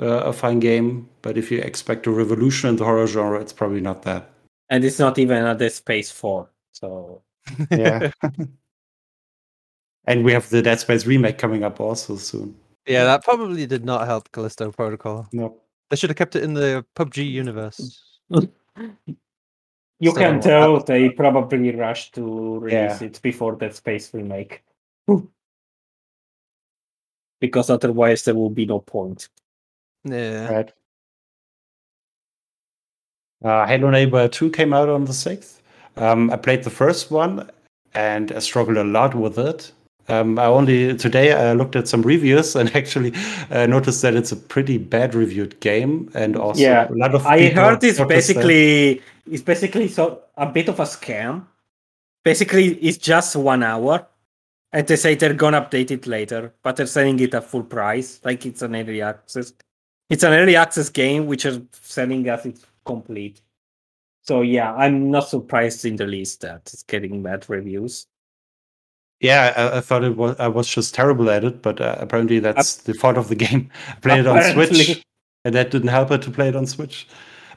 uh, 0.00 0.22
a 0.24 0.32
fine 0.32 0.60
game. 0.60 1.08
But 1.22 1.36
if 1.36 1.50
you 1.50 1.58
expect 1.58 2.06
a 2.06 2.10
revolution 2.10 2.68
in 2.70 2.76
the 2.76 2.84
horror 2.84 3.06
genre, 3.06 3.40
it's 3.40 3.52
probably 3.52 3.80
not 3.80 4.02
that. 4.02 4.30
And 4.70 4.84
it's 4.84 4.98
not 4.98 5.18
even 5.18 5.44
a 5.44 5.54
Dead 5.54 5.72
Space 5.72 6.10
4. 6.10 6.48
So 6.72 7.22
Yeah. 7.70 8.10
and 10.06 10.24
we 10.24 10.32
have 10.32 10.48
the 10.50 10.62
Dead 10.62 10.80
Space 10.80 11.04
remake 11.06 11.38
coming 11.38 11.64
up 11.64 11.80
also 11.80 12.16
soon. 12.16 12.54
yeah, 12.86 13.04
that 13.04 13.24
probably 13.24 13.66
did 13.66 13.84
not 13.84 14.06
help 14.06 14.30
Callisto 14.32 14.70
Protocol. 14.70 15.26
No. 15.32 15.56
They 15.90 15.96
should 15.96 16.10
have 16.10 16.16
kept 16.16 16.36
it 16.36 16.42
in 16.44 16.54
the 16.54 16.84
PUBG 16.96 17.28
universe. 17.30 18.00
you 20.04 20.10
So, 20.10 20.16
can 20.18 20.36
uh, 20.36 20.40
tell 20.42 20.80
they 20.80 21.08
probably 21.08 21.74
rushed 21.74 22.14
to 22.16 22.58
release 22.58 23.00
Yeah. 23.00 23.06
it 23.06 23.20
before 23.22 23.54
Dead 23.56 23.74
Space 23.74 24.12
remake. 24.12 24.62
Because 27.40 27.70
otherwise 27.70 28.24
there 28.24 28.34
will 28.34 28.50
be 28.50 28.66
no 28.66 28.80
point. 28.80 29.28
Yeah. 30.04 30.48
Right. 30.52 30.72
Uh, 33.42 33.66
Hello 33.66 33.90
Neighbor 33.90 34.28
2 34.28 34.50
came 34.50 34.72
out 34.74 34.88
on 34.88 35.04
the 35.06 35.12
6th. 35.12 35.60
Um, 35.96 36.30
I 36.30 36.36
played 36.36 36.64
the 36.64 36.70
first 36.70 37.10
one 37.10 37.50
and 37.94 38.32
I 38.32 38.40
struggled 38.40 38.76
a 38.76 38.84
lot 38.84 39.14
with 39.14 39.38
it. 39.38 39.72
Um, 40.08 40.38
I 40.38 40.46
only 40.46 40.96
today 40.96 41.32
I 41.32 41.52
looked 41.54 41.76
at 41.76 41.88
some 41.88 42.02
reviews 42.02 42.54
and 42.56 42.74
actually 42.76 43.12
uh, 43.50 43.66
noticed 43.66 44.02
that 44.02 44.14
it's 44.14 44.32
a 44.32 44.36
pretty 44.36 44.78
bad 44.78 45.14
reviewed 45.14 45.58
game, 45.60 46.10
and 46.14 46.36
also 46.36 46.60
Yeah, 46.60 46.88
a 46.90 46.94
lot 46.94 47.14
of 47.14 47.24
I 47.26 47.48
heard 47.48 47.82
it's 47.82 47.98
noticed 47.98 47.98
that- 47.98 48.08
basically 48.08 49.02
it's 49.30 49.42
basically 49.42 49.88
so 49.88 50.22
a 50.36 50.46
bit 50.46 50.68
of 50.68 50.80
a 50.80 50.84
scam. 50.84 51.46
Basically, 52.24 52.74
it's 52.76 52.96
just 52.98 53.36
one 53.36 53.62
hour, 53.62 54.06
and 54.72 54.86
they 54.86 54.96
say 54.96 55.14
they're 55.14 55.34
gonna 55.34 55.60
update 55.60 55.90
it 55.90 56.06
later, 56.06 56.52
but 56.62 56.76
they're 56.76 56.86
selling 56.86 57.18
it 57.20 57.34
at 57.34 57.44
full 57.44 57.62
price, 57.64 58.20
like 58.24 58.46
it's 58.46 58.62
an 58.62 58.74
early 58.76 59.02
access. 59.02 59.52
it's 60.10 60.22
an 60.22 60.32
early 60.34 60.54
access 60.56 60.90
game 60.90 61.26
which 61.26 61.46
is 61.46 61.60
selling 61.80 62.28
as 62.28 62.44
it's 62.46 62.64
complete. 62.84 63.40
So 64.22 64.42
yeah, 64.42 64.74
I'm 64.74 65.10
not 65.10 65.28
surprised 65.28 65.84
in 65.84 65.96
the 65.96 66.06
least 66.06 66.40
that 66.42 66.60
it's 66.72 66.82
getting 66.82 67.22
bad 67.22 67.44
reviews. 67.48 68.06
Yeah, 69.20 69.52
I, 69.56 69.78
I 69.78 69.80
thought 69.80 70.04
it 70.04 70.16
was 70.16 70.36
I 70.38 70.48
was 70.48 70.68
just 70.68 70.94
terrible 70.94 71.30
at 71.30 71.44
it, 71.44 71.62
but 71.62 71.80
uh, 71.80 71.96
apparently 71.98 72.38
that's 72.40 72.76
the 72.76 72.94
fault 72.94 73.16
of 73.16 73.28
the 73.28 73.34
game. 73.36 73.70
I 73.88 73.94
played 74.00 74.20
it 74.20 74.26
on 74.26 74.42
Switch, 74.52 75.02
and 75.44 75.54
that 75.54 75.70
didn't 75.70 75.88
help 75.88 76.10
it 76.10 76.22
to 76.22 76.30
play 76.30 76.48
it 76.48 76.56
on 76.56 76.66
Switch. 76.66 77.06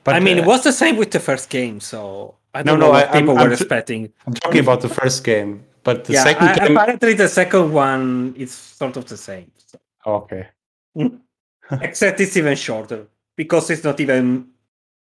But 0.03 0.15
I 0.15 0.19
mean, 0.19 0.39
uh, 0.39 0.43
it 0.43 0.47
was 0.47 0.63
the 0.63 0.71
same 0.71 0.95
with 0.97 1.11
the 1.11 1.19
first 1.19 1.49
game, 1.49 1.79
so 1.81 2.35
I 2.53 2.63
No, 2.63 2.71
don't 2.71 2.79
no, 2.79 2.85
know 2.85 2.91
what 2.93 3.07
I- 3.09 3.11
I'm- 3.11 3.19
people 3.25 3.37
I'm 3.37 3.49
were 3.49 3.55
t- 3.55 3.61
expecting. 3.63 4.13
I'm 4.25 4.33
talking 4.33 4.61
about 4.61 4.81
the 4.81 4.89
first 4.89 5.23
game, 5.25 5.63
but 5.83 6.05
the 6.05 6.13
yeah, 6.13 6.23
second 6.23 6.47
game. 6.55 6.77
apparently 6.77 7.13
the 7.13 7.27
second 7.27 7.73
one 7.73 8.33
is 8.37 8.53
sort 8.53 8.95
of 8.95 9.05
the 9.09 9.17
same, 9.17 9.51
so- 9.57 9.79
okay. 10.05 10.47
except 11.81 12.19
it's 12.21 12.37
even 12.37 12.55
shorter 12.55 13.07
because 13.35 13.69
it's 13.69 13.83
not 13.83 13.99
even. 13.99 14.47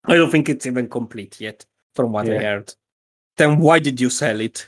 I 0.06 0.16
don't 0.16 0.32
think 0.32 0.50
it's 0.50 0.66
even 0.66 0.88
complete 0.90 1.40
yet, 1.42 1.66
from 1.94 2.14
what 2.14 2.28
I 2.30 2.38
heard. 2.42 2.74
Then 3.38 3.60
why 3.60 3.80
did 3.80 4.00
you 4.02 4.10
sell 4.10 4.40
it? 4.40 4.68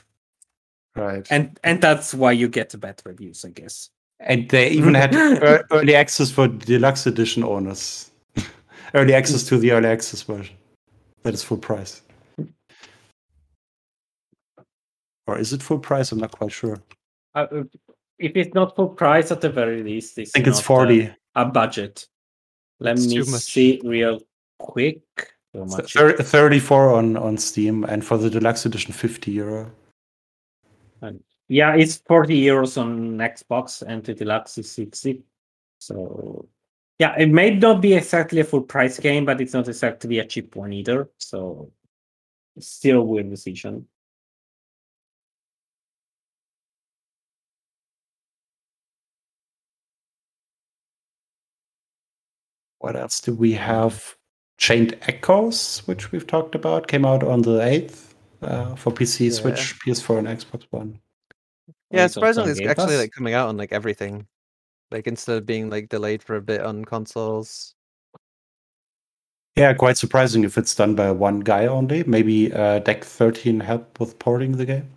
Right. 0.94 1.26
And 1.30 1.58
and 1.64 1.80
that's 1.80 2.12
why 2.14 2.32
you 2.32 2.48
get 2.48 2.70
the 2.70 2.78
bad 2.78 3.00
reviews, 3.04 3.44
I 3.44 3.50
guess. 3.50 3.90
And 4.20 4.48
they 4.50 4.70
even 4.70 4.94
had 4.94 5.14
early 5.70 5.94
access 5.94 6.30
for 6.30 6.48
deluxe 6.48 7.06
edition 7.06 7.42
owners. 7.44 8.10
early 8.94 9.14
access 9.14 9.42
to 9.44 9.58
the 9.58 9.72
early 9.72 9.88
access 9.88 10.22
version. 10.22 10.54
That 11.22 11.34
is 11.34 11.42
full 11.42 11.56
price. 11.58 12.02
Or 15.26 15.38
is 15.38 15.52
it 15.52 15.62
full 15.62 15.78
price? 15.78 16.12
I'm 16.12 16.18
not 16.18 16.32
quite 16.32 16.52
sure. 16.52 16.78
Uh, 17.34 17.46
if 18.18 18.32
it's 18.36 18.54
not 18.54 18.76
full 18.76 18.88
price, 18.88 19.30
at 19.30 19.40
the 19.40 19.48
very 19.50 19.82
least, 19.82 20.18
it's 20.18 20.32
I 20.34 20.38
think 20.38 20.46
it's 20.48 20.58
not, 20.58 20.64
uh, 20.64 20.84
40. 20.84 21.14
a 21.36 21.44
budget. 21.46 22.06
Let 22.80 22.98
It's 22.98 23.06
me 23.06 23.22
see 23.24 23.80
real 23.84 24.20
quick. 24.58 25.00
How 25.54 25.64
much 25.64 25.94
Thir- 25.94 26.10
it- 26.10 26.26
34 26.26 26.94
on, 26.94 27.16
on 27.16 27.38
Steam, 27.38 27.84
and 27.84 28.04
for 28.04 28.18
the 28.18 28.28
deluxe 28.28 28.66
edition, 28.66 28.92
50 28.92 29.30
euro. 29.30 29.70
Yeah, 31.48 31.74
it's 31.74 31.96
40 31.96 32.40
euros 32.40 32.80
on 32.80 33.18
Xbox 33.18 33.82
and 33.82 34.02
the 34.02 34.14
deluxe 34.14 34.58
is 34.58 34.70
60. 34.70 35.22
So 35.78 36.48
yeah, 36.98 37.14
it 37.18 37.28
may 37.28 37.50
not 37.56 37.80
be 37.82 37.94
exactly 37.94 38.40
a 38.40 38.44
full 38.44 38.62
price 38.62 38.98
game, 38.98 39.24
but 39.24 39.40
it's 39.40 39.52
not 39.52 39.68
exactly 39.68 40.18
a 40.18 40.24
cheap 40.24 40.56
one 40.56 40.72
either. 40.72 41.10
So 41.18 41.72
still 42.58 43.00
a 43.00 43.02
weird 43.02 43.30
decision. 43.30 43.88
What 52.78 52.96
else 52.96 53.20
do 53.20 53.34
we 53.34 53.52
have? 53.52 54.16
Chained 54.58 54.96
Echoes, 55.02 55.82
which 55.86 56.12
we've 56.12 56.26
talked 56.26 56.54
about, 56.54 56.86
came 56.86 57.04
out 57.04 57.24
on 57.24 57.42
the 57.42 57.58
8th 57.58 58.11
uh, 58.42 58.74
for 58.74 58.92
PC, 58.92 59.26
Yeah. 59.26 59.30
Switch, 59.32 59.78
PS4, 59.80 60.18
and 60.18 60.28
Xbox 60.28 60.64
One. 60.70 60.98
Yeah, 61.90 62.02
Also 62.02 62.14
surprisingly, 62.14 62.50
it's 62.52 62.60
actually 62.60 62.96
like 62.96 63.12
coming 63.12 63.34
out 63.34 63.48
on 63.48 63.56
like 63.56 63.72
everything. 63.72 64.26
Like 64.90 65.06
instead 65.06 65.38
of 65.38 65.46
being 65.46 65.70
like 65.70 65.88
delayed 65.88 66.22
for 66.22 66.36
a 66.36 66.42
bit 66.42 66.60
on 66.60 66.84
consoles. 66.84 67.74
Yeah, 69.56 69.74
quite 69.74 69.98
surprising 69.98 70.44
if 70.44 70.56
it's 70.56 70.74
done 70.74 70.94
by 70.94 71.10
one 71.10 71.40
guy 71.40 71.66
only. 71.66 72.04
Maybe 72.04 72.52
uh, 72.52 72.78
Deck 72.78 73.04
13 73.04 73.60
helped 73.60 74.00
with 74.00 74.18
porting 74.18 74.52
the 74.52 74.64
game. 74.64 74.88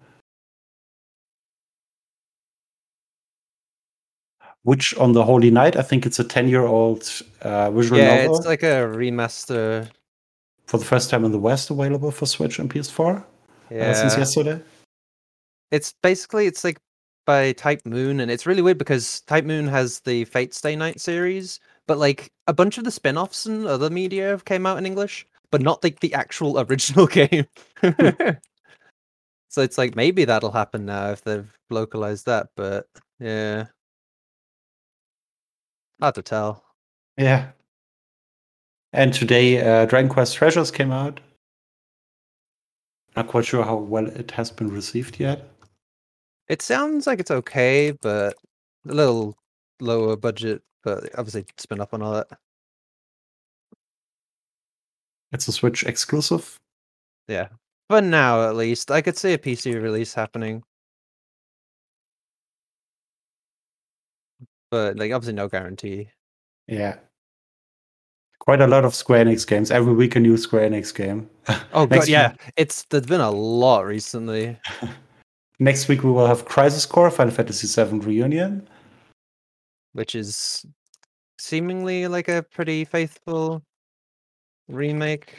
Witch 4.63 4.95
on 4.95 5.11
the 5.13 5.23
Holy 5.23 5.51
Night, 5.51 5.75
I 5.75 5.83
think 5.83 6.05
it's 6.05 6.17
a 6.19 6.23
10 6.23 6.47
year 6.47 6.65
old 6.65 7.07
uh, 7.41 7.69
visual 7.69 7.99
yeah, 7.99 8.23
novel 8.23 8.37
it's 8.37 8.47
like 8.47 8.63
a 8.63 8.87
remaster. 8.87 9.87
for 10.65 10.79
the 10.79 10.85
first 10.85 11.11
time 11.11 11.23
in 11.23 11.31
the 11.31 11.37
West 11.37 11.69
available 11.69 12.09
for 12.09 12.25
Switch 12.25 12.57
and 12.57 12.67
PS4 12.69 13.23
Yeah, 13.70 13.91
uh, 13.91 13.93
since 13.93 14.18
yesterday. 14.18 14.61
it's 15.72 15.93
basically 16.03 16.45
it's 16.45 16.63
like 16.63 16.78
by 17.26 17.53
Type 17.53 17.82
Moon, 17.86 18.20
and 18.20 18.30
it's 18.30 18.45
really 18.45 18.61
weird 18.61 18.78
because 18.78 19.22
Type 19.22 19.45
Moon 19.45 19.68
has 19.68 19.99
the 20.01 20.26
Fate 20.26 20.53
Stay 20.53 20.76
Night 20.76 20.99
series, 21.01 21.59
but 21.88 21.97
like 21.97 22.32
a 22.47 22.53
bunch 22.53 22.78
of 22.78 22.84
the 22.84 22.91
spin-offs 22.91 23.45
and 23.45 23.66
other 23.66 23.89
media 23.89 24.30
have 24.30 24.45
came 24.45 24.66
out 24.66 24.78
in 24.78 24.86
English, 24.86 25.26
but 25.51 25.61
not 25.61 25.84
like 25.84 25.99
the 25.99 26.13
actual 26.13 26.59
original 26.70 27.07
game. 27.07 27.45
so 29.49 29.61
it's 29.61 29.78
like 29.78 29.95
maybe 29.95 30.26
that'll 30.26 30.51
happen 30.51 30.86
now 30.86 31.09
if 31.11 31.24
they've 31.24 31.51
localized 31.70 32.26
that, 32.28 32.47
but 32.55 32.88
yeah. 33.20 33.66
Hard 36.01 36.16
to 36.16 36.22
tell. 36.22 36.63
Yeah. 37.18 37.51
And 38.93 39.13
today, 39.13 39.59
uh, 39.59 39.86
Dragon 39.86 40.09
Quest 40.09 40.36
Treasures 40.36 40.72
came 40.72 40.91
out. 40.91 41.20
Not 43.16 43.28
quite 43.28 43.45
sure 43.45 43.63
how 43.63 43.78
well 43.78 44.07
it 44.07 44.32
has 44.32 44.51
been 44.51 44.70
received 44.70 45.20
yet. 45.20 45.49
It 46.49 46.61
sounds 46.61 47.07
like 47.07 47.20
it's 47.20 47.32
okay, 47.32 47.91
but 47.91 48.36
a 48.88 48.93
little 48.93 49.38
lower 49.80 50.16
budget, 50.18 50.61
but 50.84 51.09
obviously 51.18 51.45
spin 51.57 51.82
up 51.82 51.93
on 51.93 52.01
all 52.01 52.13
that. 52.13 52.28
It's 55.32 55.47
a 55.47 55.51
Switch 55.51 55.84
exclusive. 55.84 56.59
Yeah. 57.28 57.49
For 57.89 58.01
now, 58.01 58.47
at 58.47 58.55
least, 58.55 58.91
I 58.91 59.01
could 59.01 59.18
see 59.18 59.34
a 59.34 59.38
PC 59.38 59.82
release 59.82 60.13
happening. 60.13 60.63
But 64.72 64.97
like, 64.97 65.11
obviously, 65.11 65.34
no 65.34 65.47
guarantee. 65.47 66.09
Yeah. 66.68 66.97
Quite 68.45 68.61
a 68.61 68.67
lot 68.67 68.85
of 68.85 68.93
Square 68.93 69.25
Enix 69.25 69.47
games. 69.47 69.71
Every 69.71 69.93
week 69.93 70.15
a 70.15 70.19
new 70.19 70.37
Square 70.37 70.69
Enix 70.69 70.93
game. 70.93 71.27
Oh 71.73 71.85
god, 71.87 72.07
yeah, 72.07 72.33
it's 72.57 72.83
there's 72.85 73.07
been 73.07 73.21
a 73.21 73.31
lot 73.31 73.85
recently. 73.85 74.57
Next 75.59 75.87
week 75.87 76.03
we 76.03 76.11
will 76.11 76.27
have 76.27 76.45
Crisis 76.45 76.85
Core, 76.85 77.09
Final 77.09 77.33
Fantasy 77.33 77.67
VII 77.67 77.99
Reunion. 77.99 78.67
which 79.93 80.13
is 80.13 80.65
seemingly 81.39 82.07
like 82.07 82.27
a 82.27 82.43
pretty 82.43 82.85
faithful 82.85 83.63
remake. 84.67 85.33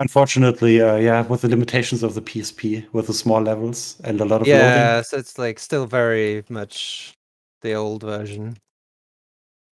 Unfortunately, 0.00 0.82
uh, 0.82 0.96
yeah, 0.96 1.22
with 1.28 1.42
the 1.42 1.48
limitations 1.48 2.02
of 2.02 2.14
the 2.14 2.22
PSP, 2.22 2.84
with 2.92 3.06
the 3.06 3.14
small 3.14 3.40
levels 3.40 4.00
and 4.02 4.20
a 4.20 4.24
lot 4.24 4.40
of 4.40 4.48
loading. 4.48 4.60
Yeah, 4.60 5.02
so 5.02 5.16
it's 5.16 5.38
like 5.38 5.60
still 5.60 5.86
very 5.86 6.44
much 6.48 7.14
the 7.60 7.74
old 7.74 8.02
version. 8.02 8.58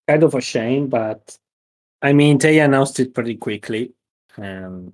Kind 0.09 0.23
of 0.23 0.35
a 0.35 0.41
shame, 0.41 0.87
but 0.87 1.37
I 2.03 2.13
mean, 2.13 2.39
they 2.39 2.59
announced 2.61 2.99
it 3.01 3.15
pretty 3.15 3.37
quickly. 3.37 3.93
Um, 4.37 4.93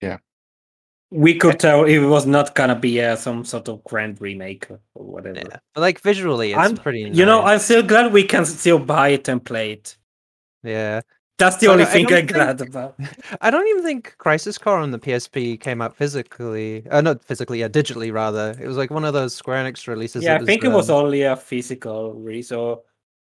Yeah. 0.00 0.18
We 1.10 1.36
could 1.38 1.60
tell 1.60 1.84
it 1.84 1.98
was 1.98 2.26
not 2.26 2.54
gonna 2.56 2.74
be 2.74 3.00
uh, 3.00 3.14
some 3.16 3.44
sort 3.44 3.68
of 3.68 3.84
grand 3.84 4.20
remake 4.20 4.68
or 4.70 4.80
whatever. 4.94 5.38
Yeah, 5.38 5.58
but 5.74 5.80
like 5.80 6.00
visually, 6.00 6.50
it's 6.50 6.58
I'm- 6.58 6.76
pretty. 6.76 7.02
You 7.12 7.24
know. 7.24 7.42
I'm 7.42 7.58
still 7.60 7.82
glad 7.82 8.12
we 8.12 8.24
can 8.24 8.44
still 8.44 8.78
buy 8.80 9.08
it 9.10 9.28
and 9.28 9.44
play 9.44 9.72
it. 9.72 9.96
yeah. 10.62 11.00
That's 11.36 11.56
the 11.56 11.66
So 11.66 11.72
only 11.72 11.82
I 11.84 11.86
thing 11.88 12.12
I'm 12.12 12.26
glad 12.26 12.60
about. 12.60 12.94
I 13.40 13.50
don't 13.50 13.66
even 13.66 13.82
think 13.82 14.14
Crisis 14.18 14.56
Core 14.56 14.78
on 14.78 14.92
the 14.92 15.00
PSP 15.00 15.58
came 15.58 15.82
out 15.82 15.96
physically. 15.96 16.86
Uh, 16.88 17.00
not 17.00 17.24
physically, 17.24 17.58
yeah, 17.58 17.66
digitally 17.68 18.12
rather. 18.12 18.56
It 18.60 18.68
was 18.68 18.76
like 18.76 18.90
one 18.92 19.04
of 19.04 19.14
those 19.14 19.34
Square 19.34 19.64
Enix 19.64 19.88
releases. 19.88 20.22
Yeah, 20.22 20.36
I 20.36 20.44
think 20.44 20.62
it 20.62 20.68
was 20.68 20.90
um, 20.90 20.96
only 21.04 21.22
a 21.22 21.34
physical 21.36 22.14
release. 22.14 22.48
So 22.48 22.84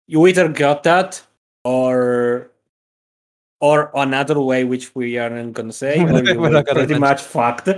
you 0.09 0.26
either 0.26 0.49
got 0.49 0.82
that 0.82 1.22
or 1.64 2.51
or 3.61 3.90
another 3.94 4.40
way, 4.40 4.64
which 4.64 4.94
we 4.94 5.18
aren't 5.18 5.55
gonna 5.55 5.72
say, 5.72 5.98
We're 6.05 6.12
not- 6.12 6.24
we're 6.24 6.38
were 6.38 6.50
not 6.50 6.66
pretty 6.66 6.98
mention. 6.98 7.00
much 7.00 7.22
fucked. 7.22 7.68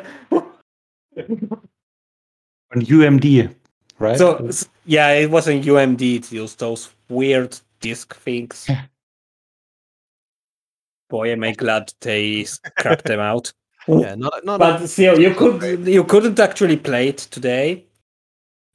On 2.74 2.83
UMD, 2.83 3.55
right? 3.99 4.18
So 4.18 4.51
yeah, 4.85 5.11
it 5.12 5.31
wasn't 5.31 5.64
UMD. 5.64 6.16
It 6.16 6.33
used 6.33 6.59
those 6.59 6.91
weird 7.09 7.59
disk 7.81 8.14
things. 8.16 8.68
Boy, 11.09 11.31
am 11.33 11.45
I 11.45 11.53
glad 11.53 11.93
they 12.01 12.45
scrapped 12.45 13.05
them 13.05 13.20
out. 13.20 13.53
Yeah, 13.87 14.14
not 14.18 14.45
not. 14.45 14.59
But 14.59 14.87
still, 14.89 15.18
you 15.20 15.35
could 15.35 15.87
you 15.87 16.03
couldn't 16.05 16.41
actually 16.41 16.77
play 16.77 17.09
it 17.09 17.18
today, 17.18 17.87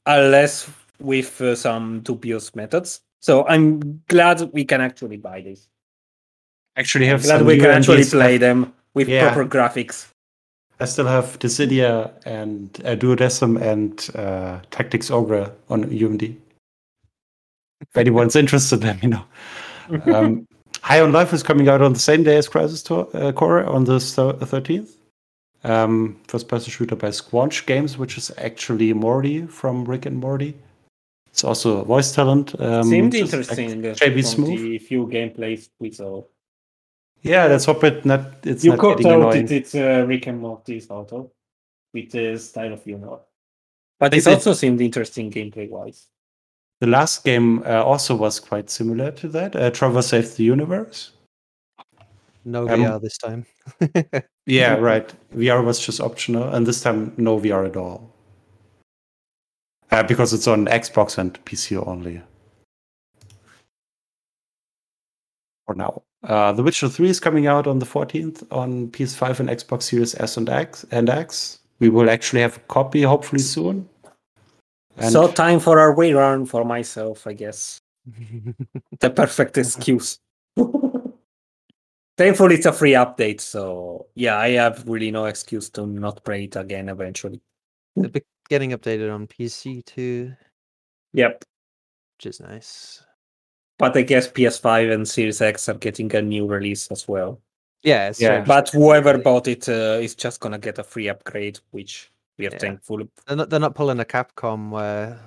unless 0.05 0.69
with 0.99 1.41
uh, 1.41 1.55
some 1.55 1.99
dubious 2.01 2.55
methods. 2.55 3.01
So 3.19 3.45
I'm 3.47 4.01
glad 4.07 4.41
we 4.53 4.63
can 4.65 4.81
actually 4.81 5.17
buy 5.17 5.41
this. 5.41 5.67
Actually 6.77 7.05
have 7.07 7.21
glad 7.23 7.39
some 7.39 7.47
we 7.47 7.57
can 7.57 7.69
actually 7.69 8.03
play 8.05 8.37
them 8.37 8.73
with 8.93 9.07
Yeah. 9.09 9.33
proper 9.33 9.47
graphics. 9.47 10.07
I 10.79 10.85
still 10.85 11.05
have 11.05 11.37
Dissidia 11.39 12.11
and 12.25 12.69
uh, 12.85 12.95
Duodecim 12.95 13.61
and 13.61 14.09
uh, 14.15 14.61
Tactics 14.71 15.11
Ogre 15.11 15.51
on 15.69 15.83
UMD. 15.85 16.35
If 17.81 17.97
anyone's 17.97 18.35
interested, 18.35 18.83
let 18.83 19.01
me 19.01 19.09
know. 19.09 19.23
Um, 20.05 20.47
High 20.81 21.01
on 21.01 21.11
Life 21.11 21.33
is 21.33 21.43
coming 21.43 21.67
out 21.67 21.81
on 21.81 21.91
the 21.93 21.99
same 21.99 22.23
day 22.23 22.37
as 22.37 22.47
Crisis 22.47 22.81
to- 22.83 23.09
uh, 23.13 23.31
Core 23.33 23.65
on 23.65 23.83
the 23.83 23.97
13th. 23.97 24.89
Um, 25.63 26.17
first 26.27 26.47
person 26.47 26.71
shooter 26.71 26.95
by 26.95 27.09
Squanch 27.09 27.65
Games, 27.67 27.97
which 27.97 28.17
is 28.17 28.31
actually 28.37 28.93
Morty 28.93 29.45
from 29.45 29.83
Rick 29.85 30.05
and 30.05 30.17
Morty. 30.17 30.55
It's 31.27 31.43
also 31.43 31.79
a 31.81 31.85
voice 31.85 32.13
talent. 32.15 32.59
Um, 32.59 32.83
Seemed 32.85 33.11
just 33.11 33.33
like 33.33 33.59
interesting. 33.59 33.85
uh, 33.85 33.93
JB 33.95 34.19
Smoove. 34.23 34.57
The 34.57 34.77
few 34.79 35.07
gameplays 35.07 35.69
we 35.79 35.91
saw. 35.91 36.23
Yeah, 37.21 37.45
let's 37.45 37.65
hope 37.65 37.83
it 37.83 38.03
not. 38.05 38.45
It's 38.45 38.63
You 38.63 38.71
not 38.71 38.79
could 38.79 38.97
getting 38.97 39.11
tell 39.11 39.21
annoying. 39.21 39.45
it, 39.45 39.51
it's 39.51 39.75
uh, 39.75 40.05
Rick 40.07 40.27
and 40.27 40.39
Morty's 40.39 40.89
auto 40.89 41.31
with 41.93 42.11
the 42.11 42.37
style 42.37 42.73
of 42.73 42.83
humor. 42.83 43.19
But 43.99 44.11
They 44.11 44.17
it 44.17 44.27
also 44.27 44.53
seemed 44.53 44.81
interesting 44.81 45.29
gameplay 45.31 45.69
wise. 45.69 46.07
The 46.79 46.87
last 46.87 47.23
game 47.23 47.61
uh, 47.63 47.83
also 47.83 48.15
was 48.15 48.39
quite 48.39 48.71
similar 48.71 49.11
to 49.11 49.27
that. 49.29 49.55
Uh, 49.55 49.69
Trover 49.69 50.01
Saves 50.01 50.33
the 50.35 50.43
Universe. 50.43 51.11
No 52.43 52.67
Um, 52.67 52.79
VR 52.81 52.99
this 53.01 53.17
time. 53.17 53.45
Yeah, 54.47 54.73
right. 54.77 55.13
VR 55.35 55.63
was 55.63 55.79
just 55.79 56.01
optional, 56.01 56.49
and 56.55 56.65
this 56.65 56.81
time 56.81 57.13
no 57.17 57.39
VR 57.39 57.67
at 57.67 57.77
all. 57.77 58.11
Uh, 59.91 60.01
because 60.01 60.33
it's 60.33 60.47
on 60.47 60.65
Xbox 60.65 61.19
and 61.19 61.33
PC 61.45 61.77
only. 61.85 62.23
For 65.67 65.75
now. 65.75 66.01
Uh, 66.23 66.51
the 66.51 66.61
Witcher 66.63 66.87
3 66.87 67.09
is 67.09 67.19
coming 67.19 67.47
out 67.47 67.65
on 67.67 67.79
the 67.79 67.85
14th 67.85 68.45
on 68.51 68.89
PS5 68.89 69.39
and 69.39 69.49
Xbox 69.49 69.83
Series 69.83 70.13
S 70.15 70.37
and 70.37 70.49
X. 70.49 70.85
And 70.91 71.09
X. 71.09 71.59
We 71.79 71.89
will 71.89 72.09
actually 72.09 72.41
have 72.41 72.57
a 72.57 72.59
copy 72.61 73.01
hopefully 73.01 73.41
soon. 73.41 73.89
And 74.97 75.11
so 75.11 75.31
time 75.31 75.59
for 75.59 75.79
a 75.79 75.95
rerun 75.95 76.47
for 76.47 76.63
myself, 76.63 77.25
I 77.25 77.33
guess. 77.33 77.79
The 78.99 79.09
perfect 79.09 79.57
excuse. 79.57 80.19
Thankfully, 82.17 82.55
it's 82.55 82.67
a 82.67 82.73
free 82.73 82.91
update, 82.91 83.41
so 83.41 84.05
yeah, 84.13 84.37
I 84.37 84.49
have 84.51 84.87
really 84.87 85.09
no 85.09 85.25
excuse 85.25 85.69
to 85.71 85.87
not 85.87 86.23
play 86.23 86.43
it 86.43 86.55
again 86.55 86.89
eventually. 86.89 87.41
It'll 87.95 88.11
be 88.11 88.21
getting 88.47 88.71
updated 88.71 89.11
on 89.11 89.25
PC 89.25 89.83
too, 89.85 90.33
Yep. 91.13 91.43
which 92.17 92.25
is 92.27 92.39
nice. 92.41 93.03
But 93.81 93.97
I 93.97 94.03
guess 94.03 94.27
PS5 94.27 94.93
and 94.93 95.07
Series 95.07 95.41
X 95.41 95.67
are 95.67 95.73
getting 95.73 96.15
a 96.15 96.21
new 96.21 96.45
release 96.45 96.87
as 96.91 97.07
well. 97.07 97.41
Yeah, 97.81 98.09
it's 98.09 98.21
Yeah. 98.21 98.41
But 98.45 98.69
whoever 98.69 99.17
bought 99.17 99.47
it 99.47 99.67
uh, 99.67 99.97
is 99.99 100.13
just 100.13 100.39
gonna 100.39 100.59
get 100.59 100.77
a 100.77 100.83
free 100.83 101.09
upgrade, 101.09 101.59
which 101.71 102.11
we 102.37 102.45
are 102.47 102.51
Yeah. 102.51 102.59
thankful. 102.59 102.99
they're 103.25 103.37
not, 103.37 103.49
they're 103.49 103.59
not 103.59 103.73
pulling 103.73 103.99
a 103.99 104.05
Capcom 104.05 104.69
where 104.69 105.19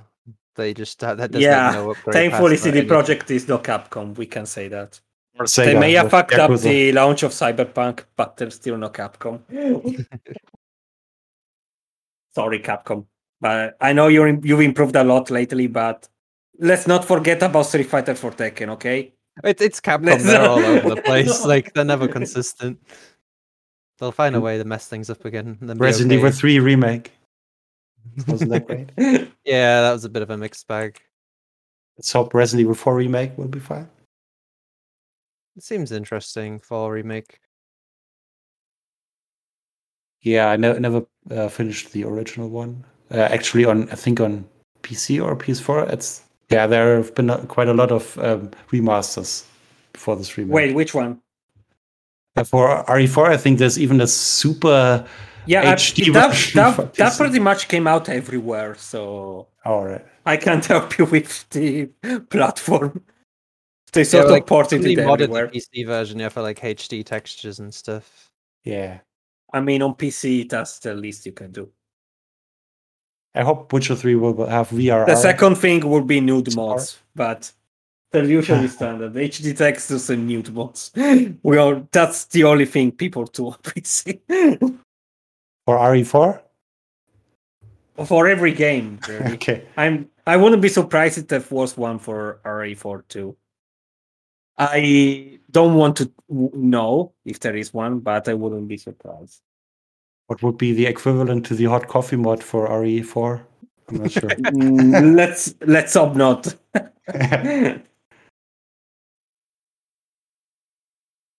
they 0.55 0.73
just 0.73 1.03
uh, 1.03 1.17
that 1.17 1.33
there's 1.33 1.43
Yeah, 1.43 1.73
no. 1.75 1.95
Thankfully, 1.95 2.55
pass 2.55 2.61
for 2.61 2.67
CD 2.67 2.79
anything. 2.79 2.97
Projekt 2.97 3.31
is 3.33 3.49
no 3.49 3.59
Capcom. 3.59 4.17
We 4.17 4.27
can 4.27 4.47
say 4.47 4.69
that. 4.69 5.01
or 5.37 5.47
they 5.47 5.75
Sega 5.75 5.81
may 5.81 5.93
have 5.95 6.05
with 6.05 6.13
fucked 6.13 6.35
up 6.35 6.61
the 6.61 6.93
launch 6.93 7.25
of 7.25 7.33
Cyberpunk, 7.33 8.05
but 8.15 8.37
they're 8.37 8.51
still 8.51 8.77
no 8.79 8.89
Capcom. 8.89 9.41
Sorry, 12.37 12.61
Capcom. 12.61 13.07
But 13.41 13.77
I 13.81 13.93
know 13.93 14.07
you're 14.07 14.29
you've 14.29 14.61
improved 14.61 14.95
a 14.95 15.03
lot 15.03 15.29
lately. 15.31 15.67
But 15.67 16.09
let's 16.59 16.87
not 16.87 17.05
forget 17.05 17.43
about 17.43 17.63
Street 17.67 17.87
Fighter 17.89 18.15
for 18.15 18.31
Tekken. 18.31 18.69
Okay. 18.71 19.13
It, 19.43 19.61
it's 19.61 19.81
Capcom. 19.81 20.07
Let's- 20.07 20.25
They're 20.25 20.49
all 20.49 20.59
over 20.59 20.95
the 20.95 21.03
place. 21.07 21.45
Like 21.45 21.73
they're 21.75 21.85
never 21.85 22.09
consistent. 22.09 22.79
They'll 23.99 24.13
find 24.13 24.35
a 24.35 24.41
way 24.41 24.59
to 24.59 24.65
mess 24.65 24.89
things 24.89 25.09
up 25.11 25.25
again. 25.25 25.57
Then 25.61 25.77
be 25.79 25.83
Resident 25.85 26.13
okay. 26.13 26.19
Evil 26.19 26.31
3 26.33 26.59
remake. 26.61 27.13
Wasn't 28.29 28.51
that 28.51 28.67
great? 28.67 28.91
Yeah, 29.45 29.83
that 29.83 29.93
was 29.93 30.05
a 30.07 30.09
bit 30.09 30.23
of 30.23 30.31
a 30.31 30.39
mixed 30.39 30.67
bag. 30.67 30.99
Let's 31.99 32.11
hope 32.13 32.33
Resident 32.35 32.63
Evil 32.63 32.75
4 32.75 32.97
remake 32.97 33.37
will 33.37 33.47
be 33.49 33.59
fine. 33.61 33.89
It 35.57 35.63
seems 35.63 35.93
interesting 35.93 36.59
for 36.61 36.91
remake. 36.93 37.39
Yeah, 40.23 40.49
I 40.49 40.57
ne- 40.57 40.79
never 40.79 41.05
uh, 41.31 41.49
finished 41.49 41.93
the 41.93 42.05
original 42.05 42.49
one. 42.49 42.85
Uh, 43.11 43.17
actually, 43.19 43.65
on 43.65 43.89
I 43.91 43.95
think 43.95 44.21
on 44.21 44.47
PC 44.83 45.23
or 45.23 45.37
PS4, 45.37 45.93
it's 45.93 46.24
yeah. 46.51 46.67
There 46.67 46.97
have 46.97 47.15
been 47.15 47.31
uh, 47.31 47.39
quite 47.47 47.69
a 47.69 47.75
lot 47.75 47.91
of 47.93 48.19
um, 48.19 48.51
remasters 48.71 49.45
for 49.95 50.17
this 50.17 50.37
remake. 50.37 50.53
Wait, 50.55 50.75
which 50.75 50.95
one? 50.95 51.21
Uh, 52.37 52.45
for 52.45 52.85
RE4, 52.85 53.29
I 53.29 53.37
think 53.37 53.59
there's 53.59 53.79
even 53.79 54.01
a 54.01 54.07
super. 54.07 55.07
Yeah, 55.47 55.61
I- 55.61 55.65
that, 55.75 55.81
version 55.81 56.13
for 56.73 56.83
that, 56.83 56.95
that 56.95 57.17
pretty 57.17 57.39
much 57.39 57.69
came 57.69 57.87
out 57.87 58.09
everywhere. 58.09 58.75
So 58.77 59.47
All 59.65 59.85
right. 59.85 60.05
I 60.27 60.37
can't 60.39 60.65
help 60.75 60.99
you 60.99 61.05
with 61.05 61.49
the 61.51 61.87
platform. 62.31 63.03
They 63.93 64.01
Yeah, 64.01 64.05
sort 64.05 64.25
of 64.25 64.31
like, 64.33 64.47
ported 64.47 64.81
Really 64.83 64.95
it 64.95 65.07
modded 65.07 65.23
everywhere. 65.25 65.47
the 65.49 65.61
PC 65.61 65.87
version, 65.87 66.19
yeah, 66.19 66.29
for 66.31 66.43
like 66.43 66.59
HD 66.61 67.05
textures 67.05 67.61
and 67.61 67.73
stuff. 67.73 68.31
Yeah. 68.65 69.01
I 69.53 69.61
mean, 69.61 69.83
on 69.83 69.95
PC, 69.95 70.49
that's 70.49 70.81
the 70.81 70.95
least 70.95 71.27
you 71.27 71.33
can 71.33 71.53
do. 71.53 71.71
I 73.35 73.43
hope 73.43 73.72
Witcher 73.72 73.97
3 73.97 74.14
will 74.14 74.47
have 74.47 74.68
VR. 74.70 75.07
The 75.07 75.16
second 75.16 75.57
thing 75.57 75.89
would 75.89 76.07
be 76.07 76.20
nude 76.20 76.55
mods, 76.55 76.99
but 77.16 77.51
they're 78.12 78.24
usually 78.24 78.68
standard. 78.68 79.12
HD 79.14 79.57
textures 79.57 80.09
and 80.11 80.26
nude 80.28 80.53
mods. 80.53 80.93
We 81.43 81.59
are 81.59 81.82
that's 81.91 82.26
the 82.26 82.45
only 82.45 82.66
thing 82.66 82.93
people 82.93 83.24
do 83.24 83.47
on 83.53 83.59
PC. 83.62 84.20
for 85.66 85.78
RE4. 85.78 86.41
For 88.07 88.26
every 88.28 88.53
game, 88.53 88.99
really. 89.09 89.32
Okay. 89.35 89.66
I'm 89.76 90.09
I 90.26 90.37
wouldn't 90.37 90.62
be 90.62 90.68
surprised 90.68 91.18
if 91.18 91.28
there 91.28 91.45
was 91.51 91.76
one 91.76 91.99
for 91.99 92.41
RE4 92.45 93.03
too. 93.09 93.37
I 94.57 95.41
don't 95.51 95.74
want 95.74 95.97
to 95.97 96.11
know 96.28 97.12
if 97.24 97.41
there 97.41 97.57
is 97.57 97.74
one, 97.74 97.99
but 97.99 98.28
I 98.28 98.35
wouldn't 98.35 98.68
be 98.68 98.76
surprised. 98.76 99.41
What 100.27 100.43
would 100.43 100.59
be 100.59 100.72
the 100.72 100.87
equivalent 100.87 101.45
to 101.47 101.55
the 101.55 101.64
hot 101.66 101.89
coffee 101.89 102.16
mod 102.16 102.43
for 102.43 102.68
RE4? 102.68 103.43
I'm 103.89 103.97
not 103.99 104.11
sure. 104.11 104.31
Mm, 104.31 105.14
let's 105.14 105.55
let's 105.61 105.95
hope 105.95 106.14
not. 106.16 106.55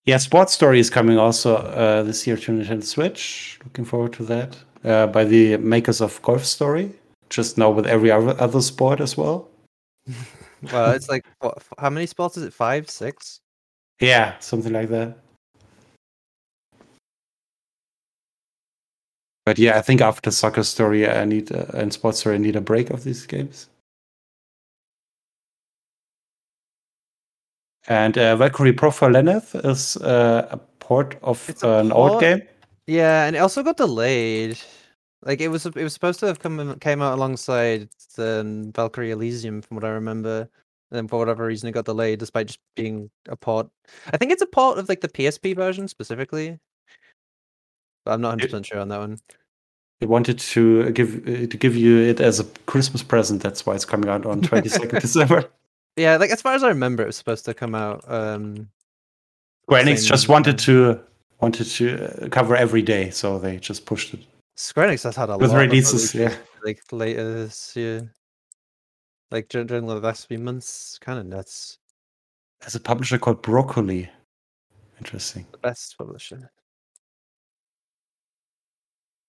Yeah, 0.05 0.17
Sports 0.17 0.53
Story 0.53 0.79
is 0.79 0.91
coming 0.91 1.17
also 1.17 1.55
uh, 1.55 2.03
this 2.03 2.27
year 2.27 2.38
to 2.38 2.51
Nintendo 2.51 2.83
Switch. 2.83 3.59
Looking 3.63 3.86
forward 3.86 4.13
to 4.13 4.23
that. 4.25 4.55
Uh, 4.83 5.07
by 5.07 5.23
the 5.23 5.57
makers 5.57 5.99
of 5.99 6.21
Golf 6.21 6.45
Story. 6.45 6.91
Just 7.31 7.57
now 7.57 7.71
with 7.71 7.88
every 7.88 8.11
other, 8.11 8.39
other 8.39 8.61
sport 8.61 9.01
as 9.01 9.17
well. 9.17 9.49
Well, 10.71 10.93
it's 10.93 11.09
like 11.09 11.23
what? 11.39 11.61
How 11.77 11.91
many 11.91 12.07
sports 12.07 12.38
is 12.38 12.43
it? 12.43 12.51
Five, 12.51 12.89
six? 12.89 13.39
Yeah, 13.99 14.39
something 14.39 14.73
like 14.73 14.89
that. 14.89 15.19
But 19.45 19.59
yeah, 19.59 19.77
I 19.77 19.81
think 19.81 20.01
after 20.01 20.31
Soccer 20.31 20.63
Story, 20.63 21.07
I 21.07 21.23
need 21.23 21.51
uh, 21.51 21.65
and 21.73 21.93
Sports 21.93 22.19
Story, 22.19 22.35
I 22.35 22.39
need 22.39 22.55
a 22.55 22.61
break 22.61 22.89
of 22.89 23.03
these 23.03 23.25
games. 23.25 23.69
And 27.87 28.17
uh, 28.17 28.35
Valkyrie 28.35 28.73
Profile 28.73 29.11
Lenneth 29.11 29.53
is 29.53 29.97
uh, 29.97 30.47
a 30.49 30.57
port 30.57 31.17
of 31.21 31.47
It's 31.47 31.63
a 31.63 31.77
an 31.79 31.91
old 31.91 32.19
game. 32.19 32.41
Yeah, 32.87 33.25
and 33.25 33.35
it 33.35 33.39
also 33.39 33.61
got 33.61 33.77
delayed. 33.77 34.57
Like 35.21 35.41
it 35.41 35.49
was, 35.49 35.65
it 35.65 35.75
was 35.75 35.93
supposed 35.93 36.19
to 36.21 36.27
have 36.27 36.39
come 36.39 36.79
came 36.79 37.01
out 37.01 37.13
alongside 37.13 37.89
the 38.15 38.41
um, 38.41 38.71
Valkyrie 38.71 39.11
Elysium, 39.11 39.61
from 39.61 39.75
what 39.75 39.83
I 39.83 39.89
remember. 39.89 40.49
And 40.91 40.97
then 40.97 41.07
for 41.07 41.19
whatever 41.19 41.45
reason, 41.45 41.67
it 41.69 41.73
got 41.73 41.85
delayed, 41.85 42.19
despite 42.19 42.47
just 42.47 42.59
being 42.75 43.09
a 43.27 43.35
port. 43.35 43.67
I 44.13 44.17
think 44.17 44.31
it's 44.31 44.41
a 44.41 44.47
port 44.47 44.77
of 44.77 44.87
like 44.87 45.01
the 45.01 45.07
PSP 45.07 45.55
version 45.55 45.87
specifically, 45.87 46.59
but 48.06 48.14
I'm 48.14 48.22
not 48.22 48.30
100 48.30 48.45
percent 48.45 48.66
sure 48.68 48.80
on 48.80 48.88
that 48.89 48.99
one. 48.99 49.20
They 49.99 50.06
wanted 50.06 50.39
to 50.39 50.91
give 50.91 51.28
uh, 51.28 51.47
to 51.47 51.58
give 51.58 51.76
you 51.76 51.99
it 51.99 52.20
as 52.22 52.39
a 52.39 52.45
Christmas 52.66 53.03
present. 53.03 53.41
That's 53.41 53.66
why 53.66 53.76
it's 53.76 53.86
coming 53.86 54.10
out 54.10 54.26
on 54.26 54.41
22nd 54.43 55.01
December. 55.01 55.45
Yeah, 55.97 56.18
like 56.18 56.30
as 56.30 56.41
far 56.41 56.53
as 56.53 56.64
I 56.64 56.70
remember, 56.70 57.03
it 57.03 57.08
was 57.08 57.16
supposed 57.18 57.45
to 57.45 57.53
come 57.53 57.76
out. 57.76 58.03
Um, 58.08 58.70
Square 59.64 59.86
Enix 59.86 60.06
just 60.08 60.30
wanted 60.30 60.60
to 60.60 60.99
wanted 61.41 61.66
to 61.66 62.26
uh, 62.26 62.30
cover 62.30 62.56
every 62.56 62.82
day, 62.82 63.10
so 63.10 63.39
they 63.39 63.58
just 63.58 63.86
pushed 63.86 64.14
it 64.14 64.22
Square 64.58 64.89
Enix 64.89 65.03
has 65.03 65.16
had 65.16 65.30
a 65.30 65.38
with 65.38 65.51
lot 65.51 65.62
of 65.62 65.70
releases. 65.70 66.14
releases, 66.14 66.16
Yeah, 66.16 66.36
like 66.64 66.82
later 66.91 67.34
this 67.34 67.76
year, 67.76 68.14
like 69.32 69.49
during, 69.49 69.68
during 69.68 69.86
the 69.86 69.95
last 69.95 70.28
few 70.28 70.39
months, 70.39 70.97
kind 70.99 71.20
of 71.20 71.26
nuts. 71.26 71.78
there's 72.62 72.76
a 72.76 72.80
publisher 72.80 73.18
called 73.18 73.41
Broccoli. 73.41 74.10
Interesting. 74.97 75.45
The 75.51 75.58
best 75.58 75.97
publisher. 75.97 76.51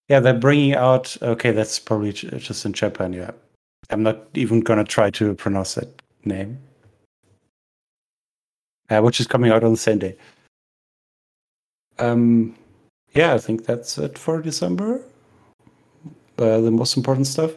Yeah, 0.09 0.20
they're 0.20 0.34
bringing 0.34 0.74
out. 0.74 1.16
Okay, 1.20 1.50
that's 1.50 1.78
probably 1.78 2.12
just 2.12 2.64
in 2.64 2.72
Japan. 2.72 3.12
Yeah, 3.12 3.32
I'm 3.90 4.02
not 4.02 4.18
even 4.34 4.61
gonna 4.61 4.84
try 4.84 5.11
to 5.11 5.34
pronounce 5.34 5.74
that 5.74 6.02
name, 6.24 6.59
uh, 8.88 9.00
which 9.00 9.20
is 9.20 9.26
coming 9.26 9.50
out 9.50 9.64
on 9.64 9.72
the 9.72 9.76
same 9.76 9.98
day. 9.98 10.16
Um, 11.98 12.54
yeah, 13.14 13.34
I 13.34 13.38
think 13.38 13.64
that's 13.64 13.98
it 13.98 14.18
for 14.18 14.42
December. 14.42 15.02
Uh, 16.38 16.61
the 16.61 16.70
most 16.70 16.96
important 16.96 17.26
stuff. 17.26 17.52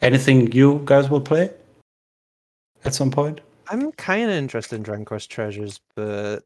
Anything 0.00 0.50
you 0.52 0.82
guys 0.84 1.10
will 1.10 1.20
play 1.20 1.50
at 2.84 2.94
some 2.94 3.10
point? 3.10 3.40
I'm 3.68 3.92
kind 3.92 4.30
of 4.30 4.36
interested 4.36 4.76
in 4.76 4.82
Dragon 4.82 5.04
Quest 5.04 5.30
Treasures, 5.30 5.80
but 5.94 6.40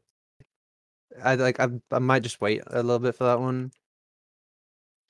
I 1.23 1.35
like 1.35 1.59
I 1.59 1.69
I 1.91 1.99
might 1.99 2.23
just 2.23 2.41
wait 2.41 2.61
a 2.67 2.83
little 2.83 2.99
bit 2.99 3.15
for 3.15 3.25
that 3.25 3.39
one. 3.39 3.71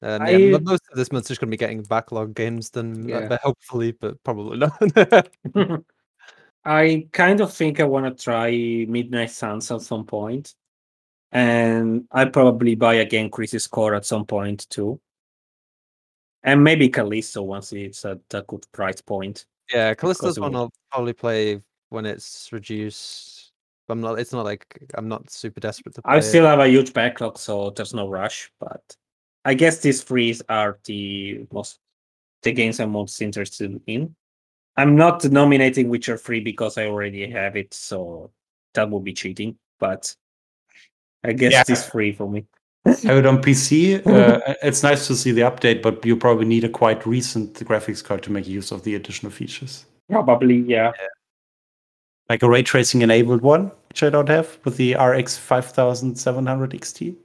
And 0.02 0.24
I- 0.24 0.30
yeah, 0.32 0.58
most 0.58 0.82
of 0.92 0.98
this 0.98 1.12
month's 1.12 1.28
just 1.28 1.40
going 1.40 1.50
to 1.50 1.52
be 1.52 1.58
getting 1.58 1.84
backlog 1.84 2.34
games, 2.34 2.70
then 2.72 3.04
uh, 3.06 3.20
Yeah. 3.20 3.28
but 3.28 3.42
hopefully, 3.42 3.92
but 3.92 4.22
probably 4.24 4.58
not. 4.58 4.74
I 6.66 7.08
kind 7.12 7.42
of 7.42 7.54
think 7.54 7.80
I 7.80 7.84
want 7.86 8.06
to 8.18 8.24
try 8.24 8.52
Midnight 8.88 9.32
Suns 9.32 9.72
at 9.72 9.82
some 9.82 10.06
point, 10.06 10.54
and 11.32 12.06
I 12.12 12.26
probably 12.26 12.76
buy 12.76 12.96
again 12.96 13.30
Crisis 13.30 13.66
Core 13.68 13.96
at 13.96 14.06
some 14.06 14.26
point 14.26 14.70
too, 14.70 15.00
and 16.44 16.64
maybe 16.64 16.90
Callisto 16.90 17.42
once 17.44 17.74
it's 17.74 18.06
at 18.06 18.20
a 18.34 18.42
good 18.44 18.66
price 18.72 19.02
point. 19.02 19.46
yeah, 19.74 19.94
Callisto's 19.96 20.40
one. 20.40 20.56
I'll 20.56 20.72
probably 20.92 21.14
play 21.14 21.62
when 21.90 22.06
it's 22.06 22.50
reduced. 22.52 23.52
I'm 23.90 24.00
not. 24.02 24.20
It's 24.20 24.32
not 24.34 24.46
like 24.46 24.66
I'm 24.96 25.08
not 25.08 25.30
super 25.32 25.60
desperate 25.60 25.96
to 25.96 26.02
play. 26.04 26.14
I 26.14 26.18
it. 26.18 26.22
still 26.24 26.46
have 26.46 26.60
a 26.60 26.68
huge 26.68 26.94
backlog, 26.94 27.38
so 27.40 27.72
there's 27.72 27.94
no 27.94 28.08
rush. 28.08 28.52
But 28.60 28.82
I 29.46 29.54
guess 29.54 29.80
these 29.80 30.04
threes 30.04 30.42
are 30.50 30.80
the 30.86 31.46
most 31.52 31.80
the 32.44 32.52
games 32.52 32.80
I'm 32.80 32.92
most 32.92 33.22
interested 33.22 33.80
in. 33.88 34.16
I'm 34.78 34.96
not 34.96 35.24
nominating 35.26 35.90
Witcher 35.90 36.18
3 36.18 36.40
because 36.40 36.78
I 36.78 36.88
already 36.88 37.30
have 37.30 37.56
it, 37.56 37.74
so 37.74 38.32
that 38.74 38.90
would 38.90 39.04
be 39.04 39.14
cheating. 39.14 39.58
But 39.80 40.16
I 41.24 41.34
guess 41.34 41.52
Yeah. 41.52 41.64
this 41.68 41.88
free 41.88 42.14
for 42.14 42.28
me. 42.30 42.46
have 42.86 43.18
it 43.18 43.26
on 43.28 43.42
PC. 43.42 44.02
Uh, 44.08 44.40
it's 44.64 44.82
nice 44.82 45.06
to 45.08 45.16
see 45.16 45.32
the 45.32 45.42
update, 45.42 45.84
but 45.84 46.04
you 46.04 46.16
probably 46.18 46.46
need 46.46 46.64
a 46.64 46.70
quite 46.70 47.06
recent 47.06 47.54
graphics 47.60 48.04
card 48.04 48.24
to 48.24 48.32
make 48.32 48.48
use 48.48 48.72
of 48.72 48.84
the 48.84 48.96
additional 48.96 49.32
features. 49.32 49.86
Probably, 50.10 50.58
yeah. 50.62 50.92
Like 52.30 52.42
a 52.42 52.50
ray 52.50 52.64
tracing 52.64 53.02
enabled 53.04 53.42
one, 53.42 53.72
which 53.90 54.02
I 54.02 54.10
don't 54.10 54.30
have, 54.30 54.58
with 54.64 54.78
the 54.78 54.96
RX 54.96 55.38
5700 55.38 56.72
XT. 56.72 57.16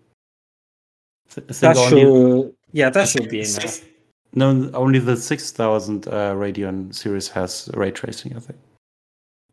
I 1.28 1.32
think 1.32 1.46
That 1.60 1.76
only- 1.76 2.00
should, 2.00 2.54
yeah, 2.72 2.90
that 2.90 3.08
should 3.08 3.28
be 3.28 3.38
enough. 3.40 3.48
Six- 3.62 3.84
No, 4.32 4.70
only 4.74 4.98
the 4.98 5.16
6000 5.16 6.06
uh, 6.08 6.34
Radeon 6.34 6.94
series 6.94 7.28
has 7.28 7.70
ray 7.74 7.90
tracing, 7.90 8.36
I 8.36 8.40
think. 8.40 8.58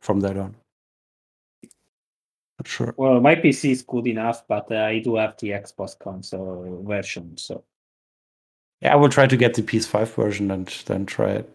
From 0.02 0.20
that 0.22 0.36
on. 0.38 0.56
Not 2.60 2.68
sure. 2.68 2.94
Well, 2.98 3.22
my 3.22 3.36
PC 3.36 3.72
is 3.72 3.82
good 3.82 4.08
enough, 4.08 4.46
but 4.48 4.70
uh, 4.72 4.76
I 4.76 5.00
do 5.00 5.16
have 5.16 5.36
the 5.38 5.50
Xbox 5.52 5.98
console 5.98 6.84
version, 6.86 7.38
so 7.38 7.64
Yeah, 8.82 8.94
I 8.94 8.96
will 8.98 9.10
try 9.10 9.28
to 9.28 9.38
get 9.38 9.54
the 9.54 9.62
PS5 9.64 10.14
version 10.16 10.52
and 10.52 10.68
then 10.86 11.06
try 11.06 11.32
it. 11.32 11.50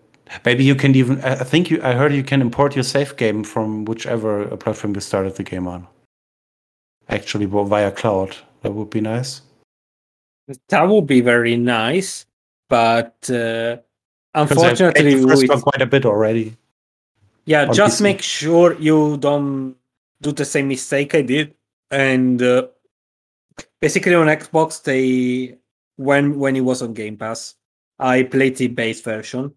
Maybe 0.44 0.64
you 0.64 0.74
can 0.74 0.94
even. 0.94 1.20
I 1.22 1.32
I 1.40 1.44
think 1.44 1.70
you. 1.70 1.80
I 1.82 1.92
heard 1.94 2.12
you 2.14 2.22
can 2.24 2.40
import 2.42 2.74
your 2.74 2.84
save 2.84 3.16
game 3.16 3.44
from 3.44 3.84
whichever 3.86 4.42
uh, 4.52 4.56
platform 4.56 4.94
you 4.94 5.00
started 5.00 5.34
the 5.36 5.42
game 5.42 5.66
on. 5.68 5.86
Actually, 7.08 7.46
well, 7.46 7.64
via 7.64 7.90
cloud. 7.90 8.36
That 8.62 8.72
would 8.72 8.90
be 8.90 9.00
nice. 9.00 9.40
That 10.68 10.82
would 10.88 11.06
be 11.06 11.20
very 11.20 11.56
nice. 11.56 12.26
But 12.68 13.16
uh, 13.30 13.76
'Cause 13.76 13.82
I've 14.34 14.48
played 14.48 14.58
unfortunately, 14.80 15.22
first 15.22 15.48
with- 15.48 15.62
quite 15.62 15.82
a 15.82 15.86
bit 15.86 16.04
already. 16.04 16.56
Yeah, 17.46 17.66
just 17.72 17.98
PC. 18.00 18.02
make 18.02 18.20
sure 18.22 18.74
you 18.78 19.16
don't 19.16 19.74
do 20.20 20.32
the 20.32 20.44
same 20.44 20.68
mistake 20.68 21.14
I 21.14 21.22
did. 21.22 21.54
And 21.90 22.42
uh, 22.42 22.66
basically 23.80 24.14
on 24.14 24.26
Xbox, 24.26 24.82
they 24.82 25.56
when 25.96 26.38
when 26.38 26.56
it 26.56 26.60
was 26.60 26.82
on 26.82 26.92
Game 26.92 27.16
Pass, 27.16 27.54
I 27.98 28.24
played 28.24 28.56
the 28.56 28.68
base 28.68 29.00
version. 29.00 29.54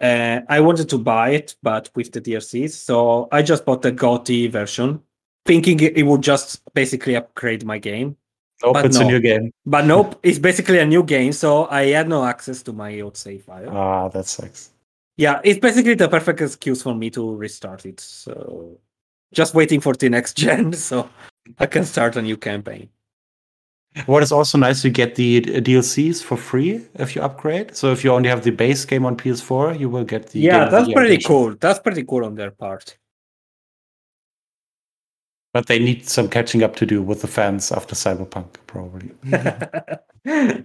Uh, 0.00 0.40
I 0.48 0.60
wanted 0.60 0.88
to 0.88 0.98
buy 0.98 1.30
it, 1.30 1.54
but 1.62 1.90
with 1.94 2.10
the 2.10 2.20
DLCs, 2.20 2.70
so 2.72 3.28
I 3.30 3.42
just 3.42 3.64
bought 3.66 3.82
the 3.82 3.92
GOTY 3.92 4.48
version, 4.48 5.00
thinking 5.44 5.78
it 5.78 6.04
would 6.06 6.22
just 6.22 6.62
basically 6.74 7.14
upgrade 7.16 7.64
my 7.66 7.78
game. 7.78 8.16
Nope, 8.62 8.74
But 8.74 8.86
it's 8.86 8.96
a 8.96 9.00
no. 9.00 9.08
new 9.08 9.20
game. 9.20 9.52
But 9.64 9.86
nope, 9.86 10.18
it's 10.22 10.38
basically 10.38 10.78
a 10.78 10.86
new 10.86 11.02
game, 11.02 11.32
so 11.32 11.66
I 11.68 11.86
had 11.86 12.08
no 12.08 12.24
access 12.24 12.62
to 12.64 12.72
my 12.72 13.00
old 13.00 13.16
save 13.16 13.44
file. 13.44 13.70
Ah, 13.70 14.08
that 14.08 14.26
sucks. 14.26 14.70
Yeah, 15.16 15.40
it's 15.44 15.58
basically 15.60 15.94
the 15.94 16.08
perfect 16.08 16.40
excuse 16.40 16.82
for 16.82 16.94
me 16.94 17.10
to 17.10 17.34
restart 17.34 17.86
it. 17.86 18.00
So 18.00 18.78
just 19.32 19.54
waiting 19.54 19.80
for 19.80 19.94
the 19.94 20.08
next 20.08 20.36
gen 20.36 20.72
so 20.72 21.08
I 21.58 21.66
can 21.66 21.84
start 21.84 22.16
a 22.16 22.22
new 22.22 22.36
campaign. 22.36 22.88
What 24.06 24.22
is 24.22 24.30
also 24.30 24.56
nice, 24.56 24.84
you 24.84 24.90
get 24.90 25.16
the 25.16 25.40
DLCs 25.40 26.22
for 26.22 26.36
free 26.36 26.80
if 26.94 27.16
you 27.16 27.22
upgrade. 27.22 27.74
So 27.76 27.90
if 27.90 28.04
you 28.04 28.12
only 28.12 28.28
have 28.28 28.44
the 28.44 28.52
base 28.52 28.84
game 28.84 29.04
on 29.04 29.16
PS4, 29.16 29.80
you 29.80 29.88
will 29.88 30.04
get 30.04 30.28
the 30.28 30.38
yeah, 30.38 30.66
the 30.66 30.70
that's 30.70 30.92
pretty 30.92 31.18
cool. 31.18 31.56
That's 31.56 31.80
pretty 31.80 32.04
cool 32.04 32.24
on 32.24 32.36
their 32.36 32.52
part. 32.52 32.96
But 35.52 35.66
they 35.66 35.78
need 35.78 36.08
some 36.08 36.28
catching 36.28 36.62
up 36.62 36.76
to 36.76 36.86
do 36.86 37.02
with 37.02 37.22
the 37.22 37.26
fans 37.26 37.72
after 37.72 37.96
Cyberpunk, 37.96 38.54
probably. 38.66 39.10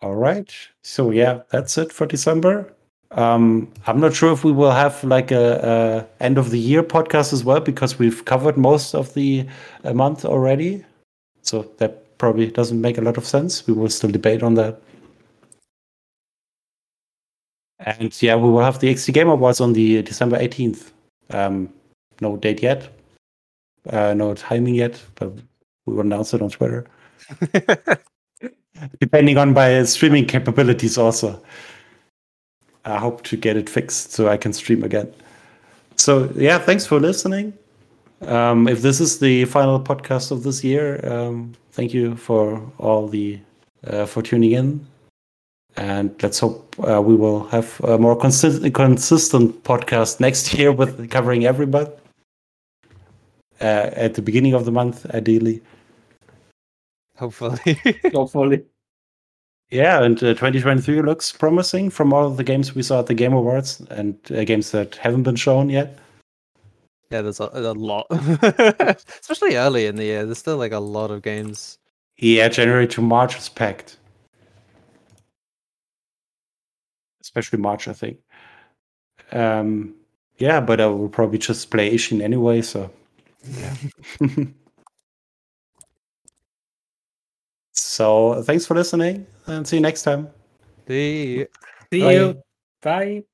All 0.00 0.14
right. 0.14 0.54
So 0.82 1.10
yeah, 1.10 1.42
that's 1.50 1.76
it 1.76 1.92
for 1.92 2.06
December. 2.06 2.72
Um, 3.10 3.72
I'm 3.86 4.00
not 4.00 4.14
sure 4.14 4.32
if 4.32 4.44
we 4.44 4.52
will 4.52 4.70
have 4.70 5.02
like 5.02 5.30
a, 5.30 6.06
a 6.20 6.24
end 6.24 6.38
of 6.38 6.50
the 6.50 6.58
year 6.58 6.82
podcast 6.82 7.32
as 7.32 7.42
well 7.42 7.60
because 7.60 7.98
we've 7.98 8.24
covered 8.24 8.56
most 8.56 8.94
of 8.94 9.12
the 9.14 9.46
uh, 9.84 9.92
month 9.94 10.24
already. 10.24 10.84
So 11.42 11.62
that 11.78 12.18
probably 12.18 12.50
doesn't 12.50 12.80
make 12.80 12.98
a 12.98 13.00
lot 13.00 13.16
of 13.16 13.26
sense. 13.26 13.66
We 13.66 13.74
will 13.74 13.88
still 13.88 14.10
debate 14.10 14.42
on 14.42 14.54
that. 14.54 14.80
And 17.80 18.20
yeah, 18.22 18.36
we 18.36 18.50
will 18.50 18.62
have 18.62 18.80
the 18.80 18.92
XT 18.92 19.14
Game 19.14 19.28
Awards 19.28 19.60
on 19.60 19.72
the 19.72 20.02
December 20.02 20.38
18th. 20.38 20.90
Um, 21.30 21.72
no 22.20 22.36
date 22.36 22.62
yet, 22.62 22.88
uh, 23.90 24.14
no 24.14 24.34
timing 24.34 24.74
yet, 24.74 25.02
but 25.16 25.32
we 25.86 25.94
will 25.94 26.00
announce 26.00 26.34
it 26.34 26.42
on 26.42 26.50
Twitter. 26.50 26.86
Depending 29.00 29.38
on 29.38 29.52
my 29.52 29.82
streaming 29.84 30.26
capabilities 30.26 30.98
also. 30.98 31.42
I 32.84 32.96
hope 32.96 33.22
to 33.24 33.36
get 33.36 33.56
it 33.56 33.68
fixed 33.68 34.12
so 34.12 34.28
i 34.28 34.36
can 34.36 34.52
stream 34.52 34.82
again. 34.82 35.12
So 35.96 36.30
yeah 36.36 36.58
thanks 36.58 36.86
for 36.86 37.00
listening. 37.00 37.52
Um, 38.22 38.66
if 38.66 38.82
this 38.82 39.00
is 39.00 39.18
the 39.18 39.44
final 39.44 39.78
podcast 39.80 40.30
of 40.30 40.42
this 40.42 40.64
year 40.64 41.06
um, 41.06 41.54
thank 41.72 41.92
you 41.94 42.16
for 42.16 42.60
all 42.78 43.06
the 43.06 43.38
uh, 43.86 44.06
for 44.06 44.22
tuning 44.22 44.52
in 44.52 44.86
and 45.78 46.14
let's 46.22 46.40
hope 46.40 46.74
uh, 46.86 47.00
we 47.00 47.14
will 47.14 47.46
have 47.48 47.80
a 47.84 47.96
more 47.96 48.16
consistent 48.16 48.74
consistent 48.74 49.62
podcast 49.64 50.20
next 50.20 50.52
year 50.54 50.72
with 50.72 51.10
covering 51.10 51.46
every 51.46 51.66
month 51.66 51.90
uh, 53.60 53.90
at 54.04 54.14
the 54.14 54.22
beginning 54.22 54.54
of 54.54 54.64
the 54.64 54.72
month 54.72 55.06
ideally 55.14 55.62
Hopefully. 57.18 57.80
Hopefully. 58.12 58.64
Yeah, 59.70 60.02
and 60.02 60.16
uh, 60.18 60.34
2023 60.34 61.02
looks 61.02 61.32
promising 61.32 61.90
from 61.90 62.12
all 62.12 62.26
of 62.26 62.36
the 62.36 62.44
games 62.44 62.74
we 62.74 62.82
saw 62.82 63.00
at 63.00 63.06
the 63.06 63.14
Game 63.14 63.32
Awards 63.32 63.80
and 63.90 64.16
uh, 64.30 64.44
games 64.44 64.70
that 64.70 64.94
haven't 64.96 65.24
been 65.24 65.36
shown 65.36 65.68
yet. 65.68 65.98
yeah, 67.10 67.20
there's 67.20 67.40
a, 67.40 67.50
a 67.52 67.74
lot. 67.74 68.06
Especially 69.20 69.56
early 69.56 69.86
in 69.86 69.96
the 69.96 70.04
year. 70.04 70.24
There's 70.24 70.38
still 70.38 70.56
like 70.56 70.72
a 70.72 70.78
lot 70.78 71.10
of 71.10 71.22
games. 71.22 71.78
Yeah, 72.16 72.48
January 72.48 72.86
to 72.88 73.02
March 73.02 73.36
is 73.36 73.48
packed. 73.48 73.98
Especially 77.28 77.58
March, 77.58 77.88
I 77.88 77.92
think. 77.92 78.18
Um, 79.32 79.94
yeah, 80.38 80.60
but 80.62 80.80
I 80.80 80.86
will 80.86 81.10
probably 81.10 81.38
just 81.38 81.70
play 81.70 81.94
Ishin 81.94 82.22
anyway, 82.22 82.62
so. 82.62 82.90
Yeah. 83.44 83.74
so, 87.72 88.42
thanks 88.44 88.64
for 88.64 88.74
listening 88.74 89.26
and 89.46 89.68
see 89.68 89.76
you 89.76 89.82
next 89.82 90.04
time. 90.04 90.30
The 90.86 91.48
See 91.92 92.00
Bye. 92.00 92.12
you. 92.14 92.42
Bye. 92.80 93.24